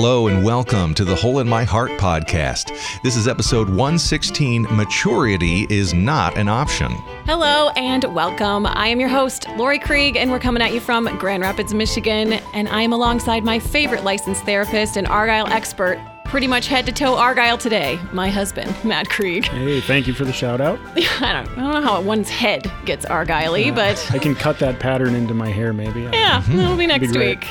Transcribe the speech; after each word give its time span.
Hello 0.00 0.28
and 0.28 0.44
welcome 0.44 0.94
to 0.94 1.04
the 1.04 1.16
Hole 1.16 1.40
in 1.40 1.48
My 1.48 1.64
Heart 1.64 1.90
podcast. 1.98 2.70
This 3.02 3.16
is 3.16 3.26
episode 3.26 3.68
116 3.68 4.62
Maturity 4.70 5.66
is 5.68 5.92
Not 5.92 6.38
an 6.38 6.46
Option. 6.46 6.92
Hello 7.26 7.70
and 7.70 8.04
welcome. 8.14 8.64
I 8.64 8.86
am 8.86 9.00
your 9.00 9.08
host, 9.08 9.48
Laurie 9.56 9.80
Krieg, 9.80 10.14
and 10.14 10.30
we're 10.30 10.38
coming 10.38 10.62
at 10.62 10.72
you 10.72 10.78
from 10.78 11.06
Grand 11.18 11.42
Rapids, 11.42 11.74
Michigan. 11.74 12.34
And 12.54 12.68
I 12.68 12.82
am 12.82 12.92
alongside 12.92 13.42
my 13.42 13.58
favorite 13.58 14.04
licensed 14.04 14.44
therapist 14.44 14.96
and 14.96 15.04
Argyle 15.08 15.48
expert, 15.48 15.98
pretty 16.28 16.46
much 16.46 16.66
head 16.66 16.84
to 16.86 16.92
toe 16.92 17.16
Argyle 17.16 17.56
today. 17.56 17.98
My 18.12 18.28
husband, 18.28 18.74
Matt 18.84 19.08
Krieg. 19.08 19.46
Hey, 19.46 19.80
thank 19.80 20.06
you 20.06 20.12
for 20.12 20.24
the 20.26 20.32
shout 20.32 20.60
out. 20.60 20.78
I 20.96 21.32
don't, 21.32 21.48
I 21.58 21.72
don't 21.72 21.72
know 21.72 21.80
how 21.80 22.00
one's 22.02 22.28
head 22.28 22.70
gets 22.84 23.06
Argyle 23.06 23.54
Uh, 23.54 23.72
but 23.74 24.10
I 24.12 24.18
can 24.18 24.34
cut 24.34 24.58
that 24.58 24.78
pattern 24.78 25.14
into 25.14 25.32
my 25.32 25.48
hair, 25.48 25.72
maybe. 25.72 26.02
yeah, 26.02 26.42
that'll 26.48 26.76
be 26.76 26.86
next 26.86 27.12
great. 27.12 27.38
week. 27.40 27.48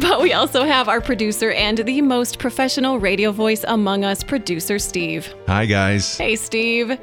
But 0.00 0.20
we 0.22 0.32
also 0.32 0.62
have 0.64 0.88
our 0.88 1.00
producer 1.00 1.50
and 1.50 1.78
the 1.78 2.00
most 2.00 2.38
professional 2.38 3.00
radio 3.00 3.32
voice 3.32 3.64
among 3.66 4.04
us, 4.04 4.22
producer 4.22 4.78
Steve. 4.78 5.34
Hi, 5.48 5.66
guys. 5.66 6.16
Hey, 6.16 6.36
Steve. 6.36 6.96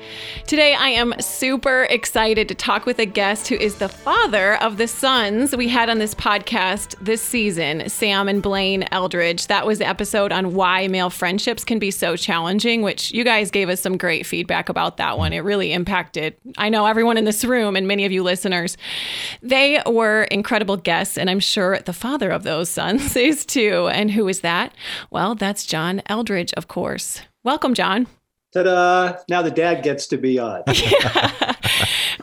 Today 0.48 0.74
I 0.74 0.90
am 0.90 1.14
super 1.20 1.84
excited 1.90 2.48
to 2.48 2.56
talk 2.56 2.86
with 2.86 2.98
a 3.00 3.06
guest 3.06 3.50
who 3.50 3.56
is 3.56 3.76
the 3.76 3.90
father 3.90 4.56
of 4.64 4.78
the 4.78 4.88
sons 4.88 5.56
we 5.56 5.68
had 5.68 5.90
on 5.90 5.98
this 6.00 6.16
podcast 6.16 6.96
this 7.02 7.22
season, 7.22 7.90
Sam 7.90 8.30
and 8.30 8.42
Blaine 8.42 8.84
Eldredge. 8.92 9.48
That 9.48 9.66
was 9.66 9.80
the 9.80 9.88
episode 9.88 10.32
on 10.32 10.54
why 10.54 10.88
male 10.88 11.09
friendships 11.10 11.64
can 11.64 11.80
be 11.80 11.92
so 11.92 12.16
challenging, 12.16 12.82
which 12.82 13.12
you 13.12 13.24
guys 13.24 13.52
gave 13.52 13.70
us 13.70 13.82
some 13.82 13.98
great 13.98 14.26
feedback 14.26 14.70
about 14.70 14.98
that 14.98 15.18
one. 15.18 15.34
It 15.34 15.40
really 15.40 15.74
impacted, 15.74 16.36
I 16.58 16.70
know, 16.70 16.86
everyone 16.86 17.18
in 17.18 17.26
this 17.26 17.44
room 17.44 17.76
and 17.76 17.88
many 17.88 18.06
of 18.06 18.12
you 18.12 18.24
listeners. 18.24 18.78
They 19.42 19.82
were 19.86 20.24
incredible 20.24 20.78
guests, 20.78 21.18
and 21.18 21.30
I'm 21.30 21.40
sure 21.40 21.80
the 21.80 21.94
father 21.94 22.30
of 22.32 22.44
those 22.44 22.70
sons 22.70 23.16
is 23.16 23.46
too. 23.46 23.90
And 23.92 24.12
who 24.12 24.28
is 24.28 24.42
that? 24.42 24.74
Well, 25.10 25.36
that's 25.36 25.66
John 25.66 26.02
Eldredge, 26.10 26.54
of 26.54 26.68
course. 26.68 27.22
Welcome, 27.44 27.74
John. 27.74 28.08
Ta-da! 28.54 29.18
Now 29.30 29.42
the 29.42 29.52
dad 29.52 29.84
gets 29.84 30.08
to 30.08 30.18
be 30.18 30.40
on. 30.40 30.64
yeah. 30.74 31.56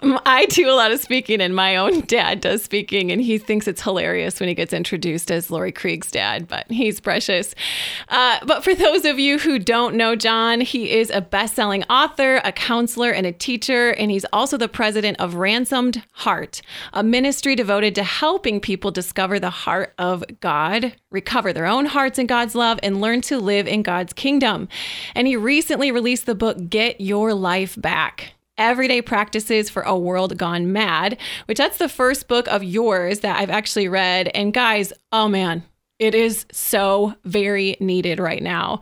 I 0.03 0.47
do 0.47 0.69
a 0.69 0.75
lot 0.75 0.93
of 0.93 1.01
speaking, 1.01 1.41
and 1.41 1.55
my 1.55 1.77
own 1.77 2.01
dad 2.03 2.41
does 2.41 2.63
speaking, 2.63 3.11
and 3.11 3.21
he 3.21 3.39
thinks 3.39 3.67
it's 3.67 3.83
hilarious 3.83 4.39
when 4.41 4.49
he 4.49 4.55
gets 4.55 4.73
introduced 4.73 5.31
as 5.31 5.51
Laurie 5.51 5.73
Krieg's 5.73 6.11
dad, 6.11 6.47
but 6.47 6.71
he's 6.71 7.01
precious. 7.01 7.55
Uh, 8.09 8.39
but 8.45 8.63
for 8.63 8.75
those 8.75 9.05
of 9.05 9.19
you 9.19 9.39
who 9.39 9.59
don't 9.59 9.95
know 9.95 10.15
John, 10.15 10.61
he 10.61 10.91
is 10.91 11.11
a 11.11 11.21
best 11.21 11.55
selling 11.55 11.85
author, 11.85 12.41
a 12.45 12.53
counselor, 12.53 13.11
and 13.11 13.27
a 13.27 13.33
teacher, 13.33 13.91
and 13.91 14.11
he's 14.11 14.27
also 14.33 14.57
the 14.57 14.69
president 14.69 15.19
of 15.21 15.37
Ransomed 15.37 16.03
Heart, 16.13 16.61
a 16.93 17.03
ministry 17.03 17.55
devoted 17.55 17.95
to 17.95 18.05
helping 18.05 18.61
people 18.61 18.91
discover 18.91 19.39
the 19.39 19.51
heart 19.51 19.95
of 19.99 20.25
God, 20.41 20.95
recover 21.17 21.51
their 21.51 21.65
own 21.65 21.87
hearts 21.87 22.19
in 22.19 22.27
God's 22.27 22.55
love, 22.55 22.79
and 22.83 23.01
learn 23.01 23.23
to 23.23 23.39
live 23.39 23.67
in 23.67 23.83
God's 23.83 24.13
kingdom. 24.13 24.69
And 25.15 25.27
he 25.27 25.35
recently 25.35 25.91
released 25.91 26.27
the 26.27 26.35
book 26.35 26.69
Get 26.69 27.01
Your 27.01 27.33
Life 27.33 27.75
Back. 27.81 28.35
Everyday 28.59 29.01
Practices 29.03 29.69
for 29.71 29.83
a 29.83 29.99
World 29.99 30.37
Gone 30.37 30.73
Mad, 30.73 31.19
which 31.47 31.59
that's 31.59 31.79
the 31.79 31.89
first 31.89 32.29
book 32.29 32.47
of 32.49 32.63
yours 32.63 33.21
that 33.21 33.39
I've 33.39 33.51
actually 33.51 33.89
read. 33.89 34.29
And 34.35 34.53
guys, 34.53 34.93
oh 35.11 35.29
man, 35.29 35.63
it 35.99 36.15
is 36.15 36.45
so 36.53 37.15
very 37.25 37.77
needed 37.81 38.21
right 38.21 38.43
now. 38.43 38.81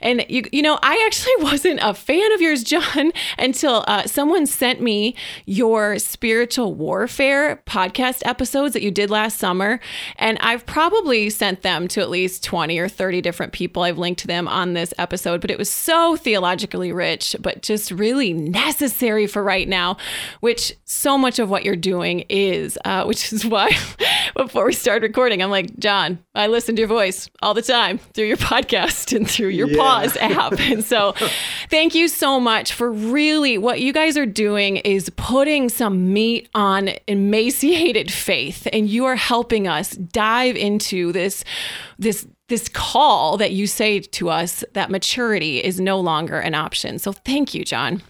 And 0.00 0.24
you, 0.30 0.44
you 0.50 0.62
know, 0.62 0.78
I 0.82 1.02
actually 1.06 1.34
wasn't 1.44 1.80
a 1.82 1.92
fan 1.92 2.32
of 2.32 2.40
yours, 2.40 2.64
John, 2.64 3.12
until 3.38 3.84
uh, 3.86 4.04
someone 4.06 4.46
sent 4.46 4.80
me 4.80 5.14
your 5.44 5.98
spiritual 5.98 6.74
warfare 6.74 7.62
podcast 7.66 8.22
episodes 8.24 8.72
that 8.72 8.82
you 8.82 8.90
did 8.90 9.10
last 9.10 9.38
summer. 9.38 9.78
And 10.16 10.38
I've 10.40 10.64
probably 10.64 11.28
sent 11.28 11.62
them 11.62 11.86
to 11.88 12.00
at 12.00 12.08
least 12.08 12.42
20 12.44 12.78
or 12.78 12.88
30 12.88 13.20
different 13.20 13.52
people. 13.52 13.82
I've 13.82 13.98
linked 13.98 14.20
to 14.20 14.26
them 14.26 14.48
on 14.48 14.72
this 14.72 14.94
episode, 14.96 15.42
but 15.42 15.50
it 15.50 15.58
was 15.58 15.70
so 15.70 16.16
theologically 16.16 16.92
rich, 16.92 17.36
but 17.40 17.62
just 17.62 17.90
really 17.90 18.32
necessary 18.32 19.26
for 19.26 19.42
right 19.42 19.68
now, 19.68 19.98
which 20.40 20.72
so 20.84 21.18
much 21.18 21.38
of 21.38 21.50
what 21.50 21.64
you're 21.64 21.76
doing 21.76 22.24
is, 22.30 22.78
uh, 22.86 23.04
which 23.06 23.34
is 23.34 23.44
why 23.44 23.70
before 24.34 24.64
we 24.64 24.72
started 24.72 25.06
recording, 25.06 25.42
I'm 25.42 25.50
like, 25.50 25.78
John, 25.78 26.20
I 26.34 26.53
listen 26.54 26.74
to 26.76 26.80
your 26.80 26.88
voice 26.88 27.28
all 27.42 27.52
the 27.52 27.60
time 27.62 27.98
through 28.14 28.26
your 28.26 28.36
podcast 28.52 29.14
and 29.14 29.28
through 29.28 29.48
your 29.48 29.68
Yeah. 29.68 29.76
pause 29.76 30.16
app. 30.16 30.58
And 30.58 30.82
so 30.84 31.12
thank 31.68 31.94
you 31.94 32.08
so 32.08 32.40
much 32.40 32.72
for 32.72 32.90
really 32.90 33.58
what 33.58 33.80
you 33.80 33.92
guys 33.92 34.16
are 34.16 34.24
doing 34.26 34.76
is 34.78 35.10
putting 35.16 35.68
some 35.68 36.12
meat 36.12 36.48
on 36.54 36.90
emaciated 37.08 38.10
faith 38.10 38.66
and 38.72 38.88
you 38.88 39.04
are 39.04 39.16
helping 39.16 39.68
us 39.68 39.90
dive 39.92 40.56
into 40.56 41.12
this 41.12 41.44
this 41.98 42.26
this 42.48 42.68
call 42.68 43.36
that 43.38 43.52
you 43.52 43.66
say 43.66 44.00
to 44.00 44.28
us 44.30 44.62
that 44.74 44.90
maturity 44.90 45.64
is 45.64 45.80
no 45.80 45.98
longer 45.98 46.38
an 46.38 46.54
option. 46.54 46.98
So 46.98 47.10
thank 47.12 47.54
you, 47.54 47.64
John. 47.64 48.02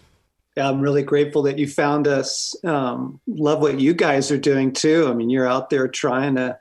I'm 0.56 0.80
really 0.80 1.02
grateful 1.02 1.42
that 1.42 1.58
you 1.58 1.66
found 1.68 2.06
us. 2.06 2.54
Um, 2.64 3.20
love 3.26 3.60
what 3.60 3.80
you 3.80 3.94
guys 3.94 4.30
are 4.30 4.38
doing 4.38 4.72
too. 4.72 5.06
I 5.08 5.14
mean, 5.14 5.30
you're 5.30 5.48
out 5.48 5.70
there 5.70 5.88
trying 5.88 6.34
to 6.36 6.56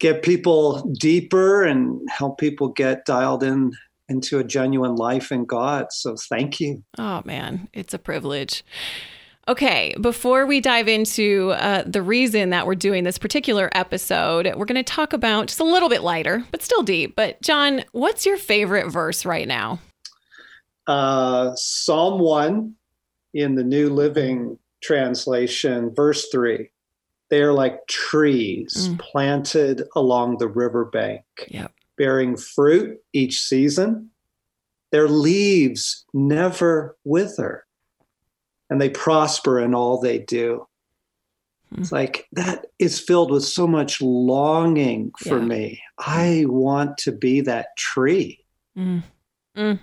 get 0.00 0.22
people 0.22 0.82
deeper 0.98 1.62
and 1.62 2.00
help 2.10 2.38
people 2.38 2.68
get 2.68 3.04
dialed 3.04 3.42
in 3.42 3.72
into 4.08 4.38
a 4.38 4.44
genuine 4.44 4.96
life 4.96 5.30
in 5.30 5.44
God. 5.44 5.92
So 5.92 6.16
thank 6.16 6.58
you. 6.58 6.82
Oh 6.98 7.22
man, 7.24 7.68
it's 7.72 7.94
a 7.94 7.98
privilege. 7.98 8.64
Okay, 9.48 9.94
before 10.00 10.46
we 10.46 10.60
dive 10.60 10.86
into 10.86 11.52
uh, 11.56 11.82
the 11.86 12.02
reason 12.02 12.50
that 12.50 12.66
we're 12.66 12.74
doing 12.74 13.04
this 13.04 13.18
particular 13.18 13.70
episode, 13.72 14.46
we're 14.56 14.66
going 14.66 14.76
to 14.76 14.82
talk 14.82 15.12
about 15.12 15.48
just 15.48 15.60
a 15.60 15.64
little 15.64 15.88
bit 15.88 16.02
lighter, 16.02 16.44
but 16.52 16.62
still 16.62 16.82
deep. 16.82 17.16
But, 17.16 17.40
John, 17.42 17.82
what's 17.92 18.26
your 18.26 18.36
favorite 18.36 18.92
verse 18.92 19.24
right 19.24 19.48
now? 19.48 19.80
Uh, 20.86 21.52
Psalm 21.56 22.20
1 22.20 22.74
in 23.34 23.54
the 23.54 23.64
New 23.64 23.90
Living 23.90 24.58
Translation, 24.82 25.92
verse 25.94 26.28
3. 26.30 26.70
They 27.30 27.42
are 27.42 27.52
like 27.52 27.86
trees 27.86 28.88
Mm. 28.90 28.98
planted 28.98 29.82
along 29.96 30.38
the 30.38 30.48
riverbank. 30.48 31.24
Yep. 31.48 31.72
bearing 31.96 32.34
fruit 32.34 32.98
each 33.12 33.40
season. 33.42 34.10
Their 34.90 35.06
leaves 35.06 36.06
never 36.14 36.96
wither, 37.04 37.66
and 38.70 38.80
they 38.80 38.88
prosper 38.88 39.60
in 39.60 39.74
all 39.74 40.00
they 40.00 40.18
do. 40.18 40.66
It's 41.76 41.92
like 41.92 42.26
that 42.32 42.66
is 42.78 42.98
filled 42.98 43.30
with 43.30 43.44
so 43.44 43.66
much 43.66 44.00
longing 44.00 45.12
for 45.18 45.38
Yeah. 45.38 45.44
me. 45.44 45.82
I 45.98 46.46
want 46.48 46.96
to 47.04 47.12
be 47.12 47.42
that 47.42 47.76
tree. 47.76 48.44
Mm. 48.76 49.02
Mm. 49.54 49.78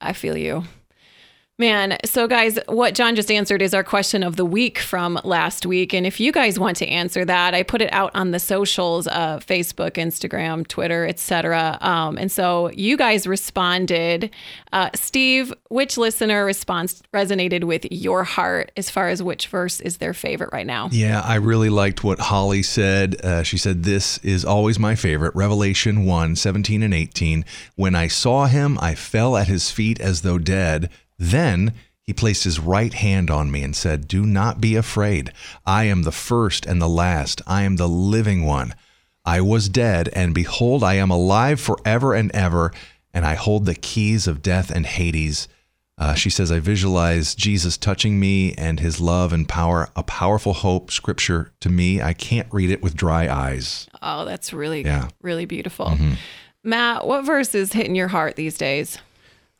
I 0.00 0.12
feel 0.14 0.38
you. 0.38 0.64
Man, 1.60 1.98
so 2.06 2.26
guys, 2.26 2.58
what 2.68 2.94
John 2.94 3.14
just 3.14 3.30
answered 3.30 3.60
is 3.60 3.74
our 3.74 3.84
question 3.84 4.22
of 4.22 4.36
the 4.36 4.46
week 4.46 4.78
from 4.78 5.20
last 5.24 5.66
week. 5.66 5.92
And 5.92 6.06
if 6.06 6.18
you 6.18 6.32
guys 6.32 6.58
want 6.58 6.78
to 6.78 6.86
answer 6.86 7.22
that, 7.26 7.52
I 7.52 7.64
put 7.64 7.82
it 7.82 7.92
out 7.92 8.10
on 8.14 8.30
the 8.30 8.38
socials, 8.38 9.06
uh, 9.06 9.40
Facebook, 9.40 9.96
Instagram, 9.96 10.66
Twitter, 10.66 11.06
etc. 11.06 11.76
Um, 11.82 12.16
and 12.16 12.32
so 12.32 12.70
you 12.70 12.96
guys 12.96 13.26
responded. 13.26 14.30
Uh, 14.72 14.88
Steve, 14.94 15.52
which 15.68 15.98
listener 15.98 16.46
response 16.46 17.02
resonated 17.12 17.64
with 17.64 17.84
your 17.92 18.24
heart 18.24 18.72
as 18.78 18.88
far 18.88 19.10
as 19.10 19.22
which 19.22 19.48
verse 19.48 19.80
is 19.80 19.98
their 19.98 20.14
favorite 20.14 20.54
right 20.54 20.66
now? 20.66 20.88
Yeah, 20.90 21.20
I 21.20 21.34
really 21.34 21.68
liked 21.68 22.02
what 22.02 22.20
Holly 22.20 22.62
said. 22.62 23.22
Uh, 23.22 23.42
she 23.42 23.58
said, 23.58 23.82
This 23.82 24.16
is 24.24 24.46
always 24.46 24.78
my 24.78 24.94
favorite. 24.94 25.34
Revelation 25.34 26.06
1 26.06 26.36
17 26.36 26.82
and 26.82 26.94
18. 26.94 27.44
When 27.76 27.94
I 27.94 28.08
saw 28.08 28.46
him, 28.46 28.78
I 28.80 28.94
fell 28.94 29.36
at 29.36 29.48
his 29.48 29.70
feet 29.70 30.00
as 30.00 30.22
though 30.22 30.38
dead. 30.38 30.88
Then 31.20 31.74
he 32.02 32.12
placed 32.14 32.42
his 32.44 32.58
right 32.58 32.92
hand 32.94 33.30
on 33.30 33.50
me 33.52 33.62
and 33.62 33.76
said, 33.76 34.08
Do 34.08 34.24
not 34.26 34.60
be 34.60 34.74
afraid. 34.74 35.32
I 35.66 35.84
am 35.84 36.02
the 36.02 36.10
first 36.10 36.64
and 36.66 36.80
the 36.82 36.88
last. 36.88 37.42
I 37.46 37.62
am 37.62 37.76
the 37.76 37.88
living 37.88 38.44
one. 38.44 38.74
I 39.24 39.42
was 39.42 39.68
dead, 39.68 40.08
and 40.14 40.34
behold, 40.34 40.82
I 40.82 40.94
am 40.94 41.10
alive 41.10 41.60
forever 41.60 42.14
and 42.14 42.32
ever, 42.32 42.72
and 43.12 43.26
I 43.26 43.34
hold 43.34 43.66
the 43.66 43.74
keys 43.74 44.26
of 44.26 44.40
death 44.42 44.70
and 44.70 44.86
Hades. 44.86 45.46
Uh, 45.98 46.14
she 46.14 46.30
says, 46.30 46.50
I 46.50 46.58
visualize 46.60 47.34
Jesus 47.34 47.76
touching 47.76 48.18
me 48.18 48.54
and 48.54 48.80
his 48.80 48.98
love 48.98 49.34
and 49.34 49.46
power, 49.46 49.90
a 49.94 50.02
powerful 50.02 50.54
hope 50.54 50.90
scripture 50.90 51.52
to 51.60 51.68
me. 51.68 52.00
I 52.00 52.14
can't 52.14 52.48
read 52.50 52.70
it 52.70 52.82
with 52.82 52.96
dry 52.96 53.28
eyes. 53.28 53.86
Oh, 54.00 54.24
that's 54.24 54.54
really, 54.54 54.82
Yeah. 54.82 55.08
really 55.20 55.44
beautiful. 55.44 55.98
Matt, 56.64 57.06
what 57.06 57.26
verse 57.26 57.54
is 57.54 57.74
hitting 57.74 57.94
your 57.94 58.08
heart 58.08 58.36
these 58.36 58.56
days? 58.56 58.98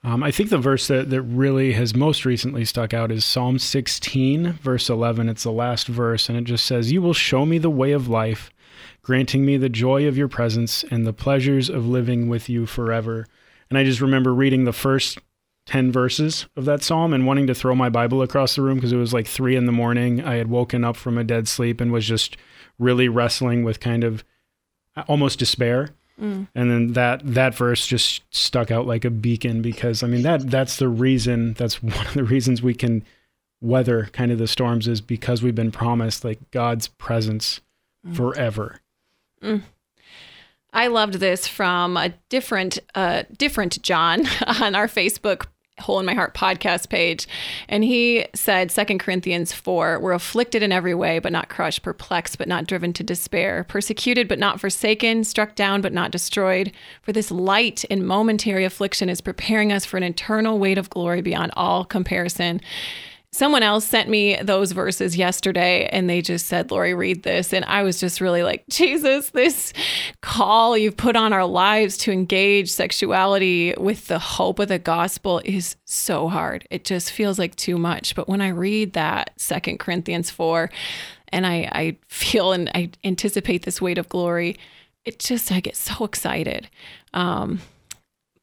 Um, 0.02 0.22
I 0.22 0.30
think 0.30 0.48
the 0.48 0.58
verse 0.58 0.86
that, 0.86 1.10
that 1.10 1.22
really 1.22 1.72
has 1.72 1.94
most 1.94 2.24
recently 2.24 2.64
stuck 2.64 2.94
out 2.94 3.12
is 3.12 3.24
Psalm 3.24 3.58
16, 3.58 4.52
verse 4.54 4.88
11. 4.88 5.28
It's 5.28 5.42
the 5.42 5.52
last 5.52 5.88
verse, 5.88 6.28
and 6.28 6.38
it 6.38 6.44
just 6.44 6.64
says, 6.64 6.90
You 6.90 7.02
will 7.02 7.12
show 7.12 7.44
me 7.44 7.58
the 7.58 7.68
way 7.68 7.92
of 7.92 8.08
life, 8.08 8.50
granting 9.02 9.44
me 9.44 9.58
the 9.58 9.68
joy 9.68 10.06
of 10.06 10.16
your 10.16 10.28
presence 10.28 10.84
and 10.84 11.06
the 11.06 11.12
pleasures 11.12 11.68
of 11.68 11.86
living 11.86 12.28
with 12.28 12.48
you 12.48 12.64
forever. 12.64 13.26
And 13.68 13.78
I 13.78 13.84
just 13.84 14.00
remember 14.00 14.32
reading 14.32 14.64
the 14.64 14.72
first 14.72 15.18
10 15.66 15.92
verses 15.92 16.46
of 16.56 16.64
that 16.64 16.82
psalm 16.82 17.12
and 17.12 17.26
wanting 17.26 17.46
to 17.46 17.54
throw 17.54 17.74
my 17.74 17.90
Bible 17.90 18.22
across 18.22 18.56
the 18.56 18.62
room 18.62 18.76
because 18.76 18.92
it 18.92 18.96
was 18.96 19.12
like 19.12 19.26
three 19.26 19.54
in 19.54 19.66
the 19.66 19.72
morning. 19.72 20.24
I 20.24 20.36
had 20.36 20.48
woken 20.48 20.82
up 20.82 20.96
from 20.96 21.18
a 21.18 21.24
dead 21.24 21.46
sleep 21.46 21.78
and 21.78 21.92
was 21.92 22.06
just 22.06 22.38
really 22.78 23.08
wrestling 23.08 23.64
with 23.64 23.80
kind 23.80 24.02
of 24.02 24.24
almost 25.06 25.38
despair. 25.38 25.90
Mm. 26.20 26.48
And 26.54 26.70
then 26.70 26.92
that 26.92 27.22
that 27.24 27.54
verse 27.54 27.86
just 27.86 28.22
stuck 28.30 28.70
out 28.70 28.86
like 28.86 29.04
a 29.04 29.10
beacon 29.10 29.62
because 29.62 30.02
I 30.02 30.06
mean 30.06 30.22
that 30.22 30.50
that's 30.50 30.76
the 30.76 30.88
reason 30.88 31.54
that's 31.54 31.82
one 31.82 32.06
of 32.06 32.14
the 32.14 32.24
reasons 32.24 32.62
we 32.62 32.74
can 32.74 33.04
weather 33.60 34.08
kind 34.12 34.32
of 34.32 34.38
the 34.38 34.48
storms 34.48 34.88
is 34.88 35.00
because 35.00 35.42
we've 35.42 35.54
been 35.54 35.72
promised 35.72 36.24
like 36.24 36.50
God's 36.50 36.88
presence 36.88 37.60
mm. 38.06 38.14
forever. 38.14 38.80
Mm. 39.42 39.62
I 40.72 40.86
loved 40.86 41.14
this 41.14 41.48
from 41.48 41.96
a 41.96 42.10
different, 42.28 42.78
uh, 42.94 43.24
different 43.36 43.82
John 43.82 44.26
on 44.46 44.74
our 44.74 44.86
Facebook 44.86 45.46
Hole 45.80 46.00
in 46.00 46.06
My 46.06 46.14
Heart 46.14 46.34
podcast 46.34 46.88
page. 46.88 47.26
And 47.68 47.84
he 47.84 48.26
said, 48.34 48.70
Second 48.70 48.98
Corinthians 48.98 49.52
4, 49.52 50.00
we're 50.00 50.12
afflicted 50.12 50.62
in 50.62 50.72
every 50.72 50.94
way, 50.94 51.18
but 51.18 51.32
not 51.32 51.48
crushed, 51.48 51.82
perplexed, 51.82 52.38
but 52.38 52.48
not 52.48 52.66
driven 52.66 52.92
to 52.94 53.02
despair, 53.02 53.64
persecuted, 53.64 54.28
but 54.28 54.38
not 54.38 54.60
forsaken, 54.60 55.24
struck 55.24 55.54
down, 55.54 55.80
but 55.80 55.92
not 55.92 56.10
destroyed. 56.10 56.72
For 57.02 57.12
this 57.12 57.30
light 57.30 57.84
and 57.90 58.06
momentary 58.06 58.64
affliction 58.64 59.08
is 59.08 59.20
preparing 59.20 59.72
us 59.72 59.84
for 59.84 59.96
an 59.96 60.02
eternal 60.02 60.58
weight 60.58 60.78
of 60.78 60.90
glory 60.90 61.22
beyond 61.22 61.52
all 61.56 61.84
comparison. 61.84 62.60
Someone 63.32 63.62
else 63.62 63.86
sent 63.86 64.08
me 64.08 64.36
those 64.42 64.72
verses 64.72 65.16
yesterday 65.16 65.88
and 65.92 66.10
they 66.10 66.20
just 66.20 66.46
said, 66.46 66.72
Laurie, 66.72 66.94
read 66.94 67.22
this. 67.22 67.52
And 67.52 67.64
I 67.66 67.84
was 67.84 68.00
just 68.00 68.20
really 68.20 68.42
like, 68.42 68.64
Jesus, 68.70 69.30
this 69.30 69.72
call 70.20 70.76
you've 70.76 70.96
put 70.96 71.14
on 71.14 71.32
our 71.32 71.46
lives 71.46 71.96
to 71.98 72.12
engage 72.12 72.70
sexuality 72.70 73.72
with 73.78 74.08
the 74.08 74.18
hope 74.18 74.58
of 74.58 74.66
the 74.66 74.80
gospel 74.80 75.40
is 75.44 75.76
so 75.84 76.28
hard. 76.28 76.66
It 76.70 76.84
just 76.84 77.12
feels 77.12 77.38
like 77.38 77.54
too 77.54 77.78
much. 77.78 78.16
But 78.16 78.28
when 78.28 78.40
I 78.40 78.48
read 78.48 78.94
that, 78.94 79.30
Second 79.36 79.78
Corinthians 79.78 80.30
4, 80.30 80.68
and 81.28 81.46
I, 81.46 81.68
I 81.70 81.96
feel 82.08 82.50
and 82.50 82.68
I 82.74 82.90
anticipate 83.04 83.64
this 83.64 83.80
weight 83.80 83.98
of 83.98 84.08
glory, 84.08 84.56
it 85.04 85.20
just, 85.20 85.52
I 85.52 85.60
get 85.60 85.76
so 85.76 86.04
excited. 86.04 86.68
Um, 87.14 87.60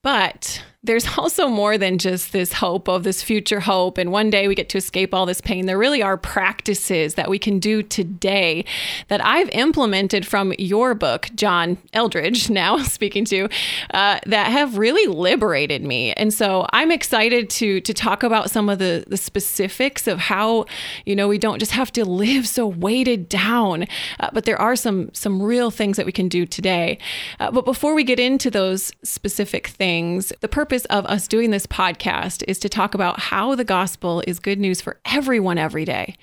but 0.02 0.64
there's 0.84 1.08
also 1.18 1.48
more 1.48 1.78
than 1.78 1.98
just 1.98 2.32
this 2.32 2.54
hope 2.54 2.88
of 2.88 3.04
this 3.04 3.22
future 3.22 3.60
hope. 3.60 3.98
And 3.98 4.12
one 4.12 4.30
day 4.30 4.48
we 4.48 4.56
get 4.56 4.70
to 4.70 4.78
escape 4.78 5.14
all 5.14 5.26
this 5.26 5.42
pain. 5.42 5.66
There 5.66 5.78
really 5.78 6.02
are 6.02 6.18
practices 6.18 7.16
that 7.16 7.30
we 7.30 7.38
can 7.38 7.60
do 7.60 7.84
today 7.84 8.66
that 9.10 9.24
I've 9.24 9.50
implemented 9.50 10.26
from 10.26 10.54
your 10.58 10.96
book, 10.96 11.30
John 11.36 11.78
Eldredge, 11.94 12.50
now 12.58 12.78
speaking 12.84 13.26
to, 13.26 13.50
uh, 13.94 14.20
that 14.26 14.52
have 14.52 14.78
really 14.78 15.08
liberated 15.08 15.84
me. 15.84 16.14
And 16.14 16.34
so 16.34 16.66
I'm 16.72 16.92
excited 16.92 17.50
to 17.52 17.82
to 17.82 17.94
talk 17.94 18.24
about 18.24 18.50
some 18.50 18.70
of 18.70 18.80
the 18.80 19.04
the 19.08 19.18
specifics 19.18 20.08
of 20.08 20.20
how, 20.20 20.66
you 21.06 21.16
know, 21.16 21.28
we 21.28 21.38
don't 21.38 21.60
just 21.60 21.72
have 21.72 21.92
to 21.94 22.06
live 22.06 22.48
so 22.48 22.66
weighted 22.68 23.30
down, 23.30 23.86
uh, 24.20 24.30
but 24.34 24.46
there 24.46 24.60
are 24.60 24.76
some 24.76 25.10
some 25.14 25.42
real 25.42 25.72
things 25.72 25.98
that 25.98 26.06
we 26.06 26.12
can 26.12 26.28
do 26.28 26.46
today. 26.46 26.98
Uh, 27.40 27.52
but 27.52 27.66
before 27.66 27.94
we 27.94 28.04
get 28.04 28.20
into 28.20 28.50
those 28.50 28.92
specific 29.04 29.68
things, 29.68 30.32
the 30.42 30.48
purpose 30.48 30.67
of 30.72 31.06
us 31.06 31.28
doing 31.28 31.52
this 31.52 31.66
podcast 31.66 32.44
is 32.48 32.60
to 32.60 32.70
talk 32.70 32.94
about 32.94 33.20
how 33.20 33.56
the 33.56 33.64
gospel 33.64 34.24
is 34.28 34.40
good 34.40 34.60
news 34.60 34.82
for 34.82 35.00
everyone 35.06 35.58
every 35.58 35.86
day. 35.86 36.16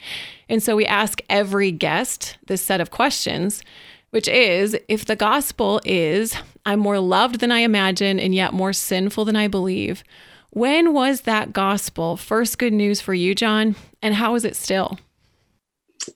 And 0.49 0.62
so 0.62 0.76
we 0.76 0.87
ask 0.87 1.20
every 1.29 1.70
guest 1.73 2.37
this 2.46 2.62
set 2.62 2.81
of 2.81 2.91
questions, 2.91 3.62
which 4.11 4.29
is 4.29 4.76
if 4.88 5.05
the 5.05 5.17
gospel 5.17 5.81
is, 5.85 6.37
I'm 6.64 6.81
more 6.81 7.00
loved 7.00 7.41
than 7.41 7.50
I 7.50 7.58
imagine 7.58 8.20
and 8.20 8.35
yet 8.35 8.52
more 8.52 8.73
sinful 8.73 9.25
than 9.25 9.37
I 9.37 9.49
believe, 9.49 10.05
when 10.50 10.93
was 10.93 11.23
that 11.23 11.52
gospel 11.52 12.17
first 12.17 12.58
good 12.58 12.73
news 12.73 13.00
for 13.00 13.14
you, 13.14 13.35
John? 13.35 13.75
And 14.00 14.14
how 14.14 14.35
is 14.37 14.44
it 14.44 14.55
still? 14.55 14.99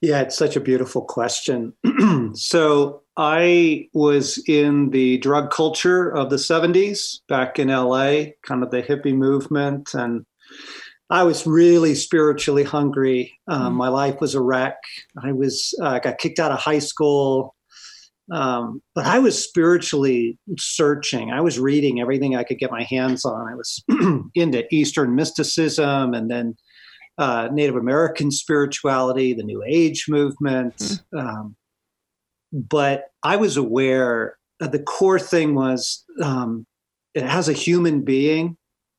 Yeah, 0.01 0.21
it's 0.21 0.37
such 0.37 0.57
a 0.57 0.61
beautiful 0.61 1.03
question. 1.03 1.73
so 2.35 3.03
I 3.17 3.89
was 3.93 4.43
in 4.47 4.91
the 4.91 5.19
drug 5.19 5.51
culture 5.51 6.09
of 6.09 6.31
the 6.31 6.37
70s 6.37 7.21
back 7.29 7.59
in 7.59 7.69
LA, 7.69 8.33
kind 8.47 8.63
of 8.63 8.71
the 8.71 8.83
hippie 8.83 9.17
movement. 9.17 9.95
And 9.95 10.25
I 11.11 11.25
was 11.25 11.47
really 11.47 11.95
spiritually 11.95 12.65
hungry. 12.65 13.33
Um, 13.49 13.75
My 13.75 13.89
life 13.89 14.21
was 14.21 14.35
a 14.35 14.43
wreck. 14.43 14.77
I 15.23 15.33
was 15.33 15.75
uh, 15.83 15.99
got 15.99 16.19
kicked 16.19 16.39
out 16.39 16.53
of 16.53 16.59
high 16.59 16.81
school. 16.81 17.55
Um, 18.31 18.83
but 18.95 19.07
I 19.07 19.19
was 19.21 19.43
spiritually 19.43 20.39
searching. 20.59 21.31
I 21.31 21.41
was 21.41 21.59
reading 21.59 22.01
everything 22.01 22.37
I 22.37 22.45
could 22.45 22.59
get 22.59 22.71
my 22.71 22.83
hands 22.83 23.25
on. 23.25 23.49
I 23.49 23.55
was 23.55 23.83
into 24.35 24.67
Eastern 24.75 25.15
mysticism 25.15 26.13
and 26.13 26.31
then 26.31 26.57
uh, 27.19 27.49
Native 27.53 27.77
American 27.77 28.31
spirituality, 28.31 29.35
the 29.35 29.43
New 29.43 29.63
Age 29.67 30.07
movement. 30.09 31.01
Um, 31.17 31.57
but 32.53 33.05
I 33.23 33.37
was 33.37 33.57
aware 33.57 34.39
that 34.61 34.73
the 34.73 34.83
core 34.83 35.19
thing 35.19 35.55
was 35.55 36.05
um, 36.23 36.67
as 37.17 37.49
a 37.49 37.53
human 37.53 38.03
being, 38.03 38.57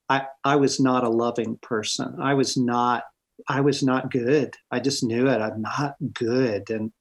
I, 0.09 0.23
I 0.43 0.55
was 0.55 0.79
not 0.79 1.03
a 1.03 1.09
loving 1.09 1.57
person. 1.61 2.15
I 2.21 2.33
was 2.33 2.57
not 2.57 3.03
I 3.47 3.61
was 3.61 3.81
not 3.81 4.11
good. 4.11 4.55
I 4.69 4.79
just 4.79 5.03
knew 5.03 5.27
it. 5.27 5.41
I'm 5.41 5.61
not 5.61 5.95
good. 6.13 6.69
And 6.69 6.91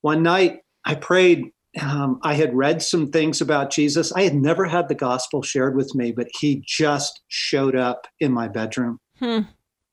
one 0.00 0.22
night 0.22 0.60
I 0.84 0.94
prayed. 0.94 1.44
Um, 1.82 2.18
I 2.22 2.34
had 2.34 2.54
read 2.54 2.82
some 2.82 3.10
things 3.10 3.40
about 3.40 3.70
Jesus. 3.70 4.10
I 4.12 4.22
had 4.22 4.34
never 4.34 4.64
had 4.64 4.88
the 4.88 4.94
gospel 4.94 5.42
shared 5.42 5.76
with 5.76 5.94
me, 5.94 6.12
but 6.12 6.28
he 6.40 6.62
just 6.66 7.20
showed 7.28 7.76
up 7.76 8.06
in 8.18 8.32
my 8.32 8.48
bedroom. 8.48 8.98
Hmm. 9.18 9.40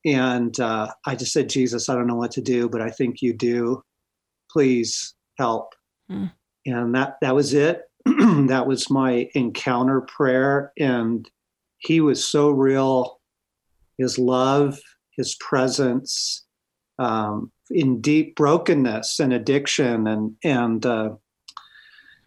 And 0.06 0.58
uh, 0.60 0.92
I 1.04 1.16
just 1.16 1.32
said, 1.32 1.48
Jesus, 1.48 1.88
I 1.88 1.94
don't 1.94 2.06
know 2.06 2.14
what 2.14 2.30
to 2.32 2.40
do, 2.40 2.68
but 2.68 2.80
I 2.80 2.90
think 2.90 3.20
you 3.20 3.32
do. 3.32 3.82
Please 4.50 5.14
help. 5.36 5.74
Hmm. 6.08 6.26
And 6.64 6.94
that 6.94 7.16
that 7.20 7.34
was 7.34 7.52
it. 7.52 7.82
that 8.04 8.66
was 8.66 8.88
my 8.90 9.28
encounter 9.34 10.00
prayer. 10.00 10.72
And 10.78 11.28
he 11.78 12.00
was 12.00 12.24
so 12.24 12.50
real. 12.50 13.20
His 13.98 14.18
love, 14.18 14.78
his 15.16 15.34
presence, 15.36 16.44
um, 16.98 17.50
in 17.70 18.00
deep 18.00 18.36
brokenness 18.36 19.18
and 19.18 19.32
addiction 19.32 20.06
and 20.06 20.36
and 20.44 20.86
uh, 20.86 21.10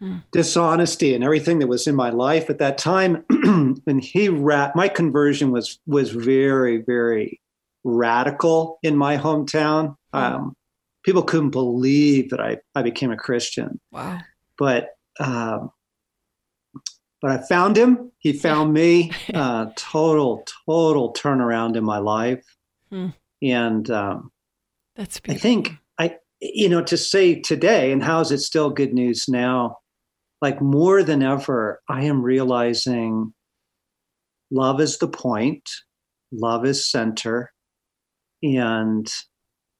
Hmm. 0.00 0.16
dishonesty 0.32 1.14
and 1.14 1.22
everything 1.22 1.58
that 1.58 1.66
was 1.66 1.86
in 1.86 1.94
my 1.94 2.08
life 2.08 2.48
at 2.48 2.56
that 2.58 2.78
time. 2.78 3.22
and 3.86 4.02
he 4.02 4.30
rat 4.30 4.74
my 4.74 4.88
conversion 4.88 5.50
was 5.50 5.78
was 5.86 6.10
very 6.10 6.78
very 6.78 7.38
radical 7.84 8.78
in 8.82 8.96
my 8.96 9.16
hometown. 9.16 9.96
Um, 10.12 10.54
people 11.04 11.22
couldn't 11.22 11.50
believe 11.50 12.30
that 12.30 12.40
I 12.40 12.58
I 12.74 12.82
became 12.82 13.10
a 13.10 13.16
Christian 13.16 13.80
Wow. 13.92 14.18
but 14.58 14.90
um, 15.18 15.70
but 17.20 17.30
I 17.30 17.38
found 17.46 17.76
him. 17.76 18.12
He 18.18 18.32
found 18.32 18.72
me. 18.72 19.12
Uh, 19.34 19.70
total, 19.76 20.44
total 20.66 21.12
turnaround 21.12 21.76
in 21.76 21.84
my 21.84 21.98
life. 21.98 22.44
Hmm. 22.90 23.08
And 23.42 23.88
um, 23.90 24.30
That's 24.96 25.20
I 25.28 25.34
think 25.34 25.76
I, 25.98 26.16
you 26.40 26.68
know, 26.68 26.82
to 26.82 26.96
say 26.96 27.40
today, 27.40 27.92
and 27.92 28.02
how 28.02 28.20
is 28.20 28.32
it 28.32 28.38
still 28.38 28.70
good 28.70 28.92
news 28.92 29.28
now? 29.28 29.78
Like 30.42 30.60
more 30.60 31.02
than 31.02 31.22
ever, 31.22 31.80
I 31.88 32.04
am 32.04 32.22
realizing 32.22 33.32
love 34.50 34.80
is 34.80 34.98
the 34.98 35.08
point, 35.08 35.68
love 36.32 36.64
is 36.66 36.90
center, 36.90 37.52
and 38.42 39.10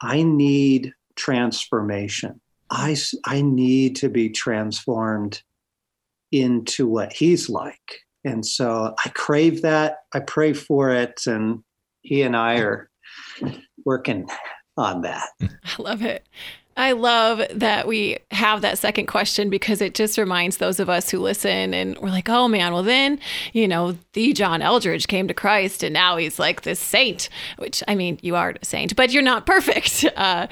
I 0.01 0.23
need 0.23 0.93
transformation. 1.17 2.41
I, 2.71 2.97
I 3.27 3.43
need 3.43 3.97
to 3.97 4.09
be 4.09 4.31
transformed 4.31 5.43
into 6.33 6.87
what 6.87 7.13
he's 7.13 7.49
like. 7.49 8.01
And 8.25 8.45
so 8.45 8.95
I 9.05 9.09
crave 9.11 9.63
that. 9.63 9.99
I 10.13 10.21
pray 10.21 10.53
for 10.53 10.91
it. 10.91 11.23
And 11.27 11.65
he 12.03 12.23
and 12.23 12.37
I 12.37 12.59
are 12.59 12.91
working 13.85 14.29
on 14.77 15.03
that. 15.03 15.29
I 15.43 15.49
love 15.83 16.03
it. 16.03 16.27
I 16.77 16.93
love 16.93 17.43
that 17.53 17.87
we 17.87 18.19
have 18.31 18.63
that 18.63 18.79
second 18.79 19.07
question 19.07 19.51
because 19.51 19.81
it 19.81 19.95
just 19.95 20.17
reminds 20.17 20.57
those 20.57 20.81
of 20.81 20.89
us 20.89 21.11
who 21.11 21.19
listen 21.19 21.75
and 21.75 21.99
we're 21.99 22.11
like, 22.11 22.29
oh 22.29 22.49
man, 22.49 22.73
well 22.73 22.83
then, 22.83 23.19
you 23.53 23.69
know, 23.69 23.97
the 24.13 24.33
John 24.33 24.61
Eldredge 24.63 25.07
came 25.07 25.29
to 25.29 25.35
Christ 25.35 25.83
and 25.83 25.93
now 25.93 26.17
he's 26.17 26.39
like 26.39 26.63
this 26.63 26.81
saint, 26.81 27.29
which 27.59 27.83
I 27.87 27.95
mean, 27.95 28.19
you 28.23 28.37
are 28.37 28.55
a 28.61 28.65
saint, 28.65 28.97
but 28.97 29.11
you're 29.11 29.23
not 29.23 29.47
perfect. 29.47 30.07
Uh, 30.21 30.49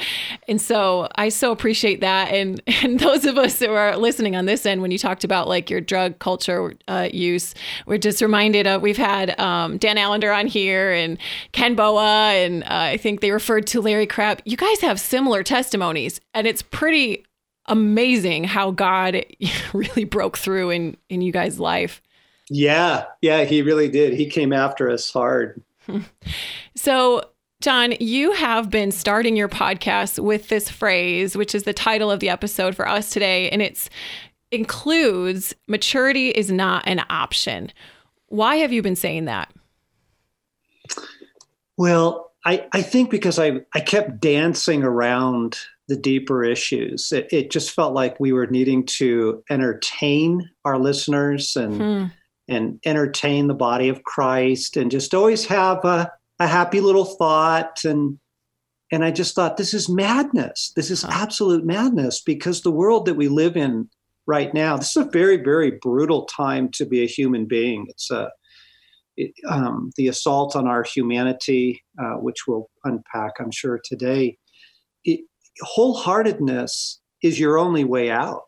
and 0.47 0.63
so 0.63 1.09
I 1.17 1.29
so 1.29 1.53
appreciate 1.53 2.01
that. 2.01 2.33
And, 2.33 2.63
and 2.83 2.99
those 2.99 3.27
of 3.27 3.37
us 3.37 3.59
who 3.59 3.71
are 3.71 3.97
listening 3.97 4.35
on 4.35 4.47
this 4.47 4.65
end, 4.65 4.81
when 4.81 4.91
you 4.91 4.97
talked 4.99 5.25
about 5.25 5.47
like 5.47 5.69
your 5.69 5.81
drug 5.81 6.19
culture 6.21 6.75
uh, 6.87 7.09
use, 7.13 7.55
we're 7.87 7.99
just 7.99 8.23
reminded 8.23 8.67
of, 8.67 8.81
we've 8.81 8.97
had 8.97 9.39
um, 9.39 9.77
Dan 9.77 9.99
Allender 9.99 10.33
on 10.33 10.47
here 10.47 10.93
and 10.93 11.19
Ken 11.53 11.75
Boa, 11.75 12.33
and 12.33 12.63
uh, 12.65 12.67
I 12.69 12.97
think 12.97 13.21
they 13.21 13.31
referred 13.31 13.67
to 13.69 13.81
Larry 13.81 14.07
Crabb. 14.07 14.41
You 14.45 14.57
guys 14.57 14.81
have 14.81 14.99
similar 14.99 15.43
testimonies, 15.43 16.18
and 16.35 16.47
it's 16.47 16.63
pretty 16.63 17.25
amazing 17.67 18.45
how 18.45 18.71
God 18.71 19.25
really 19.73 20.05
broke 20.05 20.39
through 20.39 20.71
in 20.71 20.97
in 21.09 21.21
you 21.21 21.33
guys' 21.33 21.61
life. 21.61 22.03
Yeah. 22.51 23.05
Yeah. 23.21 23.45
He 23.45 23.63
really 23.63 23.89
did. 23.89 24.15
He 24.15 24.27
came 24.27 24.53
after 24.53 24.91
us 24.91 25.11
hard. 25.11 25.63
So, 26.77 27.23
John, 27.61 27.95
you 27.99 28.31
have 28.31 28.71
been 28.71 28.93
starting 28.93 29.37
your 29.37 29.49
podcast 29.49 30.21
with 30.21 30.49
this 30.49 30.71
phrase, 30.71 31.37
which 31.37 31.57
is 31.57 31.65
the 31.65 31.73
title 31.73 32.09
of 32.09 32.21
the 32.21 32.29
episode 32.29 32.77
for 32.77 32.89
us 32.89 33.11
today, 33.11 33.51
and 33.51 33.61
it's 33.61 33.91
includes 34.53 35.57
maturity 35.67 36.29
is 36.29 36.53
not 36.53 36.87
an 36.87 37.03
option. 37.11 37.73
Why 38.27 38.57
have 38.57 38.73
you 38.73 38.81
been 38.81 38.95
saying 38.95 39.25
that? 39.25 39.53
Well, 41.77 42.31
I, 42.45 42.67
I 42.73 42.81
think 42.83 43.11
because 43.11 43.41
I, 43.41 43.63
I 43.75 43.81
kept 43.81 44.21
dancing 44.21 44.85
around 44.85 45.59
the 45.89 45.97
deeper 45.97 46.45
issues. 46.45 47.11
It, 47.13 47.29
it 47.33 47.51
just 47.51 47.73
felt 47.73 47.95
like 47.95 48.21
we 48.21 48.33
were 48.33 48.47
needing 48.47 48.85
to 48.99 49.43
entertain 49.51 50.49
our 50.65 50.79
listeners 50.79 51.57
and 51.57 51.75
hmm. 51.75 52.05
and 52.47 52.81
entertain 52.85 53.49
the 53.49 53.55
body 53.55 53.89
of 53.89 54.05
Christ 54.05 54.77
and 54.77 54.91
just 54.91 55.15
always 55.15 55.47
have 55.47 55.85
a, 55.85 56.11
a 56.39 56.47
happy 56.47 56.81
little 56.81 57.05
thought 57.05 57.85
and 57.85 58.19
and 58.91 59.05
I 59.05 59.11
just 59.11 59.35
thought 59.35 59.59
this 59.59 59.75
is 59.75 59.89
madness. 59.89 60.73
This 60.75 60.91
is 60.91 61.05
absolute 61.05 61.65
madness 61.65 62.23
because 62.23 62.63
the 62.63 62.71
world 62.71 63.05
that 63.05 63.15
we 63.15 63.29
live 63.29 63.57
in 63.57 63.91
right 64.27 64.53
now, 64.55 64.77
this 64.77 64.97
is 64.97 65.07
a 65.07 65.11
very, 65.11 65.37
very 65.37 65.73
brutal 65.83 66.25
time 66.25 66.71
to 66.73 66.87
be 66.87 67.03
a 67.03 67.07
human 67.07 67.47
being. 67.47 67.87
It's 67.89 68.11
a 68.11 68.31
it, 69.19 69.33
um, 69.49 69.91
the 69.97 70.09
assault 70.09 70.55
on 70.55 70.69
our 70.69 70.85
humanity, 70.85 71.83
uh, 72.01 72.15
which 72.15 72.47
we'll 72.47 72.71
unpack, 72.85 73.33
I'm 73.41 73.51
sure, 73.51 73.81
today. 73.85 74.39
It, 75.05 75.21
wholeheartedness 75.63 76.99
is 77.23 77.39
your 77.39 77.59
only 77.59 77.85
way 77.85 78.11
out. 78.11 78.43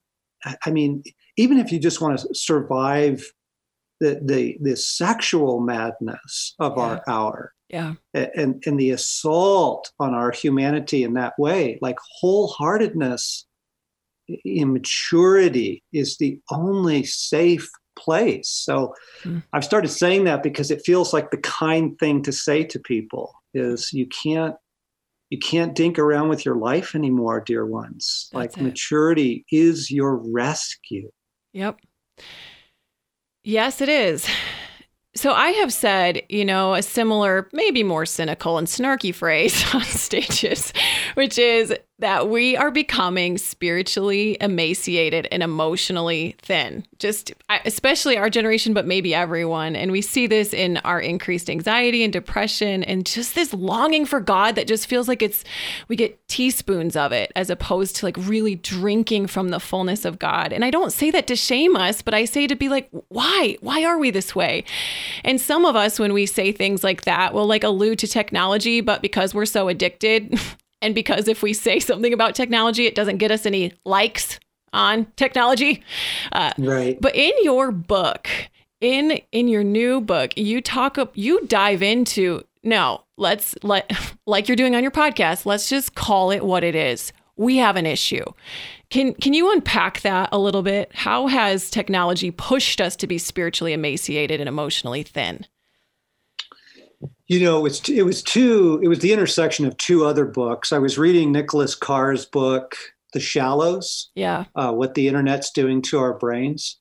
I 0.65 0.71
mean, 0.71 1.03
even 1.37 1.59
if 1.59 1.71
you 1.73 1.79
just 1.79 2.01
want 2.01 2.19
to 2.19 2.35
survive 2.35 3.23
the 4.01 4.21
the, 4.25 4.57
the 4.61 4.77
sexual 4.77 5.61
madness 5.61 6.55
of 6.59 6.75
yeah. 6.77 6.83
our 6.83 7.03
hour, 7.09 7.53
yeah, 7.69 7.95
and 8.15 8.63
and 8.65 8.81
the 8.81 8.91
assault 8.91 9.93
on 9.99 10.15
our 10.15 10.31
humanity 10.31 11.05
in 11.05 11.15
that 11.15 11.35
way, 11.39 11.79
like 11.83 11.97
wholeheartedness, 12.23 13.45
immaturity 14.45 15.83
is 15.93 16.17
the 16.17 16.41
only 16.51 17.05
safe 17.05 17.69
place. 17.99 18.49
So 18.49 18.95
mm. 19.23 19.43
I've 19.53 19.65
started 19.65 19.89
saying 19.89 20.25
that 20.25 20.43
because 20.43 20.71
it 20.71 20.83
feels 20.85 21.13
like 21.13 21.31
the 21.31 21.39
kind 21.39 21.99
thing 21.99 22.23
to 22.23 22.33
say 22.33 22.65
to 22.65 22.79
people 22.79 23.35
is 23.53 23.93
you 23.93 24.07
can't 24.07 24.57
you 25.31 25.39
can't 25.39 25.75
dink 25.75 25.99
around 25.99 26.29
with 26.29 26.45
your 26.45 26.57
life 26.57 26.95
anymore, 26.95 27.41
dear 27.41 27.65
ones. 27.65 28.29
That's 28.33 28.35
like 28.35 28.57
it. 28.59 28.63
maturity 28.63 29.45
is 29.51 29.91
your 29.91 30.17
rescue. 30.17 31.11
Yep. 31.53 31.79
Yes, 33.45 33.81
it 33.81 33.89
is. 33.89 34.29
So 35.15 35.33
I 35.33 35.51
have 35.51 35.73
said, 35.73 36.23
you 36.29 36.45
know, 36.45 36.75
a 36.75 36.83
similar, 36.83 37.49
maybe 37.53 37.83
more 37.83 38.07
cynical 38.07 38.59
and 38.59 38.67
snarky 38.67 39.15
phrase 39.15 39.65
on 39.75 39.83
stages, 39.83 40.73
which 41.15 41.39
is 41.39 41.75
that 42.01 42.29
we 42.29 42.57
are 42.57 42.71
becoming 42.71 43.39
spiritually 43.39 44.37
emaciated 44.41 45.29
and 45.31 45.43
emotionally 45.43 46.37
thin. 46.43 46.85
Just 46.99 47.33
especially 47.65 48.17
our 48.17 48.31
generation, 48.31 48.75
but 48.75 48.87
maybe 48.87 49.15
everyone. 49.15 49.77
And 49.77 49.93
we 49.93 50.03
see 50.03 50.27
this 50.27 50.53
in 50.53 50.79
our 50.79 51.01
increased 51.01 51.49
anxiety 51.49 52.03
and 52.03 52.13
depression 52.13 52.83
and 52.85 53.07
just 53.07 53.35
this 53.35 53.53
longing 53.53 54.05
for 54.05 54.21
God 54.21 54.55
that 54.55 54.67
just 54.67 54.87
feels 54.87 55.09
like 55.09 55.23
it's, 55.23 55.45
we 55.89 55.97
get 55.97 56.27
teaspoons 56.29 56.97
of 56.97 57.13
it 57.13 57.33
as 57.37 57.51
opposed 57.51 57.97
to 57.97 58.07
like 58.07 58.17
really 58.19 58.55
drinking 58.55 59.27
from 59.27 59.51
the 59.51 59.61
fullness 59.61 60.05
of 60.05 60.19
God. 60.19 60.53
And 60.53 60.65
I 60.65 60.71
don't 60.71 60.93
say 60.93 61.11
that 61.11 61.27
to 61.29 61.37
shame 61.37 61.77
us, 61.77 62.03
but 62.03 62.15
I 62.15 62.25
say 62.25 62.47
to 62.47 62.57
be 62.57 62.69
like, 62.69 62.89
why? 63.09 63.57
Why 63.61 63.85
are 63.85 63.99
we 63.99 64.11
this 64.11 64.35
way? 64.35 64.65
And 65.25 65.41
some 65.41 65.65
of 65.65 65.77
us, 65.77 65.99
when 65.99 66.13
we 66.13 66.27
say 66.27 66.53
things 66.53 66.83
like 66.83 67.03
that, 67.03 67.35
will 67.35 67.47
like 67.47 67.65
allude 67.65 67.99
to 68.01 68.07
technology, 68.07 68.81
but 68.81 69.03
because 69.03 69.35
we're 69.35 69.47
so 69.47 69.69
addicted, 69.69 70.39
And 70.83 70.95
because 70.95 71.29
if 71.29 71.43
we 71.43 71.53
say 71.53 71.79
something 71.79 72.13
about 72.13 72.35
technology, 72.35 72.87
it 72.87 72.95
doesn't 72.95 73.19
get 73.19 73.31
us 73.31 73.47
any 73.47 73.73
likes 73.85 74.39
on 74.73 75.07
technology. 75.17 75.83
Uh, 76.33 76.53
right. 76.59 77.01
But 77.01 77.15
in 77.15 77.33
your 77.43 77.71
book, 77.73 78.29
in 78.81 79.21
in 79.33 79.49
your 79.49 79.65
new 79.65 80.01
book, 80.01 80.37
you 80.37 80.61
talk 80.61 80.99
up, 80.99 81.13
you 81.15 81.47
dive 81.47 81.83
into 81.83 82.43
no, 82.63 83.05
let's 83.17 83.55
let 83.63 83.91
like 84.27 84.49
you're 84.49 84.57
doing 84.57 84.75
on 84.75 84.83
your 84.83 84.91
podcast. 84.91 85.47
Let's 85.47 85.69
just 85.69 85.95
call 85.95 86.31
it 86.31 86.45
what 86.45 86.65
it 86.65 86.75
is. 86.75 87.13
We 87.37 87.57
have 87.57 87.77
an 87.77 87.87
issue. 87.87 88.25
Can 88.91 89.15
can 89.15 89.35
you 89.35 89.53
unpack 89.53 90.01
that 90.01 90.29
a 90.33 90.39
little 90.39 90.63
bit? 90.63 90.91
How 90.95 91.27
has 91.27 91.71
technology 91.71 92.31
pushed 92.31 92.81
us 92.81 92.97
to 92.97 93.07
be 93.07 93.19
spiritually 93.19 93.73
emaciated 93.73 94.41
and 94.41 94.49
emotionally 94.49 95.03
thin? 95.03 95.47
You 97.31 97.39
know, 97.39 97.59
it 97.59 97.63
was 97.63 97.89
it 97.89 98.03
was 98.03 98.25
two. 98.25 98.81
It 98.83 98.89
was 98.89 98.99
the 98.99 99.13
intersection 99.13 99.65
of 99.65 99.77
two 99.77 100.05
other 100.05 100.25
books. 100.25 100.73
I 100.73 100.79
was 100.79 100.99
reading 100.99 101.31
Nicholas 101.31 101.77
Carr's 101.77 102.27
book, 102.27 102.75
The 103.13 103.21
Shallows. 103.21 104.11
Yeah. 104.17 104.47
Uh, 104.57 104.73
what 104.73 104.95
the 104.95 105.07
internet's 105.07 105.53
doing 105.53 105.81
to 105.83 106.01
our 106.01 106.19
brains, 106.19 106.81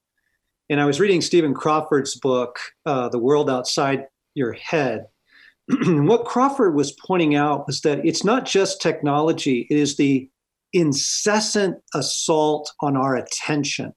and 0.67 0.81
I 0.81 0.85
was 0.85 0.99
reading 0.99 1.21
Stephen 1.21 1.53
Crawford's 1.53 2.15
book, 2.15 2.57
uh, 2.87 3.09
The 3.09 3.19
World 3.19 3.47
Outside 3.47 4.05
Your 4.33 4.53
Head. 4.53 5.05
and 5.67 6.07
what 6.09 6.25
Crawford 6.25 6.73
was 6.73 6.93
pointing 6.93 7.35
out 7.35 7.67
was 7.67 7.81
that 7.81 8.03
it's 8.03 8.23
not 8.23 8.45
just 8.45 8.81
technology; 8.81 9.67
it 9.69 9.77
is 9.77 9.97
the 9.97 10.27
incessant 10.73 11.77
assault 11.93 12.73
on 12.81 12.97
our 12.97 13.15
attention. 13.15 13.93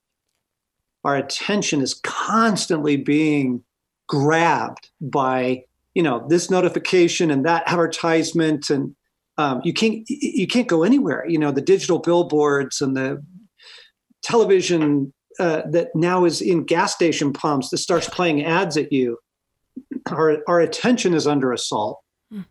Our 1.03 1.17
attention 1.17 1.81
is 1.81 1.95
constantly 2.05 2.99
being 2.99 3.65
grabbed 4.07 4.91
by 5.01 5.65
you 5.95 6.03
know 6.03 6.27
this 6.29 6.51
notification 6.51 7.31
and 7.31 7.45
that 7.45 7.65
advertisement 7.67 8.71
and 8.71 8.95
um, 9.39 9.61
you 9.65 9.73
can't 9.73 10.09
you 10.09 10.47
can't 10.47 10.69
go 10.69 10.83
anywhere 10.83 11.27
you 11.29 11.39
know 11.39 11.51
the 11.51 11.61
digital 11.61 11.99
billboards 11.99 12.81
and 12.81 12.97
the 12.97 13.23
television 14.23 15.13
uh, 15.39 15.63
that 15.71 15.89
now 15.95 16.25
is 16.25 16.41
in 16.41 16.65
gas 16.65 16.95
station 16.95 17.33
pumps 17.33 17.71
that 17.71 17.79
starts 17.79 18.09
playing 18.09 18.45
ads 18.45 18.77
at 18.77 18.93
you 18.93 19.19
our, 20.11 20.39
our 20.47 20.61
attention 20.61 21.15
is 21.15 21.27
under 21.27 21.53
assault 21.53 22.01
mm. 22.33 22.45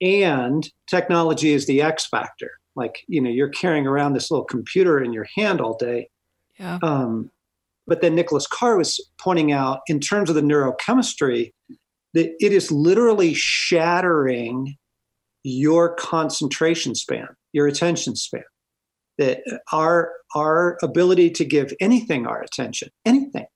and 0.00 0.70
technology 0.88 1.52
is 1.52 1.66
the 1.66 1.82
x 1.82 2.06
factor 2.06 2.50
like 2.74 3.04
you 3.08 3.20
know 3.20 3.30
you're 3.30 3.48
carrying 3.48 3.86
around 3.86 4.12
this 4.12 4.30
little 4.30 4.44
computer 4.44 5.02
in 5.02 5.12
your 5.12 5.26
hand 5.36 5.60
all 5.60 5.76
day 5.76 6.08
yeah. 6.58 6.78
Um, 6.82 7.30
but 7.86 8.02
then 8.02 8.14
nicholas 8.14 8.46
carr 8.46 8.76
was 8.76 9.00
pointing 9.18 9.52
out 9.52 9.80
in 9.86 10.00
terms 10.00 10.28
of 10.28 10.36
the 10.36 10.42
neurochemistry 10.42 11.52
that 12.16 12.34
it 12.40 12.52
is 12.52 12.72
literally 12.72 13.34
shattering 13.34 14.76
your 15.44 15.94
concentration 15.94 16.94
span, 16.94 17.28
your 17.52 17.66
attention 17.66 18.16
span. 18.16 18.42
That 19.18 19.40
our 19.72 20.12
our 20.34 20.78
ability 20.82 21.30
to 21.30 21.44
give 21.44 21.72
anything 21.78 22.26
our 22.26 22.42
attention, 22.42 22.88
anything, 23.04 23.46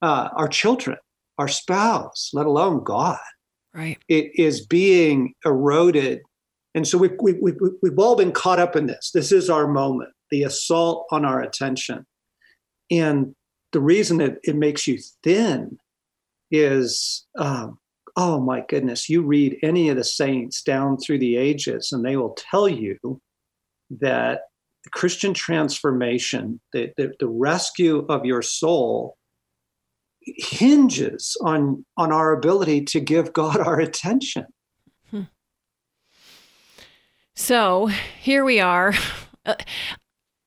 uh, 0.00 0.30
our 0.36 0.48
children, 0.48 0.96
our 1.38 1.48
spouse, 1.48 2.30
let 2.32 2.46
alone 2.46 2.82
God, 2.82 3.18
right, 3.74 3.98
it 4.08 4.32
is 4.34 4.66
being 4.66 5.34
eroded. 5.44 6.20
And 6.74 6.88
so 6.88 6.96
we've, 6.96 7.16
we, 7.20 7.34
we, 7.34 7.52
we've 7.82 7.98
all 7.98 8.16
been 8.16 8.32
caught 8.32 8.58
up 8.58 8.76
in 8.76 8.86
this. 8.86 9.10
This 9.12 9.32
is 9.32 9.50
our 9.50 9.68
moment, 9.68 10.10
the 10.30 10.42
assault 10.42 11.06
on 11.10 11.24
our 11.24 11.42
attention. 11.42 12.06
And 12.90 13.34
the 13.72 13.80
reason 13.80 14.18
that 14.18 14.38
it 14.42 14.56
makes 14.56 14.86
you 14.86 14.98
thin 15.22 15.78
is 16.50 17.26
um, 17.38 17.78
oh 18.16 18.40
my 18.40 18.62
goodness, 18.68 19.08
you 19.08 19.22
read 19.22 19.58
any 19.62 19.88
of 19.88 19.96
the 19.96 20.04
saints 20.04 20.62
down 20.62 20.98
through 20.98 21.18
the 21.18 21.36
ages, 21.36 21.92
and 21.92 22.04
they 22.04 22.16
will 22.16 22.36
tell 22.36 22.68
you 22.68 22.98
that 24.00 24.42
the 24.84 24.90
Christian 24.90 25.32
transformation, 25.32 26.60
the, 26.72 26.92
the, 26.96 27.12
the 27.20 27.28
rescue 27.28 28.04
of 28.08 28.24
your 28.24 28.42
soul, 28.42 29.16
hinges 30.24 31.36
on 31.42 31.84
on 31.96 32.12
our 32.12 32.32
ability 32.32 32.84
to 32.84 33.00
give 33.00 33.32
God 33.32 33.58
our 33.58 33.80
attention. 33.80 34.46
Hmm. 35.10 35.22
So 37.34 37.86
here 38.20 38.44
we 38.44 38.60
are. 38.60 38.94
Uh, 39.44 39.56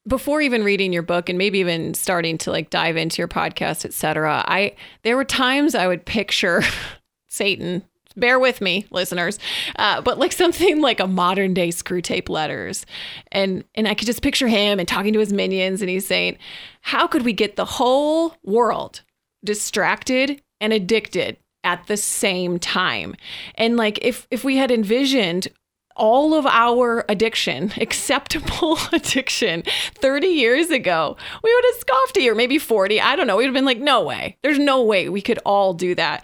before 0.07 0.39
even 0.39 0.63
reading 0.63 0.93
your 0.93 1.01
book 1.01 1.27
and 1.27 1.37
maybe 1.37 1.59
even 1.59 1.93
starting 1.93 2.37
to 2.37 2.49
like 2.49 2.69
dive 2.69 2.95
into 2.95 3.21
your 3.21 3.27
podcast, 3.27 3.83
et 3.83 3.91
cetera, 3.91 4.41
I 4.47 4.73
there 5.03 5.17
were 5.17 5.25
times 5.25 5.75
I 5.75 5.85
would 5.85 6.05
picture 6.05 6.63
Satan. 7.35 7.83
Bear 8.17 8.39
with 8.39 8.61
me, 8.61 8.85
listeners. 8.91 9.39
Uh, 9.75 10.01
but 10.01 10.17
like 10.17 10.31
something 10.43 10.81
like 10.81 10.99
a 10.99 11.07
modern 11.07 11.53
day 11.53 11.69
Screwtape 11.69 12.29
Letters. 12.29 12.85
And 13.31 13.63
and 13.75 13.87
I 13.87 13.93
could 13.93 14.07
just 14.07 14.21
picture 14.21 14.47
him 14.47 14.79
and 14.79 14.87
talking 14.87 15.13
to 15.13 15.19
his 15.19 15.33
minions 15.33 15.81
and 15.81 15.89
he's 15.89 16.07
saying, 16.07 16.37
How 16.81 17.07
could 17.07 17.23
we 17.23 17.33
get 17.33 17.55
the 17.55 17.65
whole 17.65 18.35
world 18.43 19.01
distracted 19.43 20.41
and 20.61 20.71
addicted 20.71 21.37
at 21.63 21.85
the 21.87 21.97
same 21.97 22.57
time? 22.57 23.15
And 23.55 23.75
like 23.75 23.99
if 24.01 24.27
if 24.31 24.43
we 24.43 24.57
had 24.57 24.71
envisioned 24.71 25.49
all 25.95 26.33
of 26.33 26.45
our 26.45 27.05
addiction, 27.09 27.71
acceptable 27.81 28.77
addiction 28.93 29.63
30 29.95 30.27
years 30.27 30.69
ago, 30.69 31.17
we 31.43 31.53
would 31.53 31.65
have 31.65 31.81
scoffed 31.81 32.17
at 32.17 32.23
you, 32.23 32.31
or 32.31 32.35
maybe 32.35 32.57
40. 32.57 32.99
I 32.99 33.15
don't 33.15 33.27
know. 33.27 33.37
We'd 33.37 33.45
have 33.45 33.53
been 33.53 33.65
like, 33.65 33.79
no 33.79 34.03
way. 34.03 34.37
There's 34.43 34.59
no 34.59 34.83
way 34.83 35.09
we 35.09 35.21
could 35.21 35.39
all 35.45 35.73
do 35.73 35.95
that. 35.95 36.23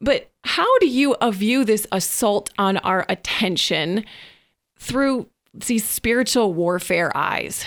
But 0.00 0.30
how 0.44 0.78
do 0.78 0.88
you 0.88 1.16
view 1.30 1.64
this 1.64 1.86
assault 1.90 2.50
on 2.58 2.76
our 2.78 3.04
attention 3.08 4.04
through 4.78 5.28
these 5.52 5.84
spiritual 5.84 6.54
warfare 6.54 7.14
eyes? 7.16 7.64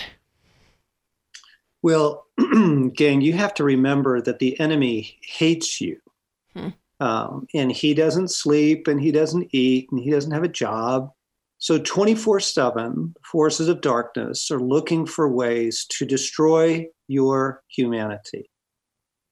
Well, 1.82 2.26
gang, 2.94 3.20
you 3.20 3.32
have 3.34 3.54
to 3.54 3.64
remember 3.64 4.20
that 4.20 4.38
the 4.38 4.58
enemy 4.60 5.18
hates 5.22 5.80
you. 5.80 5.98
Hmm. 6.54 6.68
Um, 7.00 7.48
and 7.52 7.72
he 7.72 7.94
doesn't 7.94 8.30
sleep 8.30 8.86
and 8.86 9.00
he 9.00 9.10
doesn't 9.10 9.48
eat 9.52 9.88
and 9.90 10.00
he 10.00 10.10
doesn't 10.10 10.30
have 10.30 10.44
a 10.44 10.48
job. 10.48 11.10
So 11.58 11.78
24 11.78 12.40
7, 12.40 13.14
forces 13.24 13.68
of 13.68 13.80
darkness 13.80 14.50
are 14.50 14.60
looking 14.60 15.06
for 15.06 15.28
ways 15.28 15.86
to 15.90 16.06
destroy 16.06 16.86
your 17.08 17.62
humanity. 17.68 18.50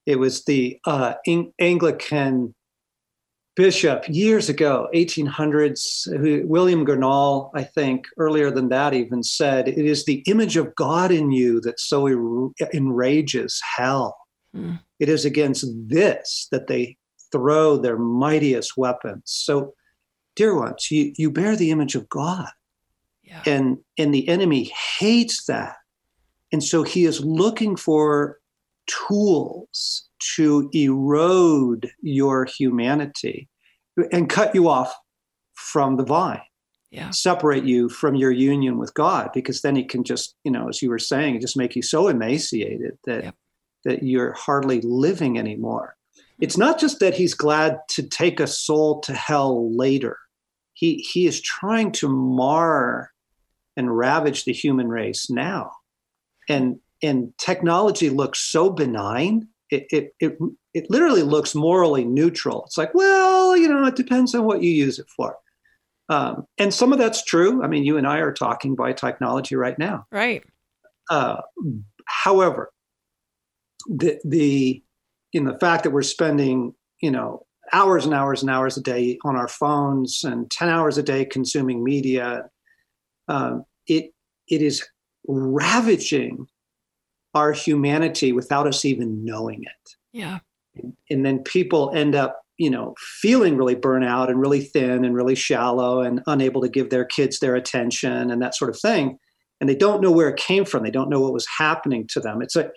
It 0.06 0.18
was 0.18 0.44
the 0.44 0.78
uh, 0.84 1.14
Anglican 1.60 2.54
bishop 3.56 4.04
years 4.08 4.48
ago, 4.48 4.88
1800s, 4.94 6.08
who, 6.18 6.46
William 6.46 6.84
Gurnall, 6.84 7.50
I 7.54 7.64
think, 7.64 8.06
earlier 8.18 8.50
than 8.50 8.68
that 8.68 8.94
even 8.94 9.22
said, 9.22 9.68
It 9.68 9.84
is 9.84 10.04
the 10.04 10.22
image 10.26 10.56
of 10.56 10.74
God 10.74 11.10
in 11.10 11.30
you 11.30 11.60
that 11.62 11.80
so 11.80 12.06
er- 12.06 12.50
enrages 12.72 13.60
hell. 13.76 14.16
Mm. 14.54 14.80
It 14.98 15.08
is 15.08 15.24
against 15.24 15.66
this 15.86 16.48
that 16.50 16.66
they 16.66 16.96
throw 17.32 17.76
their 17.76 17.98
mightiest 17.98 18.76
weapons. 18.76 19.22
So, 19.26 19.74
dear 20.36 20.56
ones, 20.56 20.90
you, 20.90 21.12
you 21.16 21.30
bear 21.30 21.56
the 21.56 21.70
image 21.70 21.94
of 21.94 22.08
God. 22.08 22.48
Yeah. 23.22 23.42
And, 23.46 23.78
and 23.96 24.12
the 24.12 24.28
enemy 24.28 24.72
hates 24.98 25.44
that. 25.46 25.76
And 26.52 26.64
so 26.64 26.82
he 26.82 27.04
is 27.04 27.24
looking 27.24 27.76
for 27.76 28.38
tools 28.86 30.09
to 30.36 30.70
erode 30.72 31.90
your 32.02 32.46
humanity 32.46 33.48
and 34.12 34.28
cut 34.28 34.54
you 34.54 34.68
off 34.68 34.94
from 35.54 35.96
the 35.96 36.04
vine. 36.04 36.40
Yeah. 36.90 37.10
Separate 37.10 37.64
you 37.64 37.88
from 37.88 38.16
your 38.16 38.32
union 38.32 38.76
with 38.76 38.92
God, 38.94 39.30
because 39.32 39.62
then 39.62 39.76
he 39.76 39.84
can 39.84 40.02
just, 40.02 40.34
you 40.42 40.50
know, 40.50 40.68
as 40.68 40.82
you 40.82 40.90
were 40.90 40.98
saying, 40.98 41.40
just 41.40 41.56
make 41.56 41.76
you 41.76 41.82
so 41.82 42.08
emaciated 42.08 42.98
that 43.04 43.24
yep. 43.24 43.34
that 43.84 44.02
you're 44.02 44.32
hardly 44.32 44.80
living 44.80 45.38
anymore. 45.38 45.94
It's 46.40 46.56
not 46.56 46.80
just 46.80 46.98
that 46.98 47.14
he's 47.14 47.34
glad 47.34 47.78
to 47.90 48.02
take 48.02 48.40
a 48.40 48.48
soul 48.48 49.00
to 49.02 49.14
hell 49.14 49.76
later. 49.76 50.18
He 50.72 51.06
he 51.12 51.26
is 51.26 51.40
trying 51.40 51.92
to 51.92 52.08
mar 52.08 53.12
and 53.76 53.96
ravage 53.96 54.44
the 54.44 54.52
human 54.52 54.88
race 54.88 55.30
now. 55.30 55.70
And 56.48 56.80
and 57.02 57.32
technology 57.38 58.10
looks 58.10 58.40
so 58.40 58.68
benign 58.68 59.46
it, 59.70 59.86
it, 59.90 60.14
it, 60.20 60.38
it 60.74 60.90
literally 60.90 61.22
looks 61.22 61.54
morally 61.54 62.04
neutral. 62.04 62.64
It's 62.66 62.78
like, 62.78 62.94
well, 62.94 63.56
you 63.56 63.68
know, 63.68 63.84
it 63.86 63.96
depends 63.96 64.34
on 64.34 64.44
what 64.44 64.62
you 64.62 64.70
use 64.70 64.98
it 64.98 65.08
for. 65.16 65.36
Um, 66.08 66.46
and 66.58 66.74
some 66.74 66.92
of 66.92 66.98
that's 66.98 67.24
true. 67.24 67.62
I 67.62 67.68
mean, 67.68 67.84
you 67.84 67.96
and 67.96 68.06
I 68.06 68.18
are 68.18 68.32
talking 68.32 68.74
by 68.74 68.92
technology 68.92 69.54
right 69.54 69.78
now. 69.78 70.06
Right. 70.10 70.42
Uh, 71.08 71.40
however, 72.06 72.72
the, 73.86 74.20
the, 74.24 74.82
in 75.32 75.44
the 75.44 75.58
fact 75.58 75.84
that 75.84 75.90
we're 75.90 76.02
spending, 76.02 76.74
you 77.00 77.10
know, 77.10 77.46
hours 77.72 78.04
and 78.04 78.12
hours 78.12 78.42
and 78.42 78.50
hours 78.50 78.76
a 78.76 78.82
day 78.82 79.18
on 79.24 79.36
our 79.36 79.46
phones 79.46 80.24
and 80.24 80.50
10 80.50 80.68
hours 80.68 80.98
a 80.98 81.02
day 81.02 81.24
consuming 81.24 81.84
media, 81.84 82.50
um, 83.28 83.64
it, 83.86 84.12
it 84.48 84.62
is 84.62 84.84
ravaging 85.28 86.48
our 87.34 87.52
humanity 87.52 88.32
without 88.32 88.66
us 88.66 88.84
even 88.84 89.24
knowing 89.24 89.62
it. 89.62 89.96
Yeah. 90.12 90.40
And, 91.10 91.24
then 91.24 91.40
people 91.40 91.92
end 91.94 92.14
up, 92.14 92.40
you 92.56 92.70
know, 92.70 92.94
feeling 92.98 93.56
really 93.56 93.76
burnout 93.76 94.28
and 94.28 94.40
really 94.40 94.60
thin 94.60 95.04
and 95.04 95.14
really 95.14 95.34
shallow 95.34 96.00
and 96.00 96.20
unable 96.26 96.60
to 96.62 96.68
give 96.68 96.90
their 96.90 97.04
kids 97.04 97.38
their 97.38 97.54
attention 97.54 98.30
and 98.30 98.40
that 98.42 98.54
sort 98.54 98.70
of 98.70 98.78
thing. 98.78 99.18
And 99.60 99.68
they 99.68 99.74
don't 99.74 100.00
know 100.00 100.10
where 100.10 100.28
it 100.28 100.38
came 100.38 100.64
from. 100.64 100.82
They 100.82 100.90
don't 100.90 101.10
know 101.10 101.20
what 101.20 101.32
was 101.32 101.46
happening 101.58 102.06
to 102.08 102.20
them. 102.20 102.40
It's 102.40 102.56
a 102.56 102.70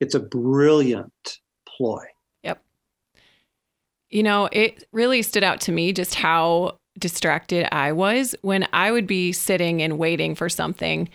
it's 0.00 0.14
a 0.14 0.20
brilliant 0.20 1.38
ploy. 1.66 2.04
Yep. 2.42 2.62
You 4.10 4.22
know, 4.22 4.48
it 4.50 4.84
really 4.92 5.22
stood 5.22 5.44
out 5.44 5.60
to 5.62 5.72
me 5.72 5.92
just 5.92 6.14
how 6.14 6.78
distracted 6.98 7.72
I 7.72 7.92
was 7.92 8.34
when 8.42 8.66
I 8.72 8.90
would 8.90 9.06
be 9.06 9.32
sitting 9.32 9.82
and 9.82 9.98
waiting 9.98 10.34
for 10.34 10.48
something 10.48 11.08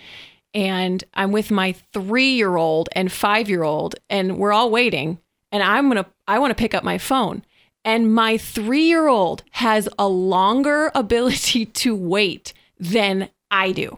and 0.53 1.03
I'm 1.13 1.31
with 1.31 1.51
my 1.51 1.73
three 1.93 2.31
year 2.31 2.55
old 2.55 2.89
and 2.93 3.11
five 3.11 3.49
year 3.49 3.63
old, 3.63 3.95
and 4.09 4.37
we're 4.37 4.53
all 4.53 4.71
waiting. 4.71 5.19
And 5.51 5.63
I'm 5.63 5.87
gonna, 5.87 6.05
I 6.27 6.39
wanna 6.39 6.55
pick 6.55 6.73
up 6.73 6.83
my 6.83 6.97
phone. 6.97 7.43
And 7.85 8.13
my 8.13 8.37
three 8.37 8.83
year 8.83 9.07
old 9.07 9.43
has 9.51 9.87
a 9.97 10.07
longer 10.07 10.91
ability 10.95 11.65
to 11.65 11.95
wait 11.95 12.53
than 12.79 13.29
I 13.49 13.71
do. 13.71 13.97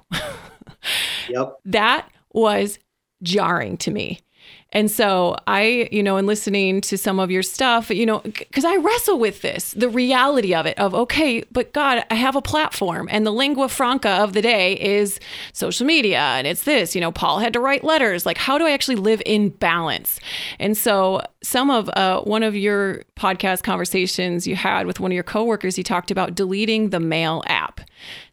yep. 1.29 1.55
That 1.65 2.09
was 2.31 2.79
jarring 3.23 3.77
to 3.77 3.91
me. 3.91 4.19
And 4.71 4.91
so 4.91 5.35
I, 5.47 5.89
you 5.91 6.03
know, 6.03 6.17
in 6.17 6.27
listening 6.27 6.81
to 6.81 6.97
some 6.97 7.19
of 7.19 7.31
your 7.31 7.41
stuff, 7.41 7.89
you 7.89 8.05
know, 8.05 8.19
because 8.19 8.65
I 8.65 8.75
wrestle 8.75 9.17
with 9.17 9.41
this, 9.41 9.71
the 9.71 9.89
reality 9.89 10.53
of 10.53 10.65
it 10.67 10.77
of, 10.77 10.93
okay, 10.93 11.43
but 11.51 11.73
God, 11.73 12.05
I 12.11 12.15
have 12.15 12.35
a 12.35 12.41
platform 12.41 13.07
and 13.11 13.25
the 13.25 13.31
lingua 13.31 13.69
franca 13.69 14.09
of 14.09 14.33
the 14.33 14.41
day 14.41 14.79
is 14.79 15.19
social 15.53 15.87
media 15.87 16.19
and 16.19 16.45
it's 16.45 16.63
this, 16.63 16.93
you 16.93 17.01
know, 17.01 17.11
Paul 17.11 17.39
had 17.39 17.53
to 17.53 17.59
write 17.59 17.83
letters. 17.83 18.25
Like, 18.25 18.37
how 18.37 18.57
do 18.59 18.65
I 18.65 18.71
actually 18.71 18.97
live 18.97 19.23
in 19.25 19.49
balance? 19.49 20.19
And 20.59 20.77
so 20.77 21.21
some 21.41 21.71
of 21.71 21.89
uh, 21.89 22.21
one 22.21 22.43
of 22.43 22.55
your 22.55 23.03
podcast 23.17 23.63
conversations 23.63 24.45
you 24.45 24.55
had 24.55 24.85
with 24.85 24.99
one 24.99 25.11
of 25.11 25.15
your 25.15 25.23
coworkers, 25.23 25.75
he 25.75 25.83
talked 25.83 26.11
about 26.11 26.35
deleting 26.35 26.91
the 26.91 26.99
mail 26.99 27.43
app. 27.47 27.81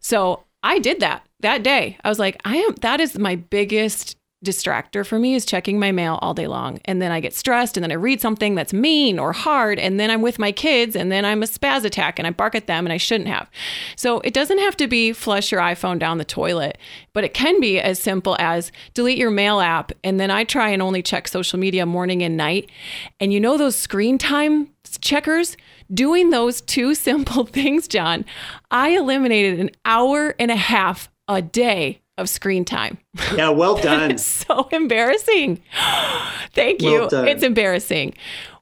So 0.00 0.44
I 0.62 0.80
did 0.80 1.00
that 1.00 1.26
that 1.40 1.62
day. 1.62 1.96
I 2.04 2.08
was 2.08 2.18
like, 2.18 2.40
I 2.44 2.56
am, 2.56 2.74
that 2.82 3.00
is 3.00 3.18
my 3.18 3.36
biggest 3.36 4.16
distractor 4.44 5.04
for 5.04 5.18
me 5.18 5.34
is 5.34 5.46
checking 5.46 5.78
my 5.78 5.90
mail 5.92 6.18
all 6.20 6.34
day 6.34 6.46
long. 6.46 6.78
And 6.84 7.00
then 7.00 7.10
I 7.10 7.20
get 7.20 7.34
stressed 7.34 7.76
and 7.76 7.82
then 7.82 7.90
I 7.90 7.94
read 7.94 8.20
something 8.20 8.54
that's 8.54 8.72
mean 8.72 9.18
or 9.18 9.32
hard. 9.32 9.78
And 9.78 9.98
then 9.98 10.10
I'm 10.10 10.22
with 10.22 10.38
my 10.38 10.52
kids 10.52 10.94
and 10.94 11.10
then 11.10 11.24
I'm 11.24 11.42
a 11.42 11.46
spaz 11.46 11.84
attack 11.84 12.18
and 12.18 12.26
I 12.26 12.30
bark 12.30 12.54
at 12.54 12.66
them 12.66 12.86
and 12.86 12.92
I 12.92 12.98
shouldn't 12.98 13.28
have. 13.28 13.50
So 13.96 14.20
it 14.20 14.34
doesn't 14.34 14.58
have 14.58 14.76
to 14.76 14.86
be 14.86 15.12
flush 15.12 15.50
your 15.50 15.60
iPhone 15.60 15.98
down 15.98 16.18
the 16.18 16.24
toilet, 16.24 16.78
but 17.12 17.24
it 17.24 17.34
can 17.34 17.60
be 17.60 17.80
as 17.80 17.98
simple 17.98 18.36
as 18.38 18.72
delete 18.94 19.18
your 19.18 19.30
mail 19.30 19.60
app. 19.60 19.92
And 20.04 20.20
then 20.20 20.30
I 20.30 20.44
try 20.44 20.68
and 20.68 20.82
only 20.82 21.02
check 21.02 21.28
social 21.28 21.58
media 21.58 21.86
morning 21.86 22.22
and 22.22 22.36
night. 22.36 22.70
And 23.18 23.32
you 23.32 23.40
know 23.40 23.56
those 23.56 23.76
screen 23.76 24.18
time 24.18 24.70
checkers? 25.00 25.56
Doing 25.92 26.30
those 26.30 26.60
two 26.60 26.94
simple 26.94 27.46
things, 27.46 27.88
John, 27.88 28.24
I 28.70 28.90
eliminated 28.90 29.60
an 29.60 29.70
hour 29.84 30.34
and 30.38 30.50
a 30.50 30.56
half 30.56 31.10
a 31.28 31.42
day 31.42 32.00
of 32.18 32.28
screen 32.28 32.64
time. 32.64 32.98
Yeah, 33.34 33.50
well 33.50 33.76
done. 33.82 34.18
so 34.18 34.68
embarrassing. 34.72 35.62
Thank 36.52 36.82
you. 36.82 37.08
Well 37.10 37.24
it's 37.26 37.42
embarrassing. 37.42 38.14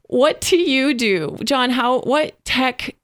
What 0.08 0.40
do 0.40 0.56
you 0.56 0.94
do, 0.94 1.36
John? 1.44 1.70
How 1.70 2.00
what 2.00 2.42
tech 2.44 2.94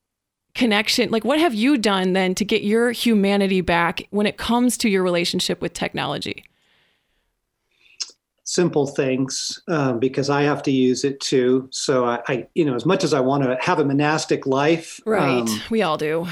connection 0.55 1.11
like 1.11 1.25
what 1.25 1.39
have 1.39 1.55
you 1.55 1.79
done 1.79 2.13
then 2.13 2.35
to 2.35 2.45
get 2.45 2.63
your 2.63 2.91
humanity 2.91 3.61
back 3.61 4.07
when 4.11 4.27
it 4.27 4.37
comes 4.37 4.77
to 4.77 4.89
your 4.89 5.03
relationship 5.03 5.61
with 5.61 5.73
technology? 5.73 6.45
Simple 8.45 8.89
things 8.89 9.63
um, 9.69 10.01
because 10.01 10.29
I 10.29 10.43
have 10.43 10.63
to 10.65 10.73
use 10.73 11.05
it 11.05 11.21
too. 11.21 11.69
So 11.71 12.05
I, 12.05 12.21
I, 12.27 12.47
you 12.55 12.65
know, 12.65 12.75
as 12.75 12.85
much 12.85 13.05
as 13.05 13.15
I 13.15 13.21
want 13.21 13.45
to 13.45 13.57
have 13.61 13.79
a 13.79 13.85
monastic 13.85 14.45
life, 14.45 15.01
right? 15.07 15.49
Um, 15.49 15.61
we 15.71 15.83
all 15.83 15.97
do. 15.97 16.27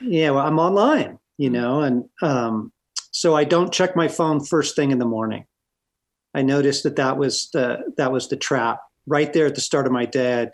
Yeah, 0.00 0.30
well, 0.30 0.46
I'm 0.46 0.58
online, 0.58 1.18
you 1.38 1.48
mm. 1.48 1.52
know, 1.52 1.80
and 1.80 2.04
um, 2.20 2.71
so 3.12 3.36
I 3.36 3.44
don't 3.44 3.72
check 3.72 3.94
my 3.94 4.08
phone 4.08 4.44
first 4.44 4.74
thing 4.74 4.90
in 4.90 4.98
the 4.98 5.04
morning. 5.04 5.44
I 6.34 6.42
noticed 6.42 6.82
that 6.82 6.96
that 6.96 7.18
was 7.18 7.50
the 7.52 7.92
that 7.98 8.10
was 8.10 8.28
the 8.28 8.36
trap 8.36 8.80
right 9.06 9.32
there 9.32 9.46
at 9.46 9.54
the 9.54 9.60
start 9.60 9.86
of 9.86 9.92
my 9.92 10.06
day. 10.06 10.48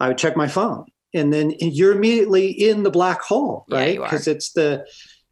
I 0.00 0.08
would 0.08 0.18
check 0.18 0.36
my 0.36 0.48
phone, 0.48 0.86
and 1.14 1.32
then 1.32 1.52
you're 1.60 1.92
immediately 1.92 2.50
in 2.50 2.82
the 2.82 2.90
black 2.90 3.20
hole, 3.20 3.66
right? 3.70 4.00
Because 4.00 4.26
yeah, 4.26 4.34
it's 4.34 4.52
the 4.52 4.86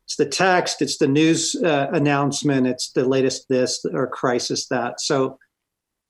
it's 0.05 0.17
the 0.17 0.27
text, 0.27 0.83
it's 0.83 0.99
the 0.99 1.09
news 1.09 1.57
uh, 1.65 1.89
announcement, 1.93 2.67
it's 2.67 2.93
the 2.93 3.07
latest 3.07 3.47
this 3.49 3.85
or 3.91 4.07
crisis 4.07 4.69
that. 4.69 5.01
So 5.01 5.39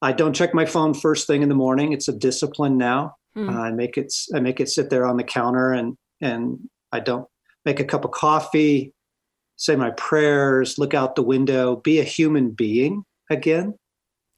I 0.03 0.11
don't 0.13 0.35
check 0.35 0.53
my 0.53 0.67
phone 0.67 0.95
first 0.95 1.29
thing 1.29 1.43
in 1.43 1.49
the 1.49 1.55
morning. 1.55 1.93
It's 1.93 2.09
a 2.09 2.13
discipline 2.13 2.77
now. 2.77 3.15
Uh, 3.37 3.63
I 3.63 3.71
make 3.71 3.97
it 3.97 4.13
I 4.35 4.41
make 4.41 4.59
it 4.59 4.69
sit 4.69 4.91
there 4.91 5.07
on 5.07 5.17
the 5.17 5.25
counter, 5.25 5.73
and 5.73 5.97
and 6.21 6.59
I 6.91 6.99
don't 6.99 7.29
make 7.65 7.79
a 7.79 7.85
cup 7.85 8.05
of 8.05 8.11
coffee 8.11 8.94
say 9.65 9.77
my 9.77 9.91
prayers, 9.93 10.79
look 10.79 10.93
out 10.93 11.17
the 11.17 11.23
window, 11.23 11.77
be 11.77 11.99
a 11.99 12.05
human 12.05 12.51
being 12.51 13.03
again. 13.31 13.75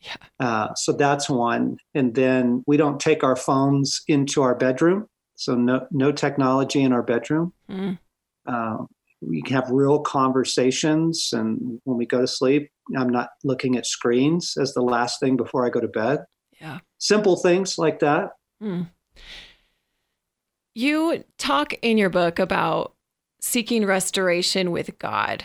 Yeah. 0.00 0.16
Uh, 0.38 0.74
so 0.74 0.92
that's 0.92 1.28
one. 1.28 1.78
And 1.94 2.14
then 2.14 2.62
we 2.66 2.76
don't 2.76 3.00
take 3.00 3.24
our 3.24 3.34
phones 3.34 4.02
into 4.06 4.42
our 4.42 4.54
bedroom. 4.54 5.08
So 5.34 5.54
no 5.54 5.86
no 5.90 6.12
technology 6.12 6.82
in 6.82 6.92
our 6.92 7.02
bedroom. 7.02 7.52
Mm. 7.68 7.98
Uh, 8.46 8.84
we 9.20 9.42
can 9.42 9.56
have 9.56 9.70
real 9.70 9.98
conversations, 10.00 11.30
and 11.32 11.80
when 11.84 11.96
we 11.96 12.06
go 12.06 12.20
to 12.20 12.26
sleep, 12.26 12.70
I'm 12.96 13.08
not 13.10 13.30
looking 13.44 13.76
at 13.76 13.86
screens 13.86 14.56
as 14.60 14.74
the 14.74 14.82
last 14.82 15.18
thing 15.20 15.36
before 15.36 15.66
I 15.66 15.70
go 15.70 15.80
to 15.80 15.88
bed. 15.88 16.20
Yeah. 16.60 16.78
Simple 16.98 17.36
things 17.36 17.78
like 17.78 17.98
that. 18.00 18.30
Mm. 18.62 18.88
You 20.74 21.24
talk 21.38 21.74
in 21.82 21.98
your 21.98 22.10
book 22.10 22.38
about 22.38 22.95
seeking 23.46 23.86
restoration 23.86 24.70
with 24.70 24.98
God 24.98 25.44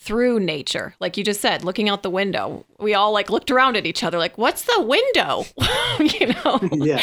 through 0.00 0.40
nature. 0.40 0.94
Like 0.98 1.18
you 1.18 1.24
just 1.24 1.42
said, 1.42 1.62
looking 1.62 1.90
out 1.90 2.02
the 2.02 2.10
window. 2.10 2.64
We 2.78 2.94
all 2.94 3.12
like 3.12 3.28
looked 3.28 3.50
around 3.50 3.76
at 3.76 3.84
each 3.84 4.02
other 4.02 4.16
like, 4.16 4.38
what's 4.38 4.62
the 4.62 4.80
window? 4.80 5.44
you 6.00 6.28
know? 6.28 6.60
Yeah. 6.72 7.02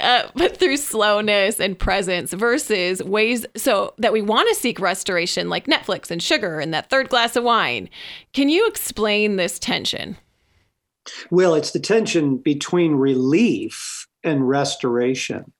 Uh, 0.00 0.28
but 0.36 0.56
through 0.56 0.76
slowness 0.76 1.58
and 1.58 1.76
presence 1.76 2.32
versus 2.32 3.02
ways 3.02 3.44
so 3.56 3.94
that 3.98 4.12
we 4.12 4.22
want 4.22 4.48
to 4.48 4.54
seek 4.54 4.78
restoration 4.78 5.48
like 5.48 5.66
Netflix 5.66 6.10
and 6.10 6.22
sugar 6.22 6.60
and 6.60 6.72
that 6.72 6.88
third 6.88 7.08
glass 7.08 7.34
of 7.34 7.42
wine. 7.42 7.88
Can 8.32 8.48
you 8.48 8.68
explain 8.68 9.36
this 9.36 9.58
tension? 9.58 10.16
Well, 11.30 11.54
it's 11.54 11.72
the 11.72 11.80
tension 11.80 12.36
between 12.36 12.94
relief 12.94 14.06
and 14.22 14.48
restoration. 14.48 15.52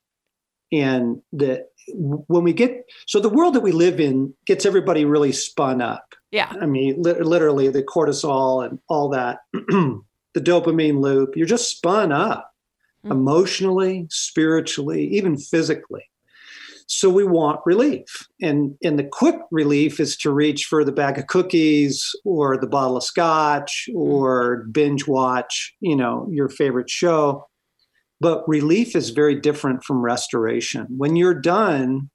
And 0.71 1.21
that 1.33 1.69
when 1.93 2.43
we 2.43 2.53
get 2.53 2.85
so 3.05 3.19
the 3.19 3.29
world 3.29 3.53
that 3.53 3.61
we 3.61 3.71
live 3.71 3.99
in 3.99 4.33
gets 4.45 4.65
everybody 4.65 5.05
really 5.05 5.31
spun 5.31 5.81
up 5.81 6.15
yeah. 6.31 6.53
I 6.59 6.65
mean, 6.65 7.01
li- 7.01 7.21
literally 7.21 7.69
the 7.69 7.83
cortisol 7.83 8.65
and 8.67 8.79
all 8.89 9.09
that, 9.09 9.39
the 9.53 10.01
dopamine 10.35 10.99
loop, 10.99 11.35
you're 11.35 11.47
just 11.47 11.71
spun 11.71 12.11
up 12.11 12.51
mm. 13.05 13.11
emotionally, 13.11 14.07
spiritually, 14.09 15.07
even 15.07 15.37
physically. 15.37 16.03
So 16.89 17.09
we 17.09 17.25
want 17.25 17.59
relief. 17.65 18.27
And, 18.41 18.77
and 18.81 18.97
the 18.97 19.03
quick 19.03 19.35
relief 19.51 19.99
is 19.99 20.15
to 20.17 20.31
reach 20.31 20.65
for 20.65 20.85
the 20.85 20.91
bag 20.91 21.17
of 21.17 21.27
cookies 21.27 22.13
or 22.23 22.57
the 22.57 22.67
bottle 22.67 22.95
of 22.95 23.03
scotch 23.03 23.89
or 23.93 24.65
binge 24.71 25.05
watch, 25.05 25.73
you 25.81 25.95
know, 25.95 26.27
your 26.31 26.47
favorite 26.47 26.89
show. 26.89 27.45
But 28.19 28.47
relief 28.47 28.95
is 28.95 29.11
very 29.11 29.35
different 29.35 29.83
from 29.83 30.01
restoration. 30.01 30.87
When 30.89 31.15
you're 31.15 31.39
done, 31.39 32.09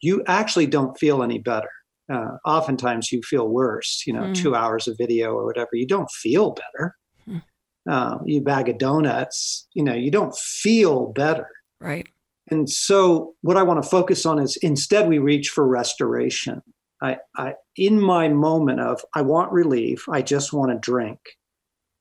you 0.00 0.22
actually 0.26 0.66
don't 0.66 0.98
feel 0.98 1.22
any 1.22 1.38
better 1.38 1.68
uh, 2.12 2.36
oftentimes 2.44 3.12
you 3.12 3.22
feel 3.22 3.48
worse. 3.48 4.02
You 4.06 4.12
know, 4.12 4.22
mm. 4.22 4.34
two 4.34 4.54
hours 4.54 4.88
of 4.88 4.96
video 4.98 5.32
or 5.32 5.44
whatever, 5.44 5.70
you 5.72 5.86
don't 5.86 6.10
feel 6.10 6.54
better. 6.54 6.96
Mm. 7.28 7.42
Uh, 7.88 8.18
you 8.24 8.40
bag 8.40 8.68
of 8.68 8.78
donuts, 8.78 9.66
you 9.74 9.82
know, 9.82 9.94
you 9.94 10.10
don't 10.10 10.36
feel 10.36 11.12
better. 11.12 11.48
Right. 11.80 12.06
And 12.50 12.68
so, 12.68 13.34
what 13.42 13.56
I 13.56 13.62
want 13.62 13.82
to 13.82 13.88
focus 13.88 14.26
on 14.26 14.38
is 14.38 14.56
instead 14.58 15.08
we 15.08 15.18
reach 15.18 15.48
for 15.48 15.66
restoration. 15.66 16.62
I, 17.00 17.18
I, 17.36 17.54
in 17.76 18.00
my 18.00 18.28
moment 18.28 18.80
of 18.80 19.04
I 19.14 19.22
want 19.22 19.52
relief, 19.52 20.08
I 20.08 20.22
just 20.22 20.52
want 20.52 20.70
to 20.70 20.78
drink. 20.78 21.18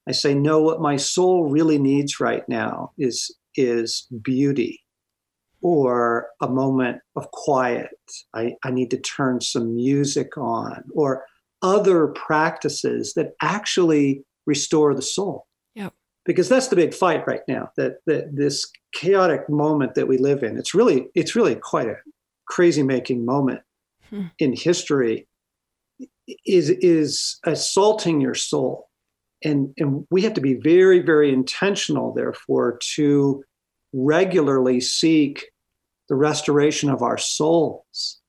I 0.08 0.12
say, 0.12 0.34
no, 0.36 0.62
what 0.62 0.82
my 0.82 0.98
soul 0.98 1.50
really 1.50 1.80
needs 1.80 2.20
right 2.20 2.48
now 2.48 2.92
is 2.98 3.36
is 3.56 4.08
beauty 4.22 4.82
or 5.62 6.28
a 6.42 6.48
moment 6.48 7.00
of 7.16 7.30
quiet. 7.32 7.90
I, 8.34 8.56
I 8.64 8.72
need 8.72 8.90
to 8.92 9.00
turn 9.00 9.42
some 9.42 9.76
music 9.76 10.38
on, 10.38 10.84
or 10.94 11.26
other 11.62 12.08
practices 12.08 13.14
that 13.16 13.34
actually 13.42 14.24
restore 14.46 14.96
the 14.96 15.02
soul. 15.02 15.48
Yep. 15.76 15.94
Because 16.26 16.50
that's 16.50 16.68
the 16.68 16.76
big 16.76 16.94
fight 16.94 17.26
right 17.28 17.42
now. 17.48 17.70
That 17.78 17.98
that 18.08 18.36
this 18.36 18.70
chaotic 18.94 19.50
moment 19.50 19.96
that 19.96 20.08
we 20.08 20.18
live 20.18 20.44
in. 20.44 20.58
It's 20.58 20.74
really 20.74 21.08
it's 21.16 21.36
really 21.36 21.56
quite 21.56 21.88
a 21.88 21.98
crazy 22.48 22.84
making 22.84 23.26
moment 23.26 23.62
hmm. 24.10 24.26
in 24.40 24.54
history. 24.54 25.28
Is 26.46 26.70
is 26.70 27.40
assaulting 27.46 28.22
your 28.22 28.36
soul, 28.36 28.88
and 29.44 29.74
and 29.78 30.06
we 30.10 30.22
have 30.24 30.34
to 30.36 30.42
be 30.42 30.56
very 30.56 31.00
very 31.02 31.34
intentional. 31.34 32.14
Therefore, 32.14 32.80
to 32.96 33.44
regularly 33.94 34.80
seek 34.80 35.46
the 36.10 36.16
restoration 36.16 36.90
of 36.90 37.02
our 37.02 37.18
souls. 37.18 38.20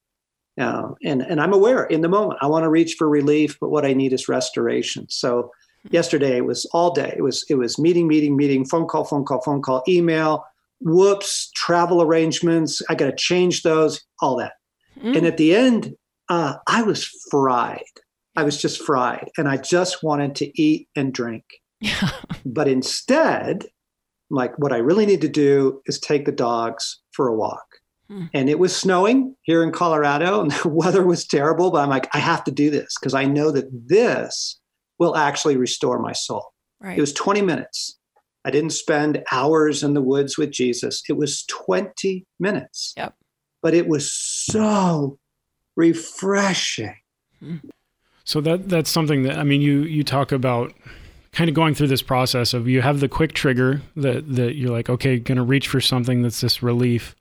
Um, 0.59 0.94
and, 1.03 1.22
and 1.22 1.40
I'm 1.40 1.53
aware 1.53 1.85
in 1.85 2.01
the 2.01 2.09
moment, 2.09 2.38
I 2.42 2.46
want 2.46 2.64
to 2.64 2.68
reach 2.68 2.94
for 2.98 3.09
relief, 3.09 3.57
but 3.61 3.70
what 3.70 3.87
I 3.87 3.92
need 3.92 4.12
is 4.12 4.29
restoration. 4.29 5.07
So 5.09 5.51
yesterday 5.90 6.37
it 6.37 6.44
was 6.44 6.66
all 6.72 6.92
day. 6.92 7.14
It 7.16 7.22
was, 7.22 7.44
it 7.48 7.55
was 7.55 7.79
meeting, 7.79 8.07
meeting, 8.07 8.37
meeting, 8.37 8.64
phone 8.64 8.87
call, 8.87 9.05
phone 9.05 9.25
call, 9.25 9.40
phone 9.40 9.62
call, 9.62 9.83
email, 9.88 10.44
whoops, 10.81 11.51
travel 11.55 12.03
arrangements. 12.03 12.83
I 12.88 12.94
got 12.94 13.07
to 13.07 13.16
change 13.16 13.62
those, 13.62 14.05
all 14.20 14.37
that. 14.37 14.53
Mm. 15.01 15.16
And 15.18 15.27
at 15.27 15.38
the 15.38 15.55
end, 15.55 15.94
uh, 16.29 16.57
I 16.66 16.83
was 16.83 17.05
fried. 17.31 17.83
I 18.37 18.45
was 18.45 18.61
just 18.61 18.83
fried. 18.83 19.31
And 19.37 19.49
I 19.49 19.57
just 19.57 20.03
wanted 20.03 20.35
to 20.37 20.62
eat 20.62 20.88
and 20.97 21.12
drink. 21.12 21.45
but 22.47 22.68
instead, 22.68 23.66
like 24.31 24.59
what 24.59 24.73
I 24.73 24.79
really 24.79 25.07
need 25.07 25.21
to 25.23 25.29
do 25.29 25.83
is 25.87 25.99
take 25.99 26.25
the 26.25 26.33
dogs 26.33 27.01
for 27.12 27.29
a 27.29 27.35
walk. 27.35 27.66
Hmm. 28.09 28.27
And 28.33 28.49
it 28.49 28.59
was 28.59 28.75
snowing 28.75 29.37
here 29.42 29.62
in 29.62 29.73
Colorado 29.73 30.40
and 30.40 30.51
the 30.62 30.68
weather 30.68 31.05
was 31.05 31.27
terrible, 31.27 31.71
but 31.71 31.83
I'm 31.83 31.90
like, 31.90 32.09
I 32.14 32.18
have 32.18 32.45
to 32.45 32.51
do 32.51 32.71
this 32.71 32.95
because 32.99 33.14
I 33.14 33.25
know 33.25 33.51
that 33.51 33.68
this 33.73 34.59
will 34.99 35.16
actually 35.16 35.57
restore 35.57 35.99
my 35.99 36.12
soul. 36.12 36.53
Right. 36.81 36.97
It 36.97 37.01
was 37.01 37.12
20 37.12 37.42
minutes. 37.42 37.99
I 38.45 38.51
didn't 38.51 38.71
spend 38.71 39.23
hours 39.31 39.83
in 39.83 39.95
the 39.95 40.03
woods 40.03 40.37
with 40.37 40.51
Jesus. 40.51 41.03
It 41.09 41.16
was 41.16 41.45
20 41.47 42.27
minutes. 42.40 42.92
Yep. 42.97 43.14
But 43.62 43.75
it 43.75 43.87
was 43.87 44.12
so 44.12 45.18
refreshing. 45.77 46.97
Hmm. 47.38 47.57
So 48.33 48.40
that 48.40 48.66
that's 48.71 48.88
something 48.88 49.25
that 49.25 49.37
I 49.37 49.45
mean 49.45 49.61
you 49.61 49.81
you 49.83 50.03
talk 50.03 50.33
about 50.33 50.73
kind 51.33 51.51
of 51.51 51.55
going 51.55 51.75
through 51.75 51.88
this 51.88 52.01
process 52.01 52.55
of 52.55 52.66
you 52.66 52.81
have 52.81 53.01
the 53.01 53.09
quick 53.09 53.35
trigger 53.35 53.83
that 53.95 54.35
that 54.37 54.55
you're 54.55 54.71
like, 54.71 54.88
okay, 54.88 55.18
going 55.18 55.37
to 55.37 55.42
reach 55.42 55.68
for 55.68 55.83
something 55.83 56.23
that's 56.23 56.40
this 56.40 56.62
relief. 56.62 57.14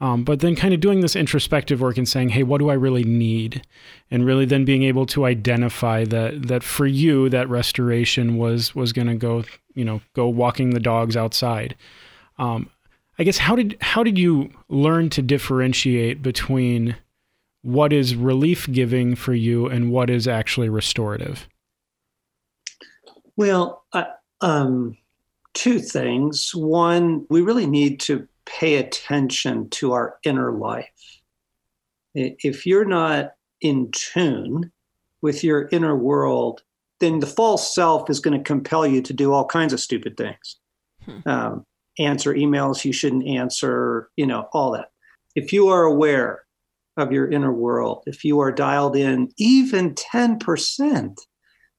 Um, 0.00 0.22
but 0.22 0.38
then 0.38 0.54
kind 0.54 0.72
of 0.72 0.78
doing 0.78 1.00
this 1.00 1.16
introspective 1.16 1.80
work 1.80 1.98
and 1.98 2.08
saying, 2.08 2.28
hey, 2.28 2.44
what 2.44 2.58
do 2.58 2.70
I 2.70 2.74
really 2.74 3.02
need? 3.02 3.66
And 4.12 4.24
really 4.24 4.44
then 4.44 4.64
being 4.64 4.84
able 4.84 5.06
to 5.06 5.24
identify 5.24 6.04
that 6.04 6.46
that 6.46 6.62
for 6.62 6.86
you 6.86 7.28
that 7.30 7.48
restoration 7.48 8.36
was 8.36 8.76
was 8.76 8.92
going 8.92 9.08
to 9.08 9.16
go, 9.16 9.42
you 9.74 9.84
know, 9.84 10.02
go 10.14 10.28
walking 10.28 10.70
the 10.70 10.78
dogs 10.78 11.16
outside. 11.16 11.74
Um, 12.38 12.70
I 13.18 13.24
guess 13.24 13.38
how 13.38 13.56
did 13.56 13.76
how 13.80 14.04
did 14.04 14.18
you 14.18 14.52
learn 14.68 15.10
to 15.10 15.20
differentiate 15.22 16.22
between 16.22 16.94
what 17.64 17.94
is 17.94 18.14
relief 18.14 18.70
giving 18.70 19.14
for 19.14 19.32
you 19.32 19.66
and 19.66 19.90
what 19.90 20.10
is 20.10 20.28
actually 20.28 20.68
restorative? 20.68 21.48
Well, 23.36 23.84
uh, 23.94 24.04
um, 24.42 24.98
two 25.54 25.78
things. 25.78 26.54
One, 26.54 27.26
we 27.30 27.40
really 27.40 27.66
need 27.66 28.00
to 28.00 28.28
pay 28.44 28.76
attention 28.76 29.70
to 29.70 29.92
our 29.92 30.18
inner 30.24 30.52
life. 30.52 31.20
If 32.14 32.66
you're 32.66 32.84
not 32.84 33.32
in 33.62 33.90
tune 33.92 34.70
with 35.22 35.42
your 35.42 35.70
inner 35.72 35.96
world, 35.96 36.62
then 37.00 37.20
the 37.20 37.26
false 37.26 37.74
self 37.74 38.10
is 38.10 38.20
going 38.20 38.36
to 38.36 38.44
compel 38.44 38.86
you 38.86 39.00
to 39.00 39.14
do 39.14 39.32
all 39.32 39.46
kinds 39.46 39.72
of 39.72 39.80
stupid 39.80 40.18
things. 40.18 40.56
Hmm. 41.06 41.28
Um, 41.28 41.66
answer 41.98 42.34
emails 42.34 42.84
you 42.84 42.92
shouldn't 42.92 43.26
answer, 43.26 44.10
you 44.16 44.26
know, 44.26 44.48
all 44.52 44.72
that. 44.72 44.90
If 45.34 45.50
you 45.50 45.68
are 45.68 45.84
aware 45.84 46.44
of 46.96 47.12
your 47.12 47.30
inner 47.30 47.52
world, 47.52 48.04
if 48.06 48.24
you 48.24 48.40
are 48.40 48.52
dialed 48.52 48.96
in 48.96 49.30
even 49.36 49.94
10%, 49.94 51.16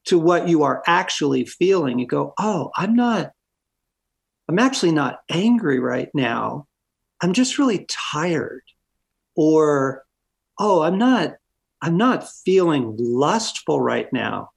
to 0.05 0.19
what 0.19 0.47
you 0.47 0.63
are 0.63 0.83
actually 0.87 1.45
feeling. 1.45 1.99
You 1.99 2.07
go, 2.07 2.33
oh, 2.39 2.71
I'm 2.75 2.95
not, 2.95 3.31
I'm 4.47 4.59
actually 4.59 4.91
not 4.91 5.19
angry 5.29 5.79
right 5.79 6.09
now. 6.13 6.67
I'm 7.21 7.33
just 7.33 7.57
really 7.57 7.87
tired. 7.89 8.61
Or, 9.35 10.03
oh, 10.59 10.81
I'm 10.81 10.97
not, 10.97 11.33
I'm 11.81 11.97
not 11.97 12.29
feeling 12.45 12.95
lustful 12.97 13.81
right 13.81 14.11
now. 14.13 14.49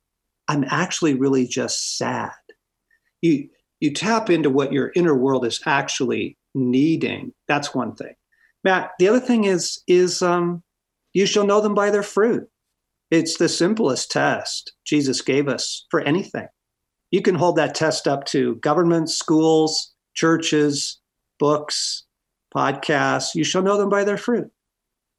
I'm 0.47 0.65
actually 0.65 1.15
really 1.15 1.47
just 1.47 1.97
sad. 1.97 2.31
You, 3.21 3.49
you 3.81 3.93
tap 3.93 4.31
into 4.31 4.51
what 4.51 4.73
your 4.73 4.93
inner 4.95 5.15
world 5.15 5.45
is 5.45 5.61
actually 5.67 6.37
needing. 6.55 7.33
That's 7.49 7.75
one 7.75 7.95
thing. 7.95 8.15
Matt, 8.65 8.91
the 8.99 9.09
other 9.09 9.21
thing 9.21 9.45
is, 9.45 9.83
is 9.87 10.23
um, 10.23 10.63
you 11.13 11.27
shall 11.27 11.47
know 11.47 11.61
them 11.61 11.75
by 11.75 11.91
their 11.91 12.03
fruit. 12.03 12.49
It's 13.11 13.39
the 13.39 13.49
simplest 13.49 14.11
test 14.11 14.73
Jesus 14.85 15.23
gave 15.23 15.49
us 15.49 15.87
for 15.91 16.01
anything. 16.01 16.49
You 17.11 17.23
can 17.23 17.35
hold 17.35 17.57
that 17.57 17.75
test 17.75 18.07
up 18.07 18.25
to 18.27 18.57
governments, 18.57 19.17
schools, 19.17 19.95
churches, 20.15 21.01
books, 21.39 22.05
podcasts. 22.55 23.35
You 23.35 23.45
shall 23.45 23.63
know 23.63 23.79
them 23.79 23.89
by 23.89 24.05
their 24.05 24.19
fruit. 24.19 24.51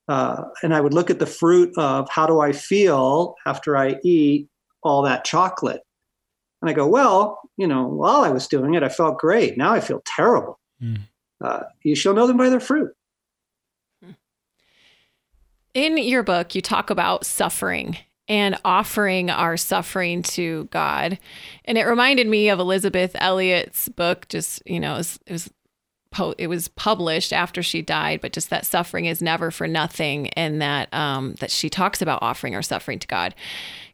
Uh, 0.07 0.43
and 0.63 0.73
I 0.73 0.81
would 0.81 0.93
look 0.93 1.09
at 1.09 1.19
the 1.19 1.25
fruit 1.25 1.71
of 1.77 2.09
how 2.09 2.25
do 2.25 2.39
I 2.39 2.51
feel 2.51 3.35
after 3.45 3.77
I 3.77 3.99
eat 4.03 4.47
all 4.83 5.03
that 5.03 5.23
chocolate? 5.23 5.81
And 6.61 6.69
I 6.69 6.73
go, 6.73 6.87
well, 6.87 7.39
you 7.57 7.67
know, 7.67 7.85
while 7.85 8.21
I 8.21 8.29
was 8.29 8.47
doing 8.47 8.73
it, 8.73 8.83
I 8.83 8.89
felt 8.89 9.17
great. 9.17 9.57
Now 9.57 9.71
I 9.71 9.79
feel 9.79 10.01
terrible. 10.05 10.59
Mm. 10.81 11.01
Uh, 11.41 11.61
you 11.83 11.95
shall 11.95 12.13
know 12.13 12.27
them 12.27 12.37
by 12.37 12.49
their 12.49 12.59
fruit. 12.59 12.91
In 15.79 15.97
your 15.97 16.23
book, 16.23 16.55
you 16.55 16.61
talk 16.61 16.89
about 16.89 17.25
suffering 17.25 17.97
and 18.27 18.59
offering 18.65 19.29
our 19.29 19.55
suffering 19.55 20.23
to 20.23 20.65
God. 20.71 21.17
And 21.63 21.77
it 21.77 21.85
reminded 21.85 22.27
me 22.27 22.49
of 22.49 22.59
Elisabeth 22.59 23.15
Elliot's 23.17 23.87
book, 23.87 24.27
just, 24.27 24.61
you 24.65 24.77
know, 24.77 24.95
it 24.95 24.97
was, 24.97 25.19
it 25.25 25.31
was 25.31 25.53
it 26.37 26.47
was 26.47 26.67
published 26.67 27.31
after 27.31 27.63
she 27.63 27.81
died, 27.81 28.19
but 28.19 28.33
just 28.33 28.49
that 28.49 28.65
suffering 28.65 29.05
is 29.05 29.21
never 29.21 29.51
for 29.51 29.67
nothing, 29.67 30.27
and 30.31 30.61
that 30.61 30.93
um, 30.93 31.35
that 31.35 31.49
she 31.49 31.69
talks 31.69 32.01
about 32.01 32.21
offering 32.21 32.55
our 32.55 32.61
suffering 32.61 32.99
to 32.99 33.07
God. 33.07 33.33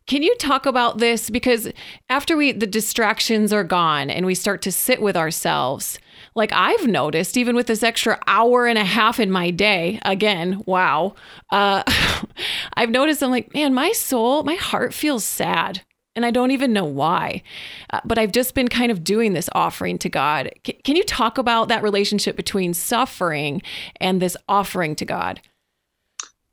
Can 0.07 0.23
you 0.23 0.33
talk 0.37 0.65
about 0.65 0.97
this 0.97 1.29
because 1.29 1.71
after 2.09 2.35
we 2.35 2.51
the 2.51 2.65
distractions 2.65 3.53
are 3.53 3.63
gone 3.63 4.09
and 4.09 4.25
we 4.25 4.33
start 4.33 4.63
to 4.63 4.71
sit 4.71 5.03
with 5.03 5.15
ourselves, 5.17 5.99
like 6.35 6.51
I've 6.51 6.87
noticed, 6.87 7.37
even 7.37 7.55
with 7.55 7.67
this 7.67 7.83
extra 7.83 8.19
hour 8.27 8.67
and 8.67 8.77
a 8.77 8.83
half 8.83 9.19
in 9.19 9.31
my 9.31 9.51
day, 9.51 9.99
again, 10.03 10.61
wow, 10.65 11.15
uh, 11.51 11.83
I've 12.73 12.89
noticed 12.89 13.23
I'm 13.23 13.31
like, 13.31 13.53
man, 13.53 13.73
my 13.73 13.91
soul, 13.93 14.43
my 14.43 14.55
heart 14.55 14.93
feels 14.93 15.23
sad 15.23 15.81
and 16.15 16.25
I 16.25 16.31
don't 16.31 16.51
even 16.51 16.73
know 16.73 16.85
why. 16.85 17.43
Uh, 17.91 18.01
but 18.05 18.17
I've 18.17 18.31
just 18.31 18.53
been 18.53 18.67
kind 18.67 18.91
of 18.91 19.03
doing 19.03 19.33
this 19.33 19.49
offering 19.53 19.97
to 19.99 20.09
God. 20.09 20.51
C- 20.65 20.73
can 20.83 20.95
you 20.95 21.03
talk 21.03 21.37
about 21.37 21.67
that 21.67 21.83
relationship 21.83 22.35
between 22.35 22.73
suffering 22.73 23.61
and 23.99 24.21
this 24.21 24.37
offering 24.47 24.95
to 24.95 25.05
God? 25.05 25.41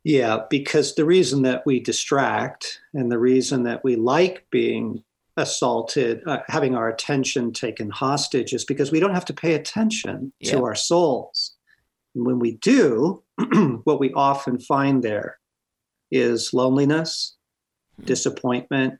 Yeah, 0.03 0.39
because 0.49 0.95
the 0.95 1.05
reason 1.05 1.43
that 1.43 1.65
we 1.65 1.79
distract 1.79 2.81
and 2.93 3.09
the 3.09 3.19
reason 3.19 3.63
that 3.63 3.85
we 3.85 3.95
like 3.95 4.45
being 4.51 5.03
assaulted, 5.37 6.21
uh, 6.27 6.39
having 6.47 6.75
our 6.75 6.89
attention 6.89 7.51
taken 7.51 7.89
hostage, 7.89 8.53
is 8.53 8.65
because 8.65 8.91
we 8.91 8.99
don't 8.99 9.13
have 9.13 9.25
to 9.25 9.33
pay 9.33 9.53
attention 9.53 10.31
to 10.43 10.63
our 10.63 10.75
souls. 10.75 11.55
And 12.15 12.25
when 12.25 12.39
we 12.39 12.57
do, 12.57 13.23
what 13.83 13.99
we 13.99 14.13
often 14.13 14.59
find 14.59 15.03
there 15.03 15.39
is 16.11 16.53
loneliness, 16.53 17.35
disappointment, 18.05 18.99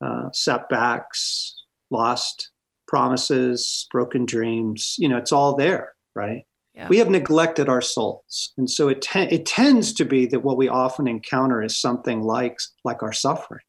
uh, 0.00 0.30
setbacks, 0.32 1.54
lost 1.90 2.50
promises, 2.88 3.86
broken 3.90 4.24
dreams. 4.24 4.96
You 4.98 5.08
know, 5.08 5.16
it's 5.16 5.32
all 5.32 5.56
there, 5.56 5.94
right? 6.14 6.44
Yeah. 6.74 6.88
We 6.88 6.98
have 6.98 7.08
neglected 7.08 7.68
our 7.68 7.80
souls, 7.80 8.52
and 8.58 8.70
so 8.70 8.88
it 8.88 9.00
te- 9.00 9.30
it 9.30 9.46
tends 9.46 9.94
to 9.94 10.04
be 10.04 10.26
that 10.26 10.40
what 10.40 10.58
we 10.58 10.68
often 10.68 11.08
encounter 11.08 11.62
is 11.62 11.78
something 11.78 12.22
like 12.22 12.58
like 12.84 13.02
our 13.02 13.14
suffering. 13.14 13.62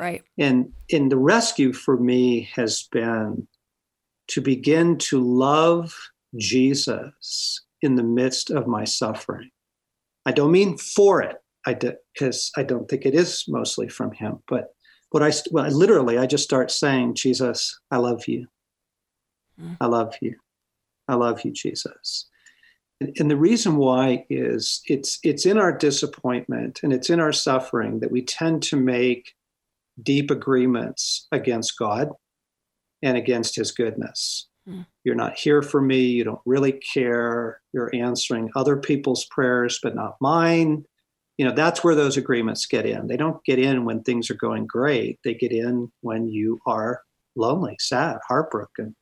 Right. 0.00 0.22
And 0.38 0.72
and 0.90 1.12
the 1.12 1.18
rescue 1.18 1.74
for 1.74 1.98
me 1.98 2.48
has 2.54 2.84
been 2.90 3.46
to 4.28 4.40
begin 4.40 4.96
to 4.96 5.20
love 5.20 5.94
Jesus 6.36 7.62
in 7.82 7.96
the 7.96 8.02
midst 8.02 8.50
of 8.50 8.66
my 8.66 8.84
suffering. 8.84 9.50
I 10.24 10.32
don't 10.32 10.52
mean 10.52 10.78
for 10.78 11.20
it, 11.20 11.36
I 11.66 11.74
because 11.74 12.50
I 12.56 12.62
don't 12.62 12.88
think 12.88 13.04
it 13.04 13.14
is 13.14 13.44
mostly 13.46 13.88
from 13.88 14.12
Him, 14.12 14.38
but 14.48 14.74
what 15.10 15.22
I 15.22 15.30
st- 15.30 15.52
well, 15.52 15.66
I 15.66 15.68
literally 15.68 16.16
I 16.16 16.26
just 16.26 16.44
start 16.44 16.70
saying, 16.70 17.14
Jesus, 17.16 17.78
I 17.90 17.98
love 17.98 18.26
you. 18.26 18.46
Mm. 19.60 19.76
I 19.80 19.86
love 19.86 20.14
you. 20.22 20.36
I 21.08 21.14
love 21.14 21.44
you, 21.44 21.50
Jesus. 21.50 22.26
And, 23.00 23.12
and 23.18 23.30
the 23.30 23.36
reason 23.36 23.76
why 23.76 24.24
is 24.30 24.80
it's 24.86 25.18
it's 25.24 25.44
in 25.44 25.58
our 25.58 25.76
disappointment 25.76 26.80
and 26.82 26.92
it's 26.92 27.10
in 27.10 27.20
our 27.20 27.32
suffering 27.32 28.00
that 28.00 28.10
we 28.10 28.22
tend 28.22 28.62
to 28.64 28.76
make 28.76 29.34
deep 30.02 30.30
agreements 30.30 31.26
against 31.32 31.78
God 31.78 32.08
and 33.02 33.16
against 33.16 33.56
his 33.56 33.72
goodness. 33.72 34.48
Hmm. 34.66 34.82
You're 35.04 35.14
not 35.14 35.38
here 35.38 35.62
for 35.62 35.80
me. 35.80 36.00
You 36.00 36.24
don't 36.24 36.40
really 36.44 36.72
care. 36.72 37.60
You're 37.72 37.90
answering 37.94 38.50
other 38.54 38.76
people's 38.76 39.26
prayers, 39.30 39.78
but 39.82 39.94
not 39.94 40.16
mine. 40.20 40.84
You 41.38 41.46
know, 41.46 41.54
that's 41.54 41.82
where 41.82 41.94
those 41.94 42.16
agreements 42.16 42.66
get 42.66 42.84
in. 42.84 43.06
They 43.06 43.16
don't 43.16 43.42
get 43.44 43.58
in 43.58 43.86
when 43.86 44.02
things 44.02 44.30
are 44.30 44.34
going 44.34 44.66
great. 44.66 45.18
They 45.24 45.34
get 45.34 45.52
in 45.52 45.90
when 46.02 46.28
you 46.28 46.58
are 46.66 47.00
lonely, 47.36 47.76
sad, 47.80 48.18
heartbroken, 48.28 48.94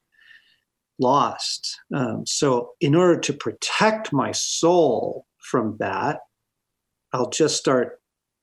lost. 1.01 1.81
Um, 1.93 2.25
so, 2.27 2.71
in 2.81 2.95
order 2.95 3.19
to 3.19 3.33
protect 3.33 4.13
my 4.13 4.31
soul 4.31 5.27
from 5.39 5.77
that, 5.81 6.21
I'll 7.13 7.31
just 7.31 7.57
start 7.57 7.98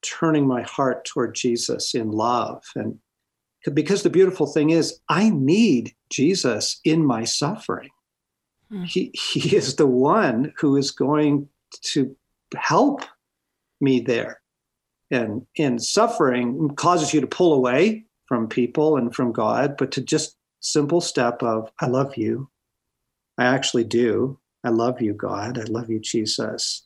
turning 0.05 0.47
my 0.47 0.61
heart 0.61 1.05
toward 1.05 1.35
Jesus 1.35 1.93
in 1.95 2.11
love. 2.11 2.63
And 2.75 2.99
because 3.73 4.03
the 4.03 4.09
beautiful 4.09 4.45
thing 4.45 4.69
is, 4.69 4.99
I 5.09 5.29
need 5.29 5.93
Jesus 6.09 6.79
in 6.83 7.03
my 7.03 7.23
suffering. 7.23 7.89
Hmm. 8.69 8.83
He, 8.83 9.11
he 9.13 9.55
is 9.55 9.75
the 9.75 9.87
one 9.87 10.53
who 10.57 10.77
is 10.77 10.91
going 10.91 11.49
to 11.81 12.15
help 12.55 13.03
me 13.81 13.99
there. 13.99 14.41
And, 15.11 15.45
and 15.57 15.81
suffering 15.83 16.73
causes 16.75 17.13
you 17.13 17.21
to 17.21 17.27
pull 17.27 17.53
away 17.53 18.05
from 18.27 18.47
people 18.47 18.97
and 18.97 19.13
from 19.15 19.31
God, 19.31 19.77
but 19.77 19.91
to 19.91 20.01
just 20.01 20.35
simple 20.59 21.01
step 21.01 21.43
of, 21.43 21.71
I 21.79 21.87
love 21.87 22.17
you. 22.17 22.49
I 23.37 23.45
actually 23.45 23.83
do. 23.83 24.39
I 24.63 24.69
love 24.69 25.01
you, 25.01 25.13
God. 25.13 25.59
I 25.59 25.63
love 25.63 25.89
you, 25.89 25.99
Jesus 25.99 26.84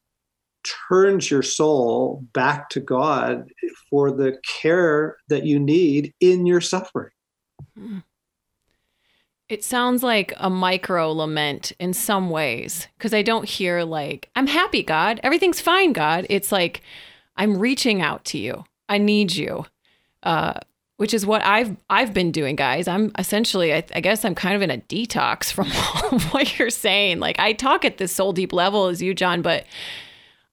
turns 0.87 1.29
your 1.29 1.41
soul 1.41 2.23
back 2.33 2.69
to 2.69 2.79
God 2.79 3.49
for 3.89 4.11
the 4.11 4.37
care 4.61 5.17
that 5.29 5.45
you 5.45 5.59
need 5.59 6.13
in 6.19 6.45
your 6.45 6.61
suffering. 6.61 7.11
It 9.47 9.63
sounds 9.63 10.03
like 10.03 10.33
a 10.37 10.49
micro 10.49 11.11
lament 11.11 11.71
in 11.79 11.93
some 11.93 12.29
ways 12.29 12.87
because 12.97 13.13
I 13.13 13.23
don't 13.23 13.49
hear 13.49 13.83
like, 13.83 14.29
I'm 14.35 14.47
happy, 14.47 14.83
God. 14.83 15.19
Everything's 15.23 15.59
fine, 15.59 15.91
God. 15.91 16.27
It's 16.29 16.51
like, 16.51 16.81
I'm 17.35 17.57
reaching 17.57 18.01
out 18.01 18.25
to 18.25 18.37
you. 18.37 18.65
I 18.87 18.99
need 18.99 19.33
you. 19.33 19.65
Uh, 20.21 20.53
which 20.99 21.13
is 21.13 21.25
what 21.25 21.41
I've 21.45 21.77
I've 21.89 22.13
been 22.13 22.29
doing, 22.29 22.57
guys. 22.57 22.85
I'm 22.85 23.13
essentially, 23.17 23.73
I, 23.73 23.85
I 23.95 24.01
guess, 24.01 24.25
I'm 24.25 24.35
kind 24.35 24.53
of 24.53 24.61
in 24.61 24.69
a 24.69 24.79
detox 24.79 25.49
from 25.53 25.69
what 26.31 26.59
you're 26.59 26.69
saying. 26.69 27.19
Like 27.19 27.39
I 27.39 27.53
talk 27.53 27.85
at 27.85 27.97
this 27.97 28.11
soul 28.11 28.33
deep 28.33 28.51
level 28.51 28.87
as 28.87 29.01
you, 29.01 29.13
John, 29.13 29.41
but 29.41 29.65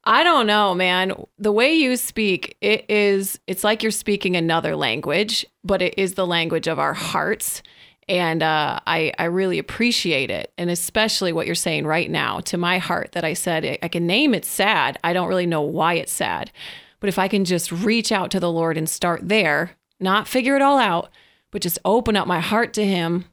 I 0.06 0.22
don't 0.22 0.46
know, 0.46 0.72
man. 0.74 1.12
The 1.38 1.50
way 1.52 1.74
you 1.74 1.96
speak, 1.96 2.56
it 2.60 2.84
is 2.88 3.38
it's 3.46 3.64
like 3.64 3.82
you're 3.82 3.90
speaking 3.92 4.36
another 4.36 4.76
language, 4.76 5.44
but 5.64 5.82
it 5.82 5.94
is 5.98 6.14
the 6.14 6.26
language 6.26 6.68
of 6.68 6.78
our 6.78 6.94
hearts. 6.94 7.62
And 8.08 8.40
uh, 8.40 8.78
I, 8.86 9.12
I 9.18 9.24
really 9.24 9.58
appreciate 9.58 10.30
it. 10.30 10.52
And 10.56 10.70
especially 10.70 11.32
what 11.32 11.46
you're 11.46 11.56
saying 11.56 11.86
right 11.88 12.08
now 12.08 12.38
to 12.40 12.56
my 12.56 12.78
heart 12.78 13.10
that 13.12 13.24
I 13.24 13.32
said, 13.32 13.64
I- 13.64 13.78
I 13.82 13.88
can 13.88 14.06
name 14.06 14.32
it 14.32 14.44
sad. 14.44 14.96
I 15.02 15.12
don't 15.12 15.26
really 15.28 15.44
know 15.46 15.62
why 15.62 15.94
it's 15.94 16.12
sad. 16.12 16.52
But 17.00 17.08
if 17.08 17.18
I 17.18 17.26
can 17.26 17.44
just 17.44 17.72
reach 17.72 18.12
out 18.12 18.30
to 18.30 18.38
the 18.40 18.50
Lord 18.50 18.78
and 18.78 18.88
start 18.88 19.28
there, 19.28 19.72
not 19.98 20.28
figure 20.28 20.54
it 20.54 20.62
all 20.62 20.78
out, 20.78 21.10
but 21.50 21.62
just 21.62 21.80
open 21.84 22.14
up 22.16 22.28
my 22.28 22.38
heart 22.40 22.72
to 22.74 22.86
Him, 22.86 23.24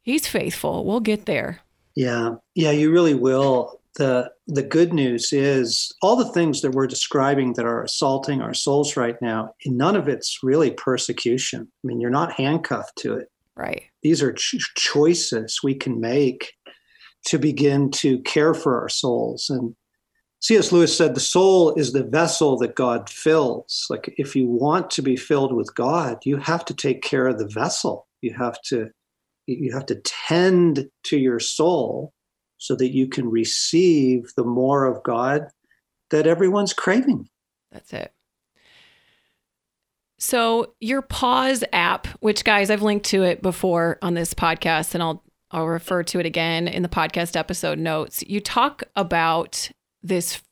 He's 0.00 0.26
faithful. 0.26 0.86
We'll 0.86 1.00
get 1.00 1.26
there. 1.26 1.60
Yeah, 1.94 2.36
yeah, 2.54 2.70
you 2.70 2.90
really 2.90 3.12
will. 3.14 3.80
the 3.96 4.32
The 4.50 4.62
good 4.62 4.94
news 4.94 5.32
is 5.32 5.92
all 6.00 6.16
the 6.16 6.32
things 6.32 6.62
that 6.62 6.72
we're 6.72 6.86
describing 6.86 7.52
that 7.54 7.66
are 7.66 7.82
assaulting 7.82 8.40
our 8.40 8.54
souls 8.54 8.96
right 8.96 9.20
now. 9.20 9.54
None 9.66 9.94
of 9.94 10.08
it's 10.08 10.38
really 10.42 10.70
persecution. 10.70 11.68
I 11.84 11.86
mean, 11.86 12.00
you're 12.00 12.10
not 12.10 12.32
handcuffed 12.32 12.96
to 12.98 13.14
it. 13.14 13.30
Right. 13.54 13.82
These 14.02 14.22
are 14.22 14.32
ch- 14.32 14.72
choices 14.74 15.60
we 15.62 15.74
can 15.74 16.00
make 16.00 16.54
to 17.26 17.38
begin 17.38 17.90
to 17.90 18.20
care 18.20 18.54
for 18.54 18.80
our 18.80 18.88
souls. 18.88 19.50
And 19.50 19.76
C.S. 20.40 20.72
Lewis 20.72 20.96
said 20.96 21.14
the 21.14 21.20
soul 21.20 21.74
is 21.74 21.92
the 21.92 22.04
vessel 22.04 22.56
that 22.58 22.74
God 22.76 23.10
fills. 23.10 23.86
Like 23.90 24.14
if 24.16 24.36
you 24.36 24.46
want 24.46 24.90
to 24.92 25.02
be 25.02 25.16
filled 25.16 25.52
with 25.52 25.74
God, 25.74 26.18
you 26.24 26.36
have 26.38 26.64
to 26.66 26.74
take 26.74 27.02
care 27.02 27.26
of 27.26 27.38
the 27.38 27.48
vessel. 27.48 28.06
You 28.22 28.34
have 28.34 28.60
to 28.62 28.90
you 29.46 29.72
have 29.72 29.86
to 29.86 30.00
tend 30.04 30.88
to 31.04 31.18
your 31.18 31.40
soul 31.40 32.12
so 32.58 32.76
that 32.76 32.92
you 32.92 33.08
can 33.08 33.28
receive 33.30 34.32
the 34.36 34.44
more 34.44 34.84
of 34.84 35.02
God 35.02 35.48
that 36.10 36.26
everyone's 36.26 36.72
craving. 36.72 37.28
That's 37.72 37.92
it. 37.92 38.12
So 40.18 40.74
your 40.80 41.00
pause 41.00 41.62
app, 41.72 42.06
which 42.20 42.44
guys, 42.44 42.70
I've 42.70 42.82
linked 42.82 43.06
to 43.06 43.22
it 43.22 43.40
before 43.40 43.98
on 44.02 44.14
this 44.14 44.34
podcast, 44.34 44.94
and 44.94 45.02
I'll 45.02 45.22
I'll 45.50 45.68
refer 45.68 46.02
to 46.02 46.20
it 46.20 46.26
again 46.26 46.68
in 46.68 46.82
the 46.82 46.88
podcast 46.88 47.36
episode 47.36 47.78
notes. 47.78 48.22
You 48.26 48.40
talk 48.40 48.82
about 48.96 49.70
this 50.02 50.42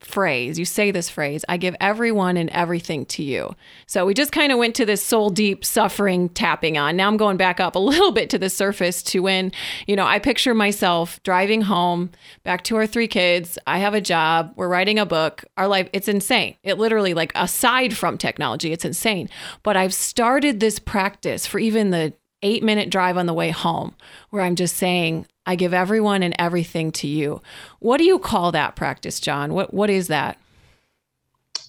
phrase. 0.00 0.58
You 0.58 0.64
say 0.64 0.90
this 0.90 1.08
phrase, 1.08 1.44
I 1.48 1.56
give 1.56 1.76
everyone 1.80 2.36
and 2.36 2.48
everything 2.50 3.04
to 3.06 3.22
you. 3.22 3.54
So 3.86 4.06
we 4.06 4.14
just 4.14 4.32
kind 4.32 4.50
of 4.50 4.58
went 4.58 4.74
to 4.76 4.86
this 4.86 5.02
soul 5.02 5.30
deep 5.30 5.64
suffering 5.64 6.28
tapping 6.30 6.78
on. 6.78 6.96
Now 6.96 7.08
I'm 7.08 7.16
going 7.16 7.36
back 7.36 7.60
up 7.60 7.74
a 7.74 7.78
little 7.90 8.12
bit 8.12 8.30
to 8.30 8.38
the 8.38 8.50
surface 8.50 9.02
to 9.04 9.20
when, 9.20 9.52
you 9.86 9.96
know, 9.96 10.06
I 10.06 10.18
picture 10.18 10.54
myself 10.54 11.22
driving 11.22 11.62
home 11.62 12.10
back 12.44 12.64
to 12.64 12.76
our 12.76 12.86
three 12.86 13.08
kids. 13.08 13.58
I 13.66 13.78
have 13.78 13.94
a 13.94 14.00
job. 14.00 14.52
We're 14.56 14.68
writing 14.68 14.98
a 14.98 15.06
book. 15.06 15.44
Our 15.56 15.68
life, 15.68 15.88
it's 15.92 16.08
insane. 16.08 16.56
It 16.62 16.78
literally, 16.78 17.14
like, 17.14 17.32
aside 17.34 17.96
from 17.96 18.18
technology, 18.18 18.72
it's 18.72 18.84
insane. 18.84 19.28
But 19.62 19.76
I've 19.76 19.94
started 19.94 20.60
this 20.60 20.78
practice 20.78 21.46
for 21.46 21.58
even 21.58 21.90
the 21.90 22.14
eight 22.42 22.62
minute 22.62 22.90
drive 22.90 23.18
on 23.18 23.26
the 23.26 23.34
way 23.34 23.50
home 23.50 23.94
where 24.30 24.42
I'm 24.42 24.56
just 24.56 24.76
saying, 24.76 25.26
I 25.50 25.56
give 25.56 25.74
everyone 25.74 26.22
and 26.22 26.32
everything 26.38 26.92
to 26.92 27.08
you. 27.08 27.42
What 27.80 27.98
do 27.98 28.04
you 28.04 28.20
call 28.20 28.52
that 28.52 28.76
practice, 28.76 29.18
John? 29.18 29.52
What 29.52 29.74
what 29.74 29.90
is 29.90 30.06
that? 30.06 30.38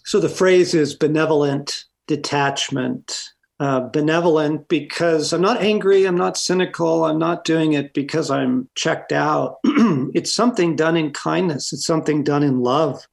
So 0.06 0.20
the 0.20 0.30
phrase 0.30 0.76
is 0.76 0.94
benevolent 0.94 1.86
detachment. 2.06 3.30
uh, 3.60 3.80
benevolent 3.80 4.68
because 4.68 5.34
I'm 5.34 5.42
not 5.42 5.62
angry, 5.62 6.06
I'm 6.06 6.18
not 6.18 6.38
cynical, 6.38 7.06
I'm 7.06 7.18
not 7.18 7.44
doing 7.44 7.74
it 7.74 7.94
because 7.96 8.30
I'm 8.30 8.70
checked 8.76 9.12
out. 9.12 9.58
it's 9.64 10.34
something 10.34 10.76
done 10.76 10.96
in 10.96 11.12
kindness, 11.12 11.74
it's 11.74 11.86
something 11.86 12.24
done 12.24 12.44
in 12.44 12.60
love. 12.60 13.08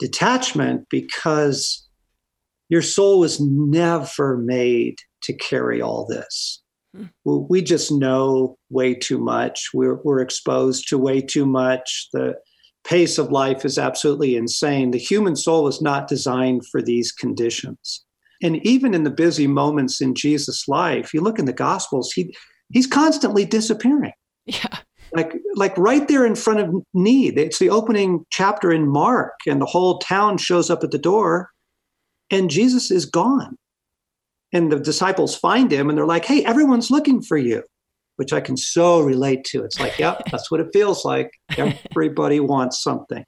Detachment 0.00 0.88
because 0.90 1.88
your 2.68 2.82
soul 2.82 3.20
was 3.20 3.40
never 3.40 4.38
made 4.38 4.98
to 5.22 5.32
carry 5.34 5.80
all 5.80 6.04
this. 6.04 6.63
We 7.24 7.62
just 7.62 7.90
know 7.90 8.56
way 8.70 8.94
too 8.94 9.18
much. 9.18 9.70
We're, 9.74 10.00
we're 10.04 10.20
exposed 10.20 10.88
to 10.88 10.98
way 10.98 11.20
too 11.20 11.46
much. 11.46 12.08
The 12.12 12.34
pace 12.84 13.18
of 13.18 13.32
life 13.32 13.64
is 13.64 13.78
absolutely 13.78 14.36
insane. 14.36 14.90
The 14.90 14.98
human 14.98 15.36
soul 15.36 15.66
is 15.68 15.82
not 15.82 16.06
designed 16.06 16.66
for 16.70 16.82
these 16.82 17.10
conditions. 17.10 18.04
And 18.42 18.64
even 18.66 18.94
in 18.94 19.04
the 19.04 19.10
busy 19.10 19.46
moments 19.46 20.00
in 20.00 20.14
Jesus' 20.14 20.68
life, 20.68 21.14
you 21.14 21.20
look 21.20 21.38
in 21.38 21.46
the 21.46 21.52
Gospels, 21.52 22.12
he 22.12 22.36
he's 22.72 22.86
constantly 22.86 23.44
disappearing. 23.44 24.12
Yeah. 24.46 24.78
Like 25.12 25.32
like 25.54 25.76
right 25.78 26.06
there 26.08 26.26
in 26.26 26.34
front 26.34 26.60
of 26.60 26.74
need. 26.92 27.38
It's 27.38 27.58
the 27.58 27.70
opening 27.70 28.26
chapter 28.30 28.70
in 28.72 28.88
Mark, 28.88 29.34
and 29.46 29.60
the 29.60 29.66
whole 29.66 29.98
town 29.98 30.36
shows 30.38 30.68
up 30.70 30.84
at 30.84 30.90
the 30.90 30.98
door, 30.98 31.50
and 32.30 32.50
Jesus 32.50 32.90
is 32.90 33.06
gone. 33.06 33.56
And 34.54 34.70
the 34.70 34.78
disciples 34.78 35.36
find 35.36 35.70
him 35.70 35.88
and 35.88 35.98
they're 35.98 36.06
like, 36.06 36.24
hey, 36.24 36.44
everyone's 36.44 36.90
looking 36.90 37.20
for 37.20 37.36
you, 37.36 37.64
which 38.16 38.32
I 38.32 38.40
can 38.40 38.56
so 38.56 39.00
relate 39.00 39.44
to. 39.46 39.64
It's 39.64 39.80
like, 39.80 39.98
yep, 39.98 40.22
that's 40.30 40.50
what 40.50 40.60
it 40.60 40.68
feels 40.72 41.04
like. 41.04 41.32
Everybody 41.58 42.38
wants 42.38 42.80
something. 42.80 43.24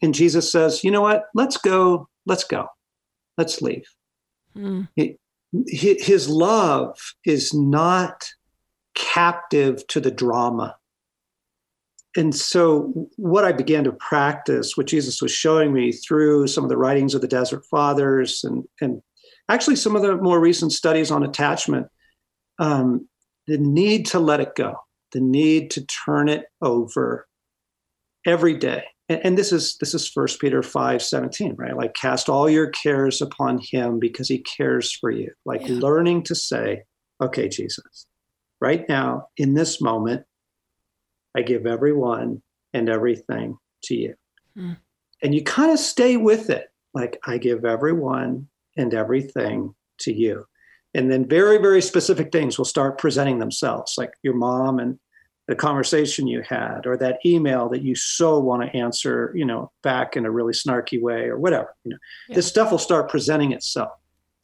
And 0.00 0.14
Jesus 0.14 0.50
says, 0.50 0.84
you 0.84 0.92
know 0.92 1.02
what? 1.02 1.24
Let's 1.34 1.56
go. 1.56 2.08
Let's 2.24 2.44
go. 2.44 2.68
Let's 3.36 3.60
leave. 3.60 3.84
Mm. 4.56 4.88
his 5.66 6.28
love 6.28 6.98
is 7.24 7.52
not 7.52 8.28
captive 8.94 9.86
to 9.88 10.00
the 10.00 10.10
drama. 10.10 10.76
And 12.16 12.34
so, 12.34 13.08
what 13.16 13.44
I 13.44 13.52
began 13.52 13.84
to 13.84 13.92
practice, 13.92 14.76
what 14.76 14.86
Jesus 14.86 15.22
was 15.22 15.30
showing 15.30 15.72
me 15.72 15.92
through 15.92 16.48
some 16.48 16.64
of 16.64 16.70
the 16.70 16.76
writings 16.76 17.14
of 17.14 17.20
the 17.20 17.28
Desert 17.28 17.64
Fathers 17.66 18.42
and, 18.42 18.64
and 18.80 19.02
actually 19.48 19.76
some 19.76 19.96
of 19.96 20.02
the 20.02 20.16
more 20.16 20.40
recent 20.40 20.72
studies 20.72 21.10
on 21.10 21.22
attachment, 21.22 21.88
um, 22.58 23.08
the 23.46 23.58
need 23.58 24.06
to 24.06 24.18
let 24.18 24.40
it 24.40 24.54
go, 24.54 24.76
the 25.12 25.20
need 25.20 25.70
to 25.72 25.86
turn 25.86 26.28
it 26.28 26.46
over 26.60 27.26
every 28.26 28.54
day. 28.54 28.84
And, 29.08 29.20
and 29.24 29.38
this 29.38 29.52
is 29.52 29.76
this 29.78 29.94
is 29.94 30.08
first 30.08 30.40
peter 30.40 30.62
5 30.62 31.02
17 31.02 31.54
right? 31.56 31.76
Like 31.76 31.94
cast 31.94 32.28
all 32.28 32.48
your 32.48 32.68
cares 32.68 33.22
upon 33.22 33.58
him 33.58 33.98
because 33.98 34.28
he 34.28 34.38
cares 34.38 34.92
for 34.92 35.10
you. 35.10 35.32
Like 35.44 35.66
yeah. 35.66 35.78
learning 35.78 36.24
to 36.24 36.34
say 36.34 36.84
okay 37.20 37.48
jesus 37.48 38.06
right 38.60 38.88
now 38.88 39.26
in 39.36 39.54
this 39.54 39.80
moment 39.80 40.24
i 41.36 41.42
give 41.42 41.66
everyone 41.66 42.40
and 42.72 42.88
everything 42.88 43.56
to 43.82 43.94
you. 43.96 44.14
Hmm. 44.54 44.72
and 45.22 45.34
you 45.34 45.42
kind 45.42 45.72
of 45.72 45.78
stay 45.78 46.16
with 46.16 46.50
it. 46.50 46.68
Like 46.92 47.18
i 47.24 47.38
give 47.38 47.64
everyone 47.64 48.48
and 48.78 48.94
everything 48.94 49.74
to 49.98 50.12
you. 50.12 50.46
And 50.94 51.10
then 51.10 51.28
very 51.28 51.58
very 51.58 51.82
specific 51.82 52.32
things 52.32 52.56
will 52.56 52.64
start 52.64 52.98
presenting 52.98 53.38
themselves 53.38 53.94
like 53.98 54.12
your 54.22 54.34
mom 54.34 54.78
and 54.78 54.98
the 55.46 55.54
conversation 55.54 56.26
you 56.26 56.42
had 56.42 56.86
or 56.86 56.96
that 56.98 57.18
email 57.24 57.68
that 57.70 57.82
you 57.82 57.94
so 57.94 58.38
want 58.38 58.62
to 58.62 58.76
answer 58.76 59.32
you 59.34 59.44
know 59.44 59.70
back 59.82 60.16
in 60.16 60.24
a 60.24 60.30
really 60.30 60.52
snarky 60.52 61.00
way 61.00 61.24
or 61.24 61.38
whatever 61.38 61.74
you 61.84 61.90
know. 61.90 61.98
Yeah. 62.28 62.36
this 62.36 62.46
stuff 62.46 62.70
will 62.70 62.78
start 62.78 63.10
presenting 63.10 63.52
itself. 63.52 63.92